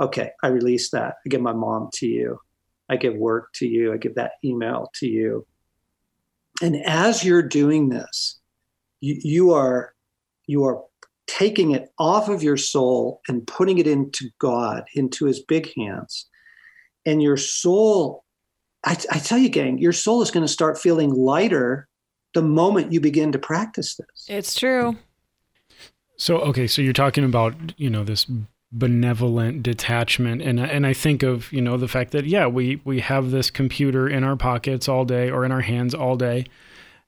Okay 0.01 0.31
i 0.43 0.49
release 0.49 0.91
that. 0.91 1.15
I 1.25 1.29
give 1.29 1.41
my 1.41 1.53
mom 1.53 1.89
to 1.95 2.07
you. 2.07 2.39
I 2.91 2.97
give 2.97 3.15
work 3.15 3.53
to 3.55 3.67
you. 3.67 3.95
I 3.95 3.97
give 3.97 4.17
that 4.17 4.33
email 4.45 4.91
to 4.97 5.07
you. 5.09 5.47
And 6.61 6.77
as 6.85 7.25
you're 7.25 7.43
doing 7.43 7.89
this 7.89 8.41
you, 9.01 9.21
you 9.23 9.53
are 9.53 9.95
you 10.47 10.65
are 10.65 10.83
taking 11.27 11.71
it 11.71 11.89
off 11.99 12.29
of 12.29 12.43
your 12.43 12.57
soul 12.57 13.21
and 13.29 13.47
putting 13.47 13.79
it 13.79 13.87
into 13.87 14.29
god 14.39 14.85
into 14.95 15.25
his 15.25 15.43
big 15.43 15.73
hands 15.77 16.29
and 17.07 17.23
your 17.23 17.37
soul 17.37 18.25
I, 18.85 18.99
I 19.11 19.19
tell 19.19 19.39
you, 19.39 19.49
gang, 19.49 19.79
your 19.79 19.93
soul 19.93 20.23
is 20.23 20.31
going 20.31 20.45
to 20.45 20.53
start 20.53 20.79
feeling 20.79 21.11
lighter 21.11 21.89
the 22.35 22.43
moment 22.43 22.93
you 22.93 23.01
begin 23.01 23.33
to 23.33 23.39
practice 23.39 23.97
this. 23.97 24.27
It's 24.29 24.55
true. 24.55 24.97
So 26.17 26.39
okay, 26.41 26.67
so 26.67 26.83
you're 26.83 26.93
talking 26.93 27.25
about 27.25 27.55
you 27.77 27.91
know 27.91 28.05
this 28.05 28.27
benevolent 28.71 29.63
detachment, 29.63 30.43
and 30.43 30.61
and 30.61 30.87
I 30.87 30.93
think 30.93 31.23
of 31.23 31.53
you 31.53 31.61
know 31.61 31.77
the 31.77 31.89
fact 31.89 32.13
that 32.13 32.27
yeah 32.27 32.47
we 32.47 32.81
we 32.85 33.01
have 33.01 33.31
this 33.31 33.51
computer 33.51 34.09
in 34.09 34.23
our 34.23 34.37
pockets 34.37 34.89
all 34.89 35.05
day 35.05 35.31
or 35.31 35.45
in 35.45 35.51
our 35.51 35.63
hands 35.63 35.95
all 35.95 36.17
day, 36.17 36.45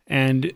and 0.07 0.53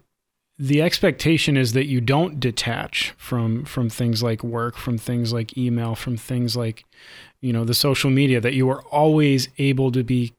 the 0.60 0.82
expectation 0.82 1.56
is 1.56 1.72
that 1.72 1.86
you 1.86 2.02
don't 2.02 2.38
detach 2.38 3.14
from 3.16 3.64
from 3.64 3.88
things 3.88 4.22
like 4.22 4.44
work, 4.44 4.76
from 4.76 4.98
things 4.98 5.32
like 5.32 5.56
email, 5.56 5.94
from 5.94 6.18
things 6.18 6.54
like 6.54 6.84
you 7.40 7.50
know 7.50 7.64
the 7.64 7.72
social 7.72 8.10
media 8.10 8.42
that 8.42 8.52
you 8.52 8.68
are 8.68 8.82
always 8.82 9.48
able 9.56 9.90
to 9.90 10.04
be 10.04 10.34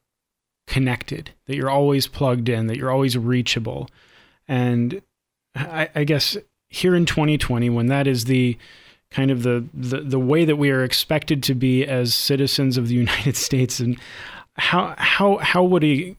connected, 0.68 1.32
that 1.48 1.56
you're 1.56 1.72
always 1.72 2.06
plugged 2.06 2.50
in, 2.50 2.68
that 2.68 2.78
you're 2.78 2.92
always 2.92 3.18
reachable. 3.18 3.90
And 4.48 5.02
I, 5.56 5.90
I 5.96 6.04
guess 6.04 6.38
here 6.70 6.96
in 6.96 7.08
2020, 7.08 7.72
when 7.72 7.88
that 7.88 8.06
is 8.06 8.26
the 8.26 8.60
kind 9.10 9.32
of 9.32 9.42
the, 9.42 9.66
the 9.74 10.02
the 10.02 10.20
way 10.20 10.46
that 10.46 10.58
we 10.58 10.70
are 10.70 10.84
expected 10.84 11.42
to 11.44 11.56
be 11.56 11.84
as 11.84 12.14
citizens 12.14 12.78
of 12.78 12.90
the 12.90 12.96
United 13.06 13.36
States, 13.36 13.80
and 13.80 13.98
how 14.54 14.94
how 15.00 15.38
how 15.38 15.64
would 15.64 15.84
a 15.84 16.16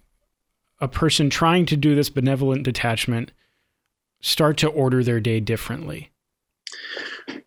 a 0.81 0.89
person 0.89 1.31
trying 1.31 1.67
to 1.67 1.77
do 1.77 1.95
this 1.95 2.11
benevolent 2.11 2.65
detachment 2.65 3.31
start 4.23 4.57
to 4.59 4.69
order 4.69 5.05
their 5.05 5.21
day 5.21 5.41
differently? 5.41 6.11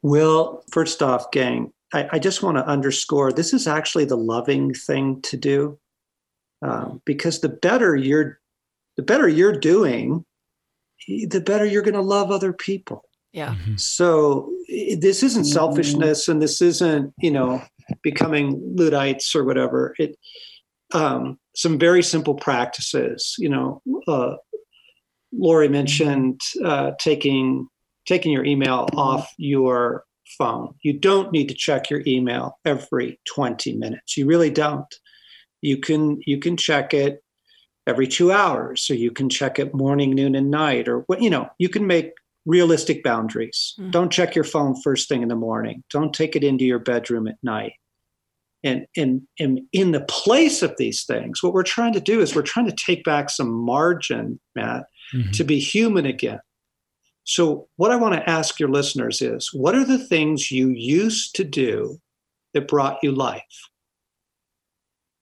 Well, 0.01 0.63
first 0.71 1.01
off, 1.01 1.31
gang, 1.31 1.73
I, 1.93 2.09
I 2.13 2.19
just 2.19 2.43
want 2.43 2.57
to 2.57 2.67
underscore 2.67 3.31
this 3.31 3.53
is 3.53 3.67
actually 3.67 4.05
the 4.05 4.17
loving 4.17 4.73
thing 4.73 5.21
to 5.23 5.38
do 5.38 5.79
um, 6.61 7.01
because 7.05 7.39
the 7.39 7.49
better 7.49 7.95
you're 7.95 8.39
the 8.97 9.03
better 9.03 9.27
you're 9.27 9.57
doing 9.57 10.25
the 11.07 11.41
better 11.41 11.65
you're 11.65 11.81
going 11.81 11.93
to 11.93 12.01
love 12.01 12.31
other 12.31 12.53
people 12.53 13.03
yeah 13.33 13.55
mm-hmm. 13.55 13.75
so 13.75 14.51
this 14.97 15.23
isn't 15.23 15.45
selfishness 15.45 16.27
and 16.27 16.41
this 16.41 16.61
isn't 16.61 17.13
you 17.19 17.31
know 17.31 17.61
becoming 18.01 18.59
luddites 18.75 19.35
or 19.35 19.43
whatever 19.43 19.93
it 19.99 20.17
um, 20.93 21.38
some 21.55 21.77
very 21.77 22.01
simple 22.01 22.35
practices 22.35 23.35
you 23.38 23.49
know 23.49 23.81
uh, 24.07 24.35
Laurie 25.38 25.69
mentioned 25.69 26.41
uh, 26.63 26.91
taking 27.00 27.67
taking 28.06 28.32
your 28.32 28.45
email 28.45 28.88
off 28.95 29.34
your 29.38 30.06
phone. 30.38 30.74
You 30.84 31.00
don't 31.00 31.32
need 31.32 31.48
to 31.50 31.56
check 31.56 31.89
your 31.89 32.04
email 32.06 32.60
every 32.65 33.19
20 33.34 33.76
minutes. 33.78 34.17
You 34.17 34.26
really 34.26 34.50
don't. 34.50 34.93
You 35.62 35.78
can 35.78 36.19
you 36.26 36.39
can 36.39 36.58
check 36.58 36.93
it 36.93 37.24
every 37.88 38.08
two 38.08 38.32
hours 38.32 38.82
so 38.86 38.93
you 38.93 39.12
can 39.12 39.30
check 39.30 39.60
it 39.60 39.74
morning 39.74 40.12
noon 40.12 40.36
and 40.36 40.50
night 40.50 40.88
or 40.88 41.00
what 41.02 41.21
you 41.21 41.30
know 41.30 41.48
you 41.60 41.69
can 41.69 41.88
make 41.88 42.12
realistic 42.45 43.04
boundaries. 43.04 43.74
Mm. 43.80 43.91
don't 43.91 44.12
check 44.12 44.36
your 44.36 44.43
phone 44.43 44.80
first 44.84 45.10
thing 45.10 45.24
in 45.24 45.30
the 45.30 45.36
morning. 45.36 45.84
Don't 45.89 46.13
take 46.13 46.36
it 46.36 46.43
into 46.43 46.63
your 46.63 46.80
bedroom 46.80 47.28
at 47.28 47.38
night. 47.41 47.74
And, 48.63 48.88
and, 48.98 49.21
and 49.39 49.62
in 49.74 49.91
the 49.91 50.02
place 50.02 50.63
of 50.63 50.76
these 50.78 51.04
things 51.06 51.43
what 51.43 51.54
we're 51.54 51.63
trying 51.63 51.93
to 51.93 52.00
do 52.00 52.19
is 52.21 52.36
we're 52.36 52.41
trying 52.41 52.67
to 52.67 52.76
take 52.76 53.04
back 53.04 53.30
some 53.30 53.52
margin 53.52 54.39
matt 54.56 54.86
mm-hmm. 55.13 55.32
to 55.32 55.44
be 55.44 55.60
human 55.60 56.06
again 56.06 56.39
so 57.24 57.68
what 57.76 57.91
i 57.91 57.96
want 57.96 58.13
to 58.13 58.30
ask 58.30 58.60
your 58.60 58.70
listeners 58.70 59.22
is 59.22 59.50
what 59.54 59.76
are 59.76 59.86
the 59.86 60.00
things 60.00 60.52
you 60.52 60.70
used 60.70 61.36
to 61.36 61.44
do 61.44 62.00
that 62.54 62.68
brought 62.68 63.00
you 63.04 63.12
life 63.12 63.70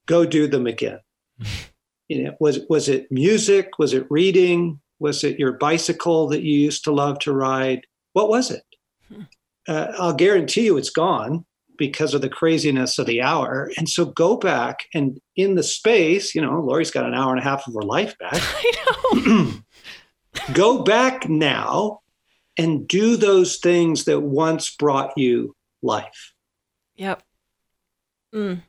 go 0.06 0.26
do 0.26 0.48
them 0.48 0.68
again. 0.68 1.00
you 2.08 2.24
know, 2.24 2.36
was 2.40 2.60
was 2.70 2.90
it 2.90 3.12
music? 3.12 3.80
Was 3.80 3.94
it 3.94 4.06
reading? 4.10 4.80
Was 5.00 5.24
it 5.24 5.40
your 5.40 5.54
bicycle 5.54 6.28
that 6.30 6.44
you 6.44 6.58
used 6.58 6.84
to 6.86 6.92
love 6.92 7.20
to 7.20 7.34
ride? 7.34 7.82
What 8.14 8.30
was 8.30 8.52
it? 8.52 8.64
Hmm. 9.10 9.24
Uh, 9.68 9.94
I'll 9.98 10.14
guarantee 10.14 10.66
you 10.66 10.78
it's 10.78 10.90
gone 10.90 11.46
because 11.78 12.14
of 12.14 12.22
the 12.22 12.30
craziness 12.30 13.00
of 13.00 13.08
the 13.08 13.22
hour. 13.22 13.72
And 13.78 13.90
so 13.90 14.06
go 14.06 14.38
back 14.38 14.82
and 14.94 15.20
in 15.36 15.56
the 15.56 15.64
space, 15.64 16.36
you 16.36 16.42
know, 16.42 16.60
Laurie's 16.60 16.92
got 16.92 17.06
an 17.06 17.16
hour 17.16 17.32
and 17.32 17.40
a 17.40 17.44
half 17.44 17.68
of 17.68 17.74
her 17.74 17.82
life 17.82 18.16
back. 18.20 18.34
I 18.36 18.72
know. 19.16 19.54
go 20.54 20.84
back 20.84 21.28
now 21.30 22.02
and 22.58 22.88
do 22.88 23.18
those 23.18 23.58
things 23.58 24.06
that 24.06 24.22
once 24.22 24.76
brought 24.76 25.18
you 25.18 25.56
life. 25.82 26.34
Yep. 26.96 27.24
Mm. 28.34 28.62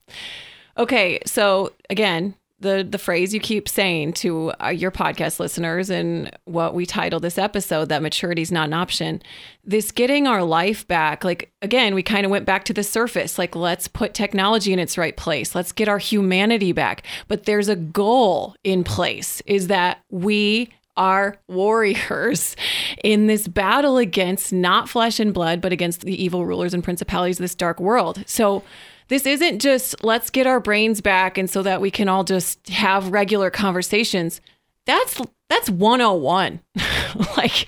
Okay, 0.76 1.20
so 1.26 1.72
again, 1.90 2.34
the 2.60 2.86
the 2.88 2.98
phrase 2.98 3.34
you 3.34 3.40
keep 3.40 3.68
saying 3.68 4.12
to 4.12 4.52
uh, 4.62 4.68
your 4.68 4.90
podcast 4.90 5.38
listeners 5.38 5.90
and 5.90 6.30
what 6.44 6.74
we 6.74 6.86
title 6.86 7.20
this 7.20 7.38
episode 7.38 7.88
that 7.88 8.02
maturity 8.02 8.42
is 8.42 8.50
not 8.50 8.68
an 8.68 8.74
option. 8.74 9.22
This 9.64 9.92
getting 9.92 10.26
our 10.26 10.42
life 10.42 10.86
back, 10.88 11.24
like 11.24 11.52
again, 11.62 11.94
we 11.94 12.02
kind 12.02 12.24
of 12.24 12.30
went 12.30 12.46
back 12.46 12.64
to 12.64 12.72
the 12.72 12.82
surface. 12.82 13.38
Like 13.38 13.54
let's 13.54 13.86
put 13.86 14.14
technology 14.14 14.72
in 14.72 14.78
its 14.78 14.98
right 14.98 15.16
place. 15.16 15.54
Let's 15.54 15.72
get 15.72 15.88
our 15.88 15.98
humanity 15.98 16.72
back. 16.72 17.04
But 17.28 17.44
there's 17.44 17.68
a 17.68 17.76
goal 17.76 18.56
in 18.64 18.82
place 18.82 19.42
is 19.46 19.68
that 19.68 20.02
we 20.10 20.70
are 20.96 21.36
warriors 21.48 22.56
in 23.04 23.26
this 23.26 23.48
battle 23.48 23.98
against 23.98 24.52
not 24.52 24.88
flesh 24.88 25.20
and 25.20 25.34
blood, 25.34 25.60
but 25.60 25.72
against 25.72 26.02
the 26.02 26.22
evil 26.22 26.46
rulers 26.46 26.74
and 26.74 26.84
principalities 26.84 27.38
of 27.38 27.44
this 27.44 27.54
dark 27.54 27.80
world. 27.80 28.22
So 28.26 28.62
this 29.08 29.26
isn't 29.26 29.60
just 29.60 30.02
let's 30.02 30.30
get 30.30 30.46
our 30.46 30.60
brains 30.60 31.00
back 31.00 31.36
and 31.36 31.48
so 31.48 31.62
that 31.62 31.80
we 31.80 31.90
can 31.90 32.08
all 32.08 32.24
just 32.24 32.68
have 32.68 33.12
regular 33.12 33.50
conversations. 33.50 34.40
That's 34.86 35.20
that's 35.50 35.68
101. 35.68 36.60
like 37.36 37.66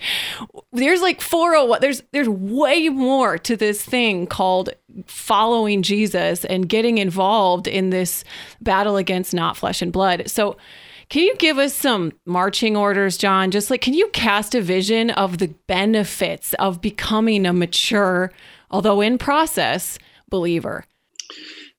there's 0.72 1.02
like 1.02 1.20
401. 1.20 1.80
There's 1.80 2.02
there's 2.12 2.28
way 2.28 2.88
more 2.88 3.38
to 3.38 3.56
this 3.56 3.82
thing 3.82 4.26
called 4.26 4.70
following 5.06 5.82
Jesus 5.82 6.44
and 6.46 6.68
getting 6.68 6.98
involved 6.98 7.66
in 7.66 7.90
this 7.90 8.24
battle 8.60 8.96
against 8.96 9.34
not 9.34 9.56
flesh 9.56 9.82
and 9.82 9.92
blood. 9.92 10.30
So 10.30 10.56
can 11.08 11.22
you 11.22 11.36
give 11.36 11.58
us 11.58 11.74
some 11.74 12.12
marching 12.24 12.76
orders, 12.76 13.16
John? 13.16 13.50
Just 13.50 13.70
like, 13.70 13.80
can 13.80 13.94
you 13.94 14.08
cast 14.08 14.54
a 14.54 14.60
vision 14.60 15.10
of 15.10 15.38
the 15.38 15.48
benefits 15.66 16.54
of 16.54 16.80
becoming 16.80 17.46
a 17.46 17.52
mature, 17.52 18.32
although 18.70 19.00
in 19.00 19.18
process, 19.18 19.98
believer? 20.28 20.84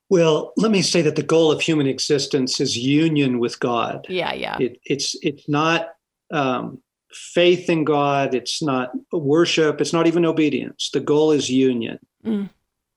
Well, 0.10 0.54
let 0.56 0.72
me 0.72 0.82
say 0.82 1.02
that 1.02 1.18
the 1.18 1.24
goal 1.24 1.52
of 1.52 1.62
human 1.62 1.88
existence 1.88 2.62
is 2.62 2.78
union 2.78 3.40
with 3.40 3.60
God. 3.60 4.06
Yeah, 4.08 4.34
yeah. 4.34 4.58
It, 4.60 4.80
it's 4.86 5.16
it's 5.22 5.50
not 5.50 5.90
um, 6.32 6.82
faith 7.12 7.70
in 7.70 7.84
God. 7.84 8.34
It's 8.34 8.62
not 8.62 8.92
worship. 9.12 9.82
It's 9.82 9.94
not 9.94 10.08
even 10.08 10.26
obedience. 10.26 10.90
The 10.94 11.02
goal 11.02 11.32
is 11.32 11.50
union. 11.50 12.00
Mm. 12.26 12.50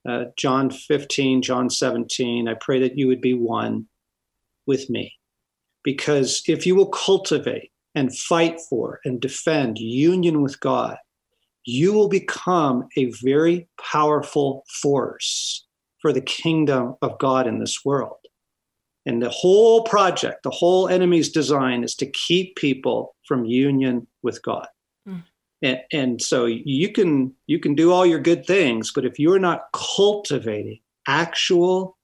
Uh, 0.09 0.25
John 0.37 0.71
15, 0.71 1.43
John 1.43 1.69
17. 1.69 2.49
I 2.49 2.55
pray 2.55 2.81
that 2.81 2.97
you 2.97 3.07
would 3.09 3.21
be 3.21 3.35
one 3.35 3.87
with 4.67 4.89
me, 4.89 5.15
because 5.83 6.43
if 6.47 6.67
you 6.67 6.75
will 6.75 6.89
cultivate 6.89 7.71
and 7.95 8.17
fight 8.17 8.61
for 8.69 9.01
and 9.05 9.21
defend 9.21 9.79
union 9.79 10.43
with 10.43 10.61
God, 10.61 10.97
you 11.65 11.93
will 11.93 12.09
become 12.09 12.89
a 12.97 13.11
very 13.23 13.69
powerful 13.81 14.65
force 14.83 15.67
for 16.01 16.13
the 16.13 16.21
kingdom 16.21 16.97
of 17.03 17.19
God 17.19 17.47
in 17.47 17.59
this 17.59 17.85
world. 17.85 18.17
And 19.07 19.23
the 19.23 19.31
whole 19.31 19.83
project, 19.85 20.43
the 20.43 20.51
whole 20.51 20.89
enemy's 20.89 21.31
design 21.31 21.85
is 21.85 21.95
to 21.97 22.07
keep 22.07 22.57
people 22.57 23.15
from 23.27 23.45
union 23.45 24.07
with 24.23 24.43
God. 24.43 24.69
Mm. 25.09 25.23
And, 25.63 25.81
and 25.93 26.23
so 26.23 26.47
you 26.47 26.91
can 26.93 27.35
you 27.47 27.59
can 27.59 27.75
do 27.75 27.93
all 27.93 28.07
your 28.07 28.19
good 28.19 28.47
things, 28.47 28.93
but 28.95 29.05
if 29.05 29.19
you're 29.19 29.39
not 29.39 29.65
cultivating 29.73 30.81
actual 31.07 31.99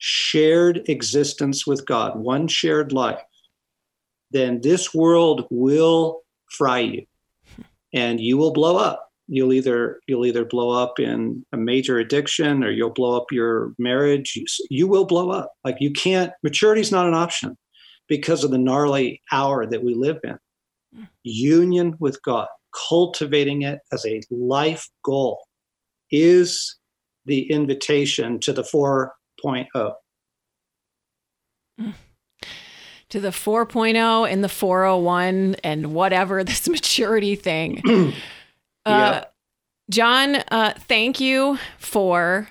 shared 0.00 0.88
existence 0.88 1.66
with 1.66 1.86
God, 1.86 2.18
one 2.18 2.48
shared 2.48 2.92
life, 2.92 3.20
then 4.32 4.60
this 4.60 4.92
world 4.92 5.46
will 5.50 6.22
fry 6.50 6.80
you. 6.80 7.06
And 7.92 8.20
you 8.20 8.36
will 8.36 8.52
blow 8.52 8.76
up. 8.76 9.08
You'll 9.28 9.52
either 9.52 10.00
you'll 10.08 10.26
either 10.26 10.44
blow 10.44 10.70
up 10.70 10.98
in 10.98 11.46
a 11.52 11.56
major 11.56 11.98
addiction 11.98 12.64
or 12.64 12.70
you'll 12.70 12.90
blow 12.90 13.16
up 13.16 13.26
your 13.30 13.74
marriage. 13.78 14.34
You, 14.34 14.44
you 14.70 14.88
will 14.88 15.04
blow 15.04 15.30
up. 15.30 15.52
Like 15.62 15.76
you 15.78 15.92
can't 15.92 16.32
maturity 16.42 16.80
is 16.80 16.90
not 16.90 17.06
an 17.06 17.14
option 17.14 17.56
because 18.08 18.42
of 18.42 18.50
the 18.50 18.58
gnarly 18.58 19.22
hour 19.30 19.66
that 19.66 19.84
we 19.84 19.94
live 19.94 20.18
in. 20.24 21.06
Union 21.22 21.94
with 22.00 22.20
god 22.22 22.48
cultivating 22.88 23.62
it 23.62 23.80
as 23.92 24.04
a 24.06 24.20
life 24.30 24.88
goal 25.04 25.44
is 26.10 26.76
the 27.26 27.50
invitation 27.50 28.40
to 28.40 28.52
the 28.52 28.64
4.0 29.44 29.94
to 33.08 33.20
the 33.20 33.28
4.0 33.28 34.30
and 34.30 34.44
the 34.44 34.48
401 34.48 35.56
and 35.64 35.94
whatever 35.94 36.44
this 36.44 36.68
maturity 36.68 37.34
thing 37.34 38.14
Uh, 38.86 39.24
John, 39.90 40.36
uh, 40.50 40.72
thank 40.88 41.20
you 41.20 41.58
for 41.78 42.48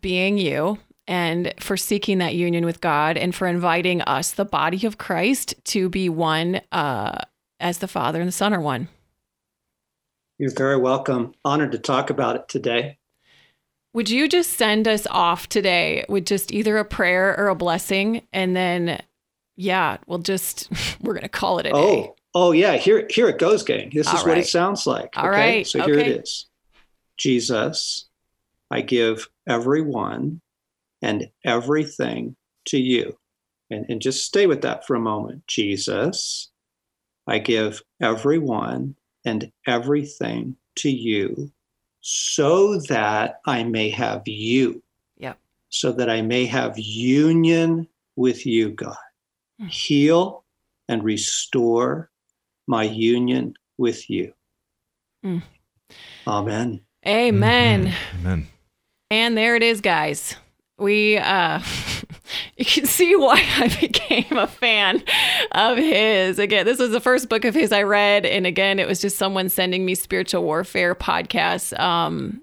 being 0.00 0.38
you 0.38 0.78
and 1.06 1.54
for 1.58 1.76
seeking 1.76 2.18
that 2.18 2.34
union 2.34 2.64
with 2.64 2.80
God 2.80 3.16
and 3.16 3.34
for 3.34 3.46
inviting 3.46 4.02
us, 4.02 4.32
the 4.32 4.44
body 4.44 4.86
of 4.86 4.98
Christ, 4.98 5.54
to 5.66 5.88
be 5.88 6.08
one 6.08 6.60
uh, 6.72 7.20
as 7.60 7.78
the 7.78 7.88
Father 7.88 8.20
and 8.20 8.28
the 8.28 8.32
Son 8.32 8.52
are 8.52 8.60
one. 8.60 8.88
You're 10.38 10.54
very 10.54 10.76
welcome. 10.76 11.34
Honored 11.44 11.72
to 11.72 11.78
talk 11.78 12.10
about 12.10 12.36
it 12.36 12.48
today. 12.48 12.98
Would 13.98 14.10
you 14.10 14.28
just 14.28 14.52
send 14.52 14.86
us 14.86 15.08
off 15.08 15.48
today 15.48 16.04
with 16.08 16.24
just 16.24 16.52
either 16.52 16.78
a 16.78 16.84
prayer 16.84 17.36
or 17.36 17.48
a 17.48 17.56
blessing? 17.56 18.22
And 18.32 18.54
then, 18.54 19.02
yeah, 19.56 19.96
we'll 20.06 20.20
just, 20.20 20.68
we're 21.00 21.14
going 21.14 21.24
to 21.24 21.28
call 21.28 21.58
it 21.58 21.66
a 21.66 21.72
oh, 21.72 21.96
day. 21.96 22.12
Oh 22.32 22.52
yeah, 22.52 22.76
here 22.76 23.08
here 23.10 23.28
it 23.28 23.40
goes, 23.40 23.64
gang. 23.64 23.90
This 23.92 24.06
All 24.06 24.14
is 24.14 24.20
right. 24.20 24.28
what 24.28 24.38
it 24.38 24.46
sounds 24.46 24.86
like. 24.86 25.14
All 25.16 25.26
okay? 25.26 25.36
right. 25.36 25.66
So 25.66 25.82
here 25.82 25.98
okay. 25.98 26.10
it 26.12 26.20
is. 26.20 26.46
Jesus, 27.16 28.04
I 28.70 28.82
give 28.82 29.28
everyone 29.48 30.42
and 31.02 31.28
everything 31.44 32.36
to 32.66 32.78
you. 32.78 33.18
And, 33.68 33.84
and 33.88 34.00
just 34.00 34.24
stay 34.24 34.46
with 34.46 34.60
that 34.60 34.86
for 34.86 34.94
a 34.94 35.00
moment. 35.00 35.44
Jesus, 35.48 36.52
I 37.26 37.40
give 37.40 37.82
everyone 38.00 38.94
and 39.24 39.50
everything 39.66 40.54
to 40.76 40.88
you 40.88 41.50
so 42.00 42.78
that 42.88 43.40
I 43.46 43.64
may 43.64 43.90
have 43.90 44.26
you. 44.26 44.82
Yeah. 45.16 45.34
So 45.68 45.92
that 45.92 46.08
I 46.08 46.22
may 46.22 46.46
have 46.46 46.78
union 46.78 47.88
with 48.16 48.46
you, 48.46 48.70
God. 48.70 48.96
Mm. 49.60 49.68
Heal 49.68 50.44
and 50.88 51.02
restore 51.02 52.10
my 52.66 52.84
union 52.84 53.54
with 53.76 54.08
you. 54.08 54.32
Mm. 55.24 55.42
Amen. 56.26 56.80
Amen. 57.06 57.86
Mm-hmm. 57.86 58.26
Amen. 58.26 58.48
And 59.10 59.36
there 59.36 59.56
it 59.56 59.62
is, 59.62 59.80
guys. 59.80 60.36
We 60.78 61.16
uh 61.16 61.60
you 62.56 62.64
can 62.64 62.86
see 62.86 63.16
why 63.16 63.42
I 63.56 63.68
became 63.80 64.36
a 64.36 64.46
fan 64.46 65.02
of 65.52 65.78
his. 65.78 66.38
Again, 66.38 66.66
this 66.66 66.78
was 66.78 66.90
the 66.90 67.00
first 67.00 67.28
book 67.28 67.44
of 67.44 67.54
his 67.54 67.72
I 67.72 67.82
read, 67.82 68.26
and 68.26 68.46
again, 68.46 68.78
it 68.78 68.86
was 68.86 69.00
just 69.00 69.18
someone 69.18 69.48
sending 69.48 69.84
me 69.84 69.94
spiritual 69.94 70.42
warfare 70.42 70.94
podcasts 70.94 71.78
um 71.78 72.42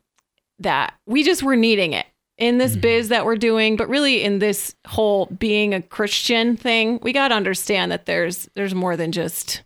that 0.60 0.94
we 1.06 1.24
just 1.24 1.44
were 1.44 1.58
needing 1.58 1.92
it 1.94 2.06
in 2.38 2.58
this 2.58 2.74
mm-hmm. 2.74 2.82
biz 2.82 3.10
that 3.10 3.26
we're 3.26 3.38
doing, 3.38 3.76
but 3.76 3.90
really 3.90 4.24
in 4.24 4.40
this 4.40 4.76
whole 4.88 5.28
being 5.28 5.74
a 5.74 5.82
Christian 5.82 6.58
thing, 6.58 7.00
we 7.02 7.14
got 7.14 7.30
to 7.30 7.36
understand 7.36 7.92
that 7.92 8.06
there's 8.06 8.50
there's 8.56 8.76
more 8.76 8.98
than 8.98 9.12
just 9.12 9.62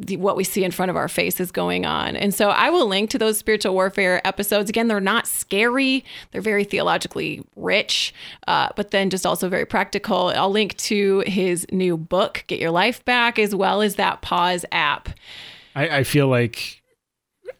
the, 0.00 0.16
what 0.16 0.36
we 0.36 0.44
see 0.44 0.64
in 0.64 0.70
front 0.70 0.90
of 0.90 0.96
our 0.96 1.08
faces 1.08 1.52
going 1.52 1.84
on. 1.84 2.16
And 2.16 2.32
so 2.34 2.50
I 2.50 2.70
will 2.70 2.86
link 2.86 3.10
to 3.10 3.18
those 3.18 3.38
spiritual 3.38 3.74
warfare 3.74 4.26
episodes. 4.26 4.70
Again, 4.70 4.88
they're 4.88 5.00
not 5.00 5.26
scary, 5.26 6.04
they're 6.32 6.40
very 6.40 6.64
theologically 6.64 7.44
rich, 7.54 8.14
uh, 8.48 8.70
but 8.76 8.90
then 8.90 9.10
just 9.10 9.26
also 9.26 9.48
very 9.48 9.66
practical. 9.66 10.32
I'll 10.34 10.50
link 10.50 10.76
to 10.78 11.22
his 11.26 11.66
new 11.70 11.96
book, 11.96 12.44
Get 12.46 12.58
Your 12.58 12.70
Life 12.70 13.04
Back, 13.04 13.38
as 13.38 13.54
well 13.54 13.82
as 13.82 13.96
that 13.96 14.22
Pause 14.22 14.64
app. 14.72 15.10
I, 15.74 15.98
I 15.98 16.04
feel 16.04 16.28
like 16.28 16.79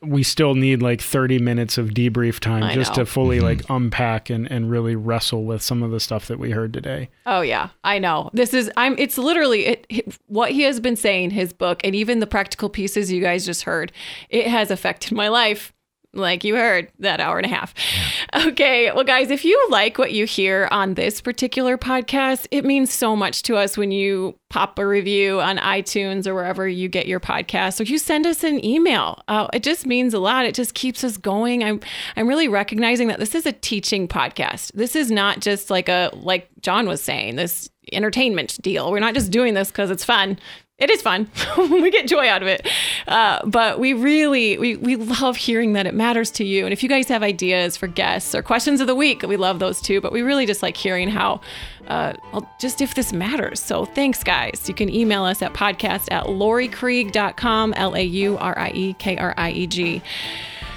we 0.02 0.22
still 0.22 0.54
need 0.54 0.82
like 0.82 1.00
30 1.00 1.38
minutes 1.40 1.76
of 1.76 1.90
debrief 1.90 2.40
time 2.40 2.62
I 2.62 2.74
just 2.74 2.92
know. 2.92 3.04
to 3.04 3.06
fully 3.06 3.36
mm-hmm. 3.36 3.46
like 3.46 3.62
unpack 3.68 4.30
and, 4.30 4.50
and 4.50 4.70
really 4.70 4.96
wrestle 4.96 5.44
with 5.44 5.62
some 5.62 5.82
of 5.82 5.90
the 5.90 6.00
stuff 6.00 6.26
that 6.28 6.38
we 6.38 6.52
heard 6.52 6.72
today. 6.72 7.10
Oh 7.26 7.42
yeah, 7.42 7.68
I 7.84 7.98
know. 7.98 8.30
This 8.32 8.54
is 8.54 8.70
I'm 8.76 8.96
it's 8.98 9.18
literally 9.18 9.66
it, 9.66 9.86
it, 9.90 10.18
what 10.26 10.52
he 10.52 10.62
has 10.62 10.80
been 10.80 10.96
saying 10.96 11.30
his 11.30 11.52
book 11.52 11.80
and 11.84 11.94
even 11.94 12.20
the 12.20 12.26
practical 12.26 12.70
pieces 12.70 13.12
you 13.12 13.20
guys 13.20 13.44
just 13.44 13.64
heard. 13.64 13.92
It 14.30 14.46
has 14.46 14.70
affected 14.70 15.12
my 15.12 15.28
life 15.28 15.72
like 16.12 16.44
you 16.44 16.56
heard 16.56 16.90
that 16.98 17.20
hour 17.20 17.38
and 17.38 17.46
a 17.46 17.54
half. 17.54 17.74
Okay, 18.32 18.92
well, 18.92 19.02
guys, 19.02 19.28
if 19.28 19.44
you 19.44 19.66
like 19.70 19.98
what 19.98 20.12
you 20.12 20.24
hear 20.24 20.68
on 20.70 20.94
this 20.94 21.20
particular 21.20 21.76
podcast, 21.76 22.46
it 22.52 22.64
means 22.64 22.92
so 22.92 23.16
much 23.16 23.42
to 23.42 23.56
us 23.56 23.76
when 23.76 23.90
you 23.90 24.38
pop 24.50 24.78
a 24.78 24.86
review 24.86 25.40
on 25.40 25.58
iTunes 25.58 26.28
or 26.28 26.34
wherever 26.34 26.68
you 26.68 26.88
get 26.88 27.08
your 27.08 27.18
podcast, 27.18 27.80
or 27.80 27.82
you 27.82 27.98
send 27.98 28.28
us 28.28 28.44
an 28.44 28.64
email. 28.64 29.20
Uh, 29.26 29.48
it 29.52 29.64
just 29.64 29.84
means 29.84 30.14
a 30.14 30.20
lot. 30.20 30.46
It 30.46 30.54
just 30.54 30.74
keeps 30.74 31.02
us 31.02 31.16
going. 31.16 31.64
I'm 31.64 31.80
I'm 32.14 32.28
really 32.28 32.46
recognizing 32.46 33.08
that 33.08 33.18
this 33.18 33.34
is 33.34 33.46
a 33.46 33.52
teaching 33.52 34.06
podcast. 34.06 34.70
This 34.74 34.94
is 34.94 35.10
not 35.10 35.40
just 35.40 35.68
like 35.68 35.88
a 35.88 36.10
like 36.14 36.48
John 36.60 36.86
was 36.86 37.02
saying 37.02 37.34
this 37.34 37.68
entertainment 37.92 38.58
deal. 38.62 38.92
We're 38.92 39.00
not 39.00 39.14
just 39.14 39.32
doing 39.32 39.54
this 39.54 39.68
because 39.72 39.90
it's 39.90 40.04
fun 40.04 40.38
it 40.80 40.88
is 40.88 41.02
fun. 41.02 41.30
we 41.58 41.90
get 41.90 42.08
joy 42.08 42.26
out 42.26 42.40
of 42.40 42.48
it. 42.48 42.66
Uh, 43.06 43.44
but 43.46 43.78
we 43.78 43.92
really, 43.92 44.56
we, 44.56 44.76
we 44.76 44.96
love 44.96 45.36
hearing 45.36 45.74
that 45.74 45.86
it 45.86 45.94
matters 45.94 46.30
to 46.32 46.44
you. 46.44 46.64
And 46.64 46.72
if 46.72 46.82
you 46.82 46.88
guys 46.88 47.06
have 47.08 47.22
ideas 47.22 47.76
for 47.76 47.86
guests 47.86 48.34
or 48.34 48.42
questions 48.42 48.80
of 48.80 48.86
the 48.86 48.94
week, 48.94 49.22
we 49.22 49.36
love 49.36 49.58
those 49.58 49.80
too. 49.80 50.00
But 50.00 50.10
we 50.10 50.22
really 50.22 50.46
just 50.46 50.62
like 50.62 50.78
hearing 50.78 51.08
how, 51.08 51.42
uh, 51.88 52.14
just 52.58 52.80
if 52.80 52.94
this 52.94 53.12
matters. 53.12 53.60
So 53.60 53.84
thanks, 53.84 54.24
guys. 54.24 54.64
You 54.68 54.74
can 54.74 54.88
email 54.88 55.24
us 55.24 55.42
at 55.42 55.52
podcast 55.52 56.10
at 56.10 56.24
lauriekrieg.com, 56.24 57.74
L 57.76 57.94
A 57.94 58.02
U 58.02 58.38
R 58.38 58.58
I 58.58 58.70
E 58.70 58.94
K 58.94 59.18
R 59.18 59.34
I 59.36 59.50
E 59.50 59.66
G. 59.66 60.02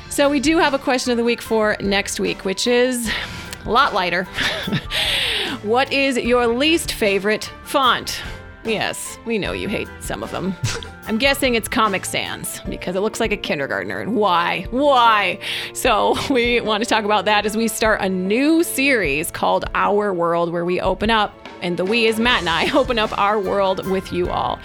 So 0.09 0.29
we 0.29 0.41
do 0.41 0.57
have 0.57 0.73
a 0.73 0.79
question 0.79 1.11
of 1.11 1.17
the 1.17 1.23
week 1.23 1.41
for 1.41 1.77
next 1.79 2.19
week, 2.19 2.43
which 2.43 2.67
is 2.67 3.09
a 3.65 3.71
lot 3.71 3.93
lighter. 3.93 4.25
what 5.63 5.91
is 5.93 6.17
your 6.17 6.45
least 6.45 6.91
favorite 6.91 7.51
font? 7.63 8.21
Yes, 8.65 9.17
we 9.25 9.37
know 9.37 9.51
you 9.51 9.67
hate 9.67 9.89
some 9.99 10.23
of 10.23 10.31
them. 10.31 10.55
I'm 11.07 11.17
guessing 11.17 11.55
it's 11.55 11.67
Comic 11.67 12.05
Sans 12.05 12.61
because 12.69 12.95
it 12.95 13.01
looks 13.01 13.19
like 13.19 13.33
a 13.33 13.37
kindergartner. 13.37 13.99
And 13.99 14.15
why? 14.15 14.67
Why? 14.71 15.39
So, 15.73 16.15
we 16.33 16.61
want 16.61 16.83
to 16.83 16.89
talk 16.89 17.03
about 17.03 17.25
that 17.25 17.45
as 17.45 17.57
we 17.57 17.67
start 17.67 17.99
a 18.01 18.07
new 18.07 18.63
series 18.63 19.29
called 19.31 19.65
Our 19.75 20.13
World, 20.13 20.51
where 20.53 20.63
we 20.63 20.79
open 20.79 21.09
up, 21.09 21.33
and 21.61 21.77
the 21.77 21.83
we 21.83 22.05
is 22.05 22.19
Matt 22.19 22.39
and 22.39 22.49
I 22.49 22.71
open 22.77 22.99
up 22.99 23.17
our 23.17 23.39
world 23.39 23.85
with 23.89 24.13
you 24.13 24.29
all. 24.29 24.59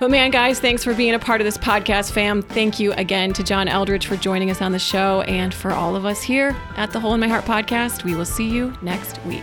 But 0.00 0.10
man, 0.10 0.30
guys, 0.30 0.60
thanks 0.60 0.84
for 0.84 0.94
being 0.94 1.14
a 1.14 1.18
part 1.18 1.40
of 1.40 1.44
this 1.44 1.58
podcast, 1.58 2.12
fam. 2.12 2.40
Thank 2.40 2.78
you 2.78 2.92
again 2.92 3.32
to 3.32 3.42
John 3.42 3.66
Eldredge 3.66 4.06
for 4.06 4.16
joining 4.16 4.48
us 4.48 4.62
on 4.62 4.70
the 4.70 4.78
show 4.78 5.22
and 5.22 5.52
for 5.52 5.72
all 5.72 5.96
of 5.96 6.06
us 6.06 6.22
here 6.22 6.56
at 6.76 6.92
the 6.92 7.00
Hole 7.00 7.14
in 7.14 7.20
My 7.20 7.26
Heart 7.26 7.44
podcast. 7.44 8.04
We 8.04 8.14
will 8.14 8.24
see 8.24 8.48
you 8.48 8.72
next 8.80 9.22
week. 9.24 9.42